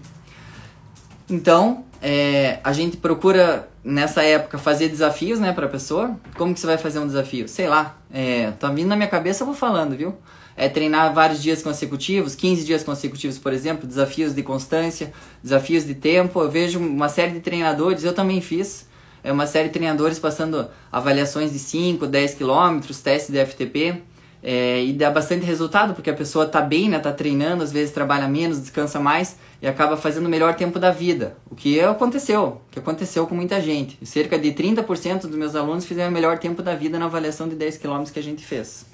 Então, 1.30 1.84
é, 2.08 2.60
a 2.64 2.72
gente 2.72 2.97
procura 2.97 3.68
nessa 3.84 4.22
época 4.22 4.60
fazer 4.60 4.89
desafios, 4.89 5.39
né, 5.39 5.51
pra 5.51 5.68
pessoa. 5.68 6.16
Como 6.38 6.53
que 6.53 6.60
você 6.60 6.68
vai 6.68 6.78
fazer 6.78 6.99
um 6.99 7.08
desafio? 7.08 7.47
Sei 7.47 7.68
lá, 7.68 7.97
é, 8.14 8.51
tá 8.60 8.70
vindo 8.70 8.88
na 8.89 8.95
minha 8.95 9.08
cabeça, 9.08 9.41
eu 9.41 9.47
vou 9.47 9.56
falando, 9.56 9.97
viu? 9.97 10.16
É 10.56 10.70
treinar 10.70 11.12
vários 11.16 11.41
dias 11.41 11.64
consecutivos, 11.64 12.36
15 12.36 12.64
dias 12.64 12.84
consecutivos, 12.84 13.39
por 13.39 13.51
exemplo, 13.51 13.88
desafios 13.88 14.36
de 14.36 14.43
constância, 14.43 15.12
desafios 15.41 15.84
de 15.84 15.95
tempo. 15.95 16.39
Eu 16.39 16.51
vejo 16.51 16.78
uma 16.78 17.10
série 17.10 17.32
de 17.32 17.39
treinadores, 17.39 18.03
eu 18.03 18.14
também 18.14 18.39
fiz, 18.39 18.88
é 19.24 19.32
uma 19.32 19.47
série 19.47 19.70
de 19.70 19.74
treinadores 19.74 20.20
passando 20.20 20.68
avaliações 20.91 21.53
de 21.53 21.58
5, 21.58 22.06
10 22.06 22.36
quilômetros, 22.36 22.99
testes 22.99 23.32
de 23.34 23.43
FTP. 23.43 24.03
É, 24.48 24.86
e 24.86 24.93
dá 24.93 25.10
bastante 25.10 25.43
resultado, 25.43 25.96
porque 25.96 26.08
a 26.08 26.14
pessoa 26.14 26.46
tá 26.46 26.62
bem, 26.62 26.88
né? 26.88 27.00
Tá 27.00 27.12
treinando, 27.12 27.64
às 27.64 27.72
vezes 27.72 27.91
trabalha 27.91 28.28
menos, 28.28 28.60
descansa 28.60 29.00
mais 29.00 29.38
e 29.60 29.66
acaba 29.66 29.98
fazendo 29.98 30.28
o 30.28 30.30
melhor 30.30 30.54
tempo 30.54 30.78
da 30.78 30.91
vida. 30.91 31.36
O 31.50 31.56
que 31.56 31.82
aconteceu, 31.82 32.62
o 32.68 32.70
que 32.70 32.78
aconteceu 32.78 33.26
com 33.26 33.34
muita 33.34 33.60
gente. 33.60 33.98
Cerca 34.06 34.38
de 34.38 34.52
30% 34.52 35.22
dos 35.22 35.36
meus 35.36 35.56
alunos 35.56 35.84
fizeram 35.84 36.12
o 36.12 36.14
melhor 36.14 36.38
tempo 36.38 36.62
da 36.62 36.76
vida 36.76 37.00
na 37.00 37.06
avaliação 37.06 37.50
de 37.50 37.56
10 37.56 37.80
km 37.80 38.04
que 38.14 38.20
a 38.20 38.22
gente 38.22 38.46
fez. 38.46 38.86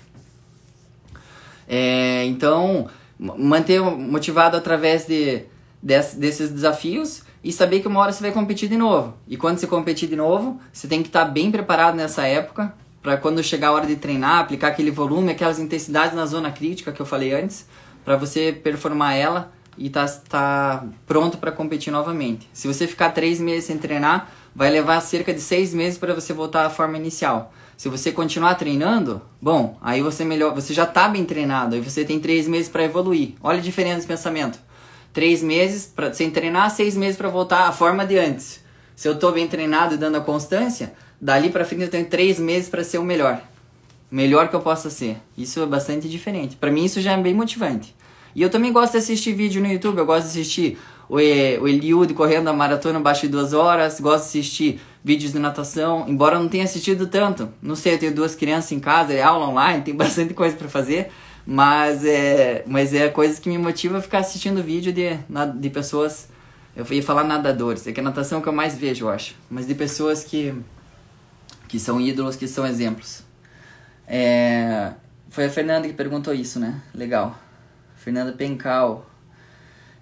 É, 1.67 2.23
então, 2.27 2.87
manter 3.19 3.81
motivado 3.81 4.55
através 4.55 5.05
de, 5.05 5.43
desses 5.83 6.49
desafios 6.49 7.23
e 7.43 7.51
saber 7.51 7.81
que 7.81 7.89
uma 7.89 7.99
hora 7.99 8.13
você 8.13 8.21
vai 8.21 8.31
competir 8.31 8.69
de 8.69 8.77
novo. 8.77 9.15
E 9.27 9.35
quando 9.35 9.57
você 9.57 9.67
competir 9.67 10.07
de 10.07 10.15
novo, 10.15 10.61
você 10.71 10.87
tem 10.87 11.01
que 11.01 11.09
estar 11.09 11.25
bem 11.25 11.51
preparado 11.51 11.95
nessa 11.95 12.25
época 12.25 12.73
para 13.01 13.17
quando 13.17 13.43
chegar 13.43 13.69
a 13.69 13.71
hora 13.71 13.85
de 13.87 13.95
treinar, 13.95 14.39
aplicar 14.39 14.67
aquele 14.67 14.91
volume, 14.91 15.31
aquelas 15.31 15.59
intensidades 15.59 16.15
na 16.15 16.25
zona 16.25 16.51
crítica 16.51 16.91
que 16.91 17.01
eu 17.01 17.05
falei 17.05 17.33
antes, 17.33 17.65
para 18.05 18.15
você 18.15 18.51
performar 18.51 19.15
ela 19.15 19.51
e 19.77 19.89
tá, 19.89 20.05
tá 20.29 20.85
pronto 21.07 21.37
para 21.37 21.51
competir 21.51 21.91
novamente. 21.91 22.49
Se 22.53 22.67
você 22.67 22.85
ficar 22.85 23.11
três 23.11 23.39
meses 23.39 23.65
sem 23.65 23.77
treinar, 23.77 24.29
vai 24.55 24.69
levar 24.69 24.99
cerca 25.01 25.33
de 25.33 25.41
seis 25.41 25.73
meses 25.73 25.97
para 25.97 26.13
você 26.13 26.33
voltar 26.33 26.65
à 26.65 26.69
forma 26.69 26.97
inicial. 26.97 27.53
Se 27.77 27.89
você 27.89 28.11
continuar 28.11 28.55
treinando, 28.55 29.21
bom, 29.41 29.77
aí 29.81 30.01
você 30.01 30.23
melhor, 30.23 30.53
você 30.53 30.73
já 30.73 30.83
está 30.83 31.07
bem 31.07 31.25
treinado, 31.25 31.73
aí 31.73 31.81
você 31.81 32.05
tem 32.05 32.19
três 32.19 32.47
meses 32.47 32.69
para 32.69 32.83
evoluir. 32.83 33.33
Olha 33.41 33.57
a 33.57 33.61
diferença 33.61 34.01
de 34.01 34.07
pensamento. 34.07 34.59
Três 35.11 35.41
meses 35.41 35.87
pra, 35.87 36.13
sem 36.13 36.29
treinar, 36.29 36.69
seis 36.69 36.95
meses 36.95 37.17
para 37.17 37.29
voltar 37.29 37.67
à 37.67 37.71
forma 37.71 38.05
de 38.05 38.17
antes. 38.19 38.61
Se 38.95 39.07
eu 39.07 39.13
estou 39.13 39.31
bem 39.31 39.47
treinado 39.47 39.95
e 39.95 39.97
dando 39.97 40.17
a 40.17 40.21
constância, 40.21 40.93
dali 41.21 41.49
para 41.49 41.63
frente 41.63 41.83
eu 41.83 41.89
tenho 41.89 42.07
três 42.07 42.39
meses 42.39 42.67
para 42.67 42.83
ser 42.83 42.97
o 42.97 43.03
melhor. 43.03 43.41
Melhor 44.09 44.49
que 44.49 44.55
eu 44.55 44.59
possa 44.59 44.89
ser. 44.89 45.17
Isso 45.37 45.61
é 45.61 45.65
bastante 45.65 46.09
diferente. 46.09 46.55
Para 46.55 46.71
mim 46.71 46.83
isso 46.83 46.99
já 46.99 47.13
é 47.13 47.17
bem 47.17 47.33
motivante. 47.33 47.95
E 48.35 48.41
eu 48.41 48.49
também 48.49 48.71
gosto 48.73 48.93
de 48.93 48.97
assistir 48.97 49.33
vídeo 49.33 49.61
no 49.61 49.71
YouTube. 49.71 49.99
Eu 49.99 50.05
gosto 50.05 50.23
de 50.23 50.31
assistir 50.31 50.77
o, 51.07 51.15
o 51.15 51.19
Eliud 51.67 52.13
correndo 52.13 52.47
a 52.47 52.53
maratona 52.53 52.99
abaixo 52.99 53.21
de 53.21 53.29
duas 53.29 53.53
horas. 53.53 53.99
Gosto 53.99 54.23
de 54.23 54.39
assistir 54.39 54.81
vídeos 55.03 55.31
de 55.31 55.39
natação. 55.39 56.05
Embora 56.07 56.35
eu 56.35 56.41
não 56.41 56.49
tenha 56.49 56.63
assistido 56.63 57.07
tanto. 57.07 57.49
Não 57.61 57.75
sei, 57.75 57.93
eu 57.93 57.99
tenho 57.99 58.15
duas 58.15 58.35
crianças 58.35 58.71
em 58.71 58.79
casa, 58.79 59.13
é 59.13 59.21
aula 59.21 59.47
online, 59.47 59.83
tem 59.85 59.95
bastante 59.95 60.33
coisa 60.33 60.55
para 60.55 60.67
fazer. 60.67 61.09
Mas 61.45 62.05
é, 62.05 62.63
mas 62.67 62.93
é 62.93 63.09
coisas 63.09 63.39
que 63.39 63.49
me 63.49 63.57
motiva 63.57 63.97
a 63.97 64.01
ficar 64.01 64.19
assistindo 64.19 64.61
vídeo 64.61 64.93
de, 64.93 65.17
de 65.55 65.69
pessoas. 65.69 66.29
Eu 66.75 66.85
ia 66.89 67.03
falar 67.03 67.25
nadadores, 67.25 67.85
é 67.85 67.91
que 67.91 67.99
a 67.99 68.03
natação 68.03 68.37
é 68.37 68.39
o 68.39 68.43
que 68.43 68.47
eu 68.47 68.53
mais 68.53 68.75
vejo, 68.75 69.05
eu 69.05 69.09
acho. 69.09 69.35
Mas 69.49 69.67
de 69.67 69.75
pessoas 69.75 70.23
que 70.23 70.53
que 71.71 71.79
são 71.79 72.01
ídolos, 72.01 72.35
que 72.35 72.49
são 72.49 72.67
exemplos. 72.67 73.23
É, 74.05 74.91
foi 75.29 75.45
a 75.45 75.49
Fernanda 75.49 75.87
que 75.87 75.93
perguntou 75.93 76.33
isso, 76.33 76.59
né? 76.59 76.81
Legal. 76.93 77.39
Fernanda 77.95 78.33
Pencal. 78.33 79.05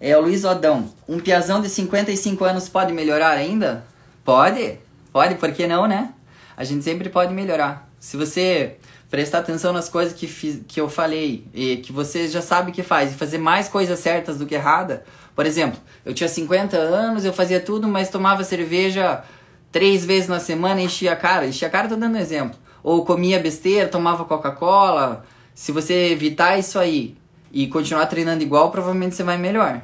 É 0.02 0.18
o 0.18 0.22
Luiz 0.22 0.44
Odão. 0.44 0.92
Um 1.08 1.20
piazão 1.20 1.62
de 1.62 1.70
55 1.70 2.44
anos 2.44 2.68
pode 2.68 2.92
melhorar 2.92 3.34
ainda? 3.34 3.86
Pode. 4.26 4.80
Pode, 5.14 5.36
por 5.36 5.52
que 5.52 5.68
não, 5.68 5.88
né? 5.88 6.12
A 6.58 6.64
gente 6.64 6.84
sempre 6.84 7.08
pode 7.08 7.36
melhorar. 7.36 7.88
Se 8.00 8.18
você 8.18 8.78
prestar 9.08 9.38
atenção 9.38 9.72
nas 9.72 9.88
coisas 9.90 10.14
que, 10.14 10.26
fiz, 10.26 10.62
que 10.68 10.82
eu 10.82 10.90
falei 10.90 11.46
e 11.54 11.78
que 11.78 11.92
você 11.92 12.28
já 12.28 12.42
sabe 12.42 12.72
que 12.72 12.82
faz 12.82 13.12
e 13.12 13.14
fazer 13.14 13.38
mais 13.38 13.70
coisas 13.70 14.00
certas 14.00 14.40
do 14.40 14.48
que 14.48 14.56
errada. 14.56 15.04
Por 15.36 15.46
exemplo, 15.46 15.80
eu 16.04 16.16
tinha 16.16 16.28
50 16.28 16.76
anos, 16.76 17.26
eu 17.26 17.34
fazia 17.34 17.60
tudo, 17.60 17.88
mas 17.88 18.10
tomava 18.10 18.44
cerveja 18.44 19.24
três 19.72 20.06
vezes 20.06 20.28
na 20.28 20.40
semana 20.40 20.82
enchia 20.82 21.14
a 21.14 21.16
cara. 21.16 21.48
Enchia 21.48 21.68
a 21.68 21.72
cara, 21.72 21.88
tô 21.88 21.96
dando 21.96 22.16
um 22.16 22.20
exemplo. 22.20 22.58
Ou 22.84 23.06
comia 23.06 23.40
besteira, 23.40 23.88
tomava 23.88 24.26
Coca-Cola. 24.26 25.26
Se 25.54 25.72
você 25.72 26.12
evitar 26.12 26.58
isso 26.58 26.80
aí 26.80 27.16
e 27.52 27.68
continuar 27.68 28.06
treinando 28.06 28.44
igual, 28.44 28.72
provavelmente 28.72 29.16
você 29.16 29.24
vai 29.24 29.38
melhor. 29.38 29.82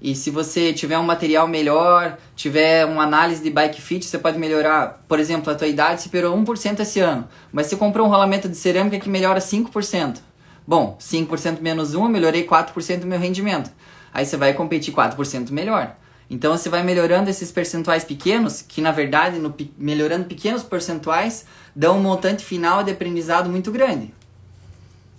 E 0.00 0.14
se 0.14 0.28
você 0.28 0.72
tiver 0.72 0.98
um 0.98 1.02
material 1.02 1.48
melhor, 1.48 2.18
tiver 2.36 2.84
uma 2.84 3.04
análise 3.04 3.42
de 3.42 3.48
bike 3.48 3.80
fit, 3.80 4.04
você 4.04 4.18
pode 4.18 4.38
melhorar. 4.38 5.02
Por 5.08 5.18
exemplo, 5.18 5.50
a 5.50 5.54
tua 5.54 5.66
idade 5.66 6.02
se 6.02 6.10
perou 6.10 6.36
1% 6.36 6.80
esse 6.80 7.00
ano, 7.00 7.26
mas 7.50 7.68
você 7.68 7.76
comprou 7.76 8.06
um 8.06 8.10
rolamento 8.10 8.46
de 8.46 8.56
cerâmica 8.56 8.98
que 8.98 9.08
melhora 9.08 9.40
5%. 9.40 10.18
Bom, 10.66 10.98
5% 11.00 11.60
menos 11.60 11.94
1, 11.94 12.02
eu 12.02 12.08
melhorei 12.10 12.46
4% 12.46 13.00
do 13.00 13.06
meu 13.06 13.18
rendimento. 13.18 13.70
Aí 14.12 14.26
você 14.26 14.36
vai 14.36 14.52
competir 14.52 14.92
4% 14.92 15.50
melhor. 15.50 15.96
Então 16.28 16.56
você 16.56 16.68
vai 16.68 16.82
melhorando 16.82 17.28
esses 17.28 17.52
percentuais 17.52 18.04
pequenos, 18.04 18.62
que 18.62 18.80
na 18.80 18.90
verdade, 18.90 19.38
no, 19.38 19.54
melhorando 19.76 20.24
pequenos 20.24 20.62
percentuais, 20.62 21.44
dão 21.74 21.98
um 21.98 22.02
montante 22.02 22.44
final 22.44 22.82
de 22.82 22.90
aprendizado 22.90 23.50
muito 23.50 23.70
grande. 23.70 24.12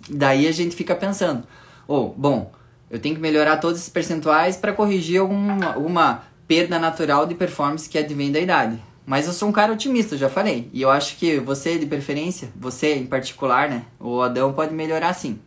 Daí 0.08 0.46
a 0.46 0.52
gente 0.52 0.74
fica 0.76 0.94
pensando, 0.94 1.44
oh, 1.86 2.08
bom, 2.16 2.52
eu 2.90 2.98
tenho 2.98 3.14
que 3.14 3.20
melhorar 3.20 3.56
todos 3.58 3.78
esses 3.78 3.90
percentuais 3.90 4.56
para 4.56 4.72
corrigir 4.72 5.20
alguma, 5.20 5.72
alguma 5.72 6.22
perda 6.46 6.78
natural 6.78 7.26
de 7.26 7.34
performance 7.34 7.88
que 7.88 7.98
advém 7.98 8.30
da 8.30 8.38
idade. 8.38 8.80
Mas 9.04 9.26
eu 9.26 9.32
sou 9.32 9.48
um 9.48 9.52
cara 9.52 9.72
otimista, 9.72 10.16
já 10.16 10.28
falei. 10.28 10.68
E 10.72 10.82
eu 10.82 10.90
acho 10.90 11.16
que 11.16 11.38
você, 11.38 11.78
de 11.78 11.86
preferência, 11.86 12.50
você 12.56 12.94
em 12.96 13.06
particular, 13.06 13.68
né? 13.68 13.84
O 14.00 14.20
Adão 14.20 14.52
pode 14.52 14.74
melhorar 14.74 15.14
sim. 15.14 15.38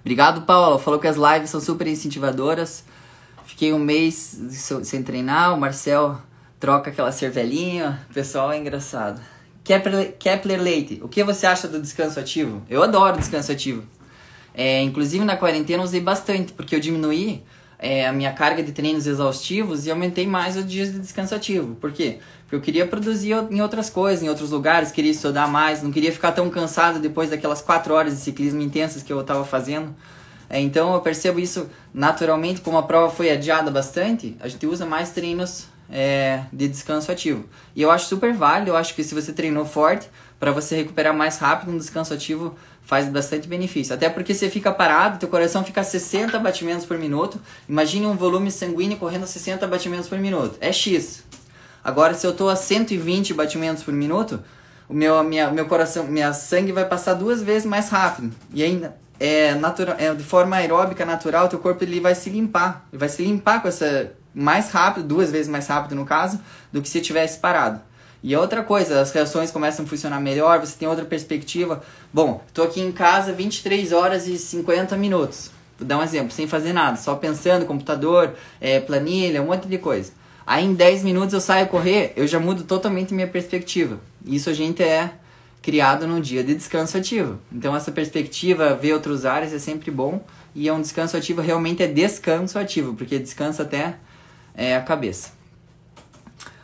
Obrigado, 0.00 0.42
Paulo. 0.42 0.78
Falou 0.78 0.98
que 0.98 1.06
as 1.06 1.16
lives 1.16 1.50
são 1.50 1.60
super 1.60 1.86
incentivadoras. 1.86 2.84
Fiquei 3.58 3.72
um 3.72 3.78
mês 3.80 4.40
sem 4.84 5.02
treinar, 5.02 5.52
o 5.52 5.58
Marcel 5.58 6.16
troca 6.60 6.90
aquela 6.90 7.10
cervelinha, 7.10 7.98
o 8.08 8.14
pessoal 8.14 8.52
é 8.52 8.56
engraçado. 8.56 9.20
Kepler, 9.64 10.14
Kepler 10.16 10.62
Leite, 10.62 11.00
o 11.02 11.08
que 11.08 11.24
você 11.24 11.44
acha 11.44 11.66
do 11.66 11.82
descanso 11.82 12.20
ativo? 12.20 12.62
Eu 12.70 12.84
adoro 12.84 13.18
descanso 13.18 13.50
ativo. 13.50 13.82
É, 14.54 14.80
inclusive 14.82 15.24
na 15.24 15.36
quarentena 15.36 15.82
usei 15.82 16.00
bastante, 16.00 16.52
porque 16.52 16.72
eu 16.72 16.78
diminuí 16.78 17.42
é, 17.80 18.06
a 18.06 18.12
minha 18.12 18.32
carga 18.32 18.62
de 18.62 18.70
treinos 18.70 19.08
exaustivos 19.08 19.86
e 19.86 19.90
aumentei 19.90 20.24
mais 20.24 20.56
os 20.56 20.64
dias 20.64 20.92
de 20.92 21.00
descanso 21.00 21.34
ativo. 21.34 21.74
Por 21.74 21.90
quê? 21.90 22.20
Porque 22.42 22.54
eu 22.54 22.60
queria 22.60 22.86
produzir 22.86 23.32
em 23.50 23.60
outras 23.60 23.90
coisas, 23.90 24.22
em 24.22 24.28
outros 24.28 24.52
lugares, 24.52 24.92
queria 24.92 25.10
estudar 25.10 25.48
mais, 25.48 25.82
não 25.82 25.90
queria 25.90 26.12
ficar 26.12 26.30
tão 26.30 26.48
cansado 26.48 27.00
depois 27.00 27.30
daquelas 27.30 27.60
quatro 27.60 27.92
horas 27.92 28.14
de 28.14 28.20
ciclismo 28.20 28.60
intensas 28.60 29.02
que 29.02 29.12
eu 29.12 29.20
estava 29.20 29.44
fazendo. 29.44 29.92
É, 30.50 30.60
então 30.60 30.94
eu 30.94 31.00
percebo 31.00 31.38
isso 31.38 31.68
naturalmente, 31.92 32.60
como 32.60 32.78
a 32.78 32.82
prova 32.82 33.12
foi 33.14 33.30
adiada 33.30 33.70
bastante, 33.70 34.36
a 34.40 34.48
gente 34.48 34.66
usa 34.66 34.86
mais 34.86 35.10
treinos 35.10 35.66
é, 35.90 36.42
de 36.52 36.68
descanso 36.68 37.10
ativo. 37.12 37.44
E 37.74 37.82
eu 37.82 37.90
acho 37.90 38.06
super 38.06 38.32
válido, 38.32 38.70
eu 38.70 38.76
acho 38.76 38.94
que 38.94 39.04
se 39.04 39.14
você 39.14 39.32
treinou 39.32 39.64
forte, 39.64 40.08
para 40.38 40.52
você 40.52 40.76
recuperar 40.76 41.14
mais 41.14 41.38
rápido, 41.38 41.72
um 41.72 41.78
descanso 41.78 42.14
ativo 42.14 42.54
faz 42.82 43.08
bastante 43.08 43.48
benefício. 43.48 43.94
Até 43.94 44.08
porque 44.08 44.32
você 44.32 44.48
fica 44.48 44.72
parado, 44.72 45.18
teu 45.18 45.28
coração 45.28 45.64
fica 45.64 45.80
a 45.80 45.84
60 45.84 46.38
batimentos 46.38 46.86
por 46.86 46.96
minuto. 46.96 47.40
Imagine 47.68 48.06
um 48.06 48.16
volume 48.16 48.50
sanguíneo 48.50 48.96
correndo 48.96 49.24
a 49.24 49.26
60 49.26 49.66
batimentos 49.66 50.08
por 50.08 50.18
minuto. 50.18 50.56
É 50.60 50.72
X. 50.72 51.24
Agora, 51.82 52.14
se 52.14 52.26
eu 52.26 52.30
estou 52.30 52.48
a 52.48 52.56
120 52.56 53.34
batimentos 53.34 53.82
por 53.82 53.92
minuto, 53.92 54.42
o 54.88 54.94
meu, 54.94 55.22
minha, 55.22 55.50
meu 55.50 55.66
coração, 55.66 56.06
minha 56.06 56.32
sangue 56.32 56.72
vai 56.72 56.84
passar 56.84 57.14
duas 57.14 57.42
vezes 57.42 57.66
mais 57.66 57.90
rápido. 57.90 58.32
E 58.54 58.62
ainda 58.62 58.96
é, 59.18 59.54
natural, 59.54 59.96
é 59.98 60.14
de 60.14 60.22
forma 60.22 60.56
aeróbica 60.56 61.04
natural, 61.04 61.48
teu 61.48 61.58
corpo 61.58 61.82
ele 61.84 62.00
vai 62.00 62.14
se 62.14 62.30
limpar. 62.30 62.86
Ele 62.92 62.98
vai 62.98 63.08
se 63.08 63.22
limpar 63.22 63.60
com 63.60 63.68
essa 63.68 64.12
mais 64.34 64.70
rápido, 64.70 65.06
duas 65.06 65.30
vezes 65.30 65.48
mais 65.48 65.66
rápido 65.66 65.94
no 65.94 66.04
caso, 66.04 66.40
do 66.72 66.80
que 66.80 66.88
se 66.88 67.00
tivesse 67.00 67.38
parado. 67.38 67.80
E 68.22 68.34
outra 68.36 68.62
coisa, 68.62 69.00
as 69.00 69.12
reações 69.12 69.50
começam 69.50 69.84
a 69.84 69.88
funcionar 69.88 70.20
melhor, 70.20 70.60
você 70.60 70.76
tem 70.76 70.88
outra 70.88 71.04
perspectiva. 71.04 71.82
Bom, 72.12 72.42
estou 72.46 72.64
aqui 72.64 72.80
em 72.80 72.92
casa 72.92 73.32
23 73.32 73.92
horas 73.92 74.26
e 74.26 74.38
50 74.38 74.96
minutos. 74.96 75.50
Vou 75.78 75.86
dar 75.86 75.98
um 75.98 76.02
exemplo, 76.02 76.32
sem 76.32 76.48
fazer 76.48 76.72
nada, 76.72 76.96
só 76.96 77.14
pensando, 77.14 77.64
computador, 77.64 78.34
é, 78.60 78.80
planilha, 78.80 79.40
um 79.40 79.46
monte 79.46 79.68
de 79.68 79.78
coisa. 79.78 80.12
Aí 80.44 80.64
em 80.64 80.74
10 80.74 81.04
minutos 81.04 81.32
eu 81.32 81.40
saio 81.40 81.68
correr, 81.68 82.12
eu 82.16 82.26
já 82.26 82.40
mudo 82.40 82.64
totalmente 82.64 83.14
minha 83.14 83.28
perspectiva. 83.28 84.00
Isso 84.24 84.50
a 84.50 84.52
gente 84.52 84.82
é 84.82 85.12
criado 85.68 86.06
num 86.06 86.18
dia 86.18 86.42
de 86.42 86.54
descanso 86.54 86.96
ativo. 86.96 87.38
Então 87.52 87.76
essa 87.76 87.92
perspectiva, 87.92 88.72
ver 88.72 88.94
outros 88.94 89.26
ares 89.26 89.52
é 89.52 89.58
sempre 89.58 89.90
bom 89.90 90.24
e 90.54 90.66
é 90.66 90.72
um 90.72 90.80
descanso 90.80 91.14
ativo, 91.14 91.42
realmente 91.42 91.82
é 91.82 91.86
descanso 91.86 92.58
ativo, 92.58 92.94
porque 92.94 93.18
descansa 93.18 93.64
até 93.64 93.96
é, 94.54 94.74
a 94.74 94.80
cabeça. 94.80 95.30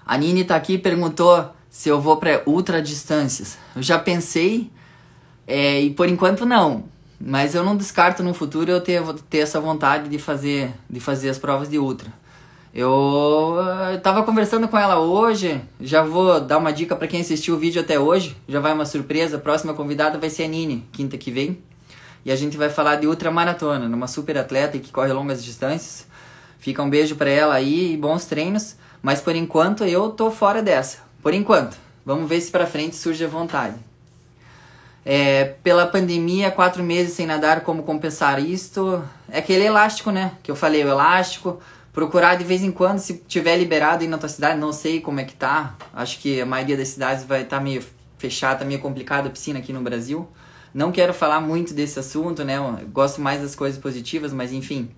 A 0.07 0.16
Nini 0.16 0.42
tá 0.42 0.57
aqui 0.57 0.78
perguntou 0.78 1.50
se 1.68 1.90
eu 1.90 2.00
vou 2.00 2.16
para 2.16 2.42
ultra 2.46 2.80
distâncias. 2.80 3.59
Eu 3.76 3.82
já 3.82 3.98
pensei 3.98 4.70
é, 5.46 5.82
e 5.82 5.90
por 5.90 6.09
enquanto 6.09 6.46
não, 6.46 6.84
mas 7.20 7.55
eu 7.55 7.62
não 7.62 7.76
descarto 7.76 8.22
no 8.22 8.32
futuro 8.32 8.70
eu 8.70 8.80
ter, 8.80 9.02
ter 9.28 9.40
essa 9.40 9.61
vontade 9.61 10.09
de 10.09 10.18
fazer, 10.18 10.72
de 10.88 10.98
fazer 10.98 11.28
as 11.28 11.38
provas 11.38 11.68
de 11.68 11.78
ultra. 11.78 12.11
Eu 12.74 13.56
estava 13.94 14.24
conversando 14.24 14.66
com 14.66 14.76
ela 14.76 14.98
hoje, 14.98 15.62
já 15.80 16.02
vou 16.02 16.40
dar 16.40 16.58
uma 16.58 16.72
dica 16.72 16.96
para 16.96 17.06
quem 17.06 17.20
assistiu 17.20 17.54
o 17.54 17.58
vídeo 17.58 17.80
até 17.80 18.00
hoje, 18.00 18.36
já 18.48 18.58
vai 18.58 18.72
uma 18.72 18.84
surpresa, 18.84 19.36
a 19.36 19.40
próxima 19.40 19.74
convidada 19.74 20.18
vai 20.18 20.28
ser 20.28 20.42
a 20.42 20.48
Nini, 20.48 20.84
quinta 20.90 21.16
que 21.16 21.30
vem. 21.30 21.56
E 22.24 22.32
a 22.32 22.36
gente 22.36 22.56
vai 22.56 22.68
falar 22.68 22.96
de 22.96 23.06
ultramaratona, 23.06 23.88
numa 23.88 24.08
super 24.08 24.36
atleta 24.36 24.76
que 24.76 24.90
corre 24.90 25.12
longas 25.12 25.44
distâncias. 25.44 26.08
Fica 26.58 26.82
um 26.82 26.90
beijo 26.90 27.14
para 27.14 27.30
ela 27.30 27.54
aí 27.54 27.92
e 27.92 27.96
bons 27.96 28.24
treinos, 28.24 28.74
mas 29.00 29.20
por 29.20 29.36
enquanto 29.36 29.84
eu 29.84 30.10
tô 30.10 30.28
fora 30.32 30.60
dessa. 30.60 30.98
Por 31.22 31.32
enquanto. 31.32 31.76
Vamos 32.04 32.28
ver 32.28 32.40
se 32.40 32.50
para 32.50 32.66
frente 32.66 32.96
surge 32.96 33.24
a 33.24 33.28
vontade. 33.28 33.76
É, 35.06 35.44
pela 35.62 35.86
pandemia, 35.86 36.50
quatro 36.50 36.82
meses 36.82 37.12
sem 37.12 37.24
nadar, 37.24 37.60
como 37.60 37.84
compensar 37.84 38.42
isto? 38.44 39.00
É 39.28 39.38
aquele 39.38 39.64
elástico, 39.64 40.10
né? 40.10 40.32
Que 40.42 40.50
eu 40.50 40.56
falei, 40.56 40.82
o 40.82 40.88
elástico. 40.88 41.60
Procurar 41.95 42.34
de 42.34 42.42
vez 42.42 42.64
em 42.64 42.72
quando, 42.72 42.99
se 42.99 43.22
tiver 43.28 43.57
liberado 43.57 44.03
aí 44.03 44.09
na 44.09 44.18
tua 44.18 44.28
cidade, 44.28 44.59
não 44.59 44.72
sei 44.72 45.01
como 45.01 45.20
é 45.20 45.24
que 45.24 45.34
tá. 45.34 45.76
Acho 45.92 46.18
que 46.18 46.40
a 46.40 46.45
maioria 46.45 46.76
das 46.76 46.88
cidades 46.88 47.22
vai 47.22 47.42
estar 47.42 47.59
tá 47.59 47.62
meio 47.62 47.84
fechada, 48.18 48.59
tá 48.59 48.64
meio 48.64 48.80
complicada 48.80 49.28
a 49.28 49.30
piscina 49.30 49.61
aqui 49.61 49.72
no 49.72 49.80
Brasil. 49.80 50.28
Não 50.74 50.90
quero 50.90 51.14
falar 51.14 51.40
muito 51.40 51.72
desse 51.72 51.97
assunto, 52.01 52.42
né? 52.42 52.57
Eu 52.57 52.88
gosto 52.88 53.20
mais 53.20 53.40
das 53.40 53.55
coisas 53.55 53.78
positivas, 53.80 54.32
mas 54.32 54.53
enfim. 54.53 54.90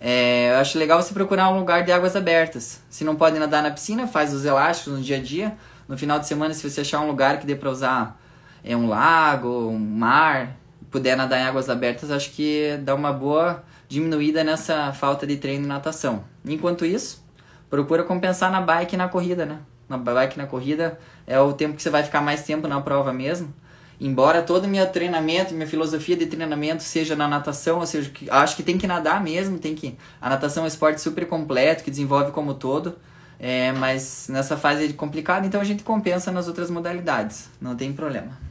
É, 0.00 0.52
eu 0.52 0.58
acho 0.58 0.78
legal 0.78 1.02
você 1.02 1.12
procurar 1.12 1.48
um 1.48 1.58
lugar 1.58 1.82
de 1.82 1.90
águas 1.90 2.14
abertas. 2.14 2.84
Se 2.88 3.02
não 3.02 3.16
pode 3.16 3.36
nadar 3.36 3.60
na 3.60 3.72
piscina, 3.72 4.06
faz 4.06 4.32
os 4.32 4.44
elásticos 4.44 4.92
no 4.92 5.02
dia 5.02 5.16
a 5.16 5.20
dia. 5.20 5.56
No 5.88 5.98
final 5.98 6.20
de 6.20 6.28
semana, 6.28 6.54
se 6.54 6.70
você 6.70 6.82
achar 6.82 7.00
um 7.00 7.08
lugar 7.08 7.40
que 7.40 7.46
dê 7.46 7.56
pra 7.56 7.68
usar 7.68 8.16
é, 8.62 8.76
um 8.76 8.86
lago, 8.86 9.48
um 9.70 9.76
mar, 9.76 10.56
puder 10.88 11.16
nadar 11.16 11.40
em 11.40 11.42
águas 11.42 11.68
abertas, 11.68 12.12
acho 12.12 12.30
que 12.30 12.78
dá 12.84 12.94
uma 12.94 13.12
boa 13.12 13.64
diminuída 13.88 14.44
nessa 14.44 14.92
falta 14.92 15.26
de 15.26 15.36
treino 15.36 15.64
e 15.64 15.68
natação. 15.68 16.24
Enquanto 16.44 16.84
isso, 16.84 17.24
procura 17.70 18.04
compensar 18.04 18.50
na 18.50 18.60
bike 18.60 18.94
e 18.94 18.98
na 18.98 19.08
corrida, 19.08 19.46
né? 19.46 19.58
Na 19.88 19.96
bike 19.96 20.36
e 20.36 20.38
na 20.38 20.46
corrida 20.46 20.98
é 21.26 21.40
o 21.40 21.52
tempo 21.52 21.76
que 21.76 21.82
você 21.82 21.90
vai 21.90 22.02
ficar 22.02 22.20
mais 22.20 22.44
tempo 22.44 22.68
na 22.68 22.80
prova 22.80 23.12
mesmo. 23.12 23.52
Embora 24.00 24.42
todo 24.42 24.64
o 24.64 24.68
meu 24.68 24.86
treinamento, 24.86 25.54
minha 25.54 25.66
filosofia 25.66 26.16
de 26.16 26.26
treinamento 26.26 26.82
seja 26.82 27.16
na 27.16 27.26
natação, 27.26 27.80
ou 27.80 27.86
seja, 27.86 28.12
acho 28.30 28.54
que 28.54 28.62
tem 28.62 28.78
que 28.78 28.86
nadar 28.86 29.20
mesmo, 29.20 29.58
tem 29.58 29.74
que 29.74 29.96
a 30.20 30.28
natação 30.28 30.62
é 30.62 30.64
um 30.64 30.68
esporte 30.68 31.00
super 31.00 31.26
completo 31.26 31.82
que 31.82 31.90
desenvolve 31.90 32.30
como 32.30 32.54
todo, 32.54 32.94
é, 33.40 33.72
mas 33.72 34.28
nessa 34.28 34.56
fase 34.56 34.84
é 34.84 34.92
complicada, 34.92 35.46
então 35.46 35.60
a 35.60 35.64
gente 35.64 35.82
compensa 35.82 36.30
nas 36.30 36.46
outras 36.46 36.70
modalidades, 36.70 37.48
não 37.60 37.74
tem 37.74 37.92
problema. 37.92 38.47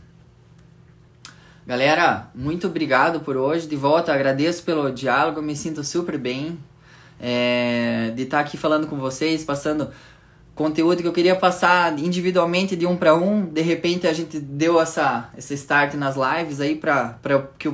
Galera, 1.67 2.31
muito 2.33 2.67
obrigado 2.67 3.19
por 3.19 3.35
hoje. 3.35 3.67
De 3.67 3.75
volta, 3.75 4.13
agradeço 4.13 4.63
pelo 4.63 4.89
diálogo, 4.89 5.41
me 5.41 5.53
sinto 5.53 5.83
super 5.83 6.17
bem 6.17 6.57
é, 7.19 8.13
de 8.15 8.23
estar 8.23 8.39
aqui 8.39 8.55
falando 8.55 8.87
com 8.87 8.95
vocês, 8.95 9.43
passando 9.43 9.89
conteúdo 10.55 11.01
que 11.01 11.07
eu 11.09 11.11
queria 11.11 11.35
passar 11.35 11.99
individualmente 11.99 12.73
de 12.73 12.85
um 12.85 12.95
para 12.95 13.13
um. 13.15 13.45
De 13.45 13.59
repente 13.59 14.07
a 14.07 14.13
gente 14.13 14.39
deu 14.39 14.79
essa, 14.79 15.29
essa 15.35 15.53
start 15.55 15.95
nas 15.95 16.15
lives 16.15 16.61
aí 16.61 16.73
para 16.73 17.19
que, 17.59 17.69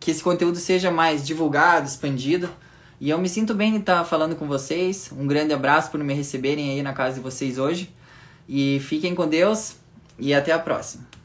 que 0.00 0.10
esse 0.10 0.22
conteúdo 0.22 0.56
seja 0.56 0.90
mais 0.90 1.22
divulgado, 1.22 1.86
expandido. 1.86 2.48
E 2.98 3.10
eu 3.10 3.18
me 3.18 3.28
sinto 3.28 3.52
bem 3.52 3.72
de 3.72 3.80
estar 3.80 4.02
falando 4.04 4.34
com 4.34 4.46
vocês. 4.46 5.10
Um 5.14 5.26
grande 5.26 5.52
abraço 5.52 5.90
por 5.90 6.02
me 6.02 6.14
receberem 6.14 6.70
aí 6.70 6.82
na 6.82 6.94
casa 6.94 7.16
de 7.16 7.20
vocês 7.20 7.58
hoje. 7.58 7.94
E 8.48 8.80
fiquem 8.80 9.14
com 9.14 9.28
Deus 9.28 9.76
e 10.18 10.32
até 10.32 10.52
a 10.52 10.58
próxima. 10.58 11.19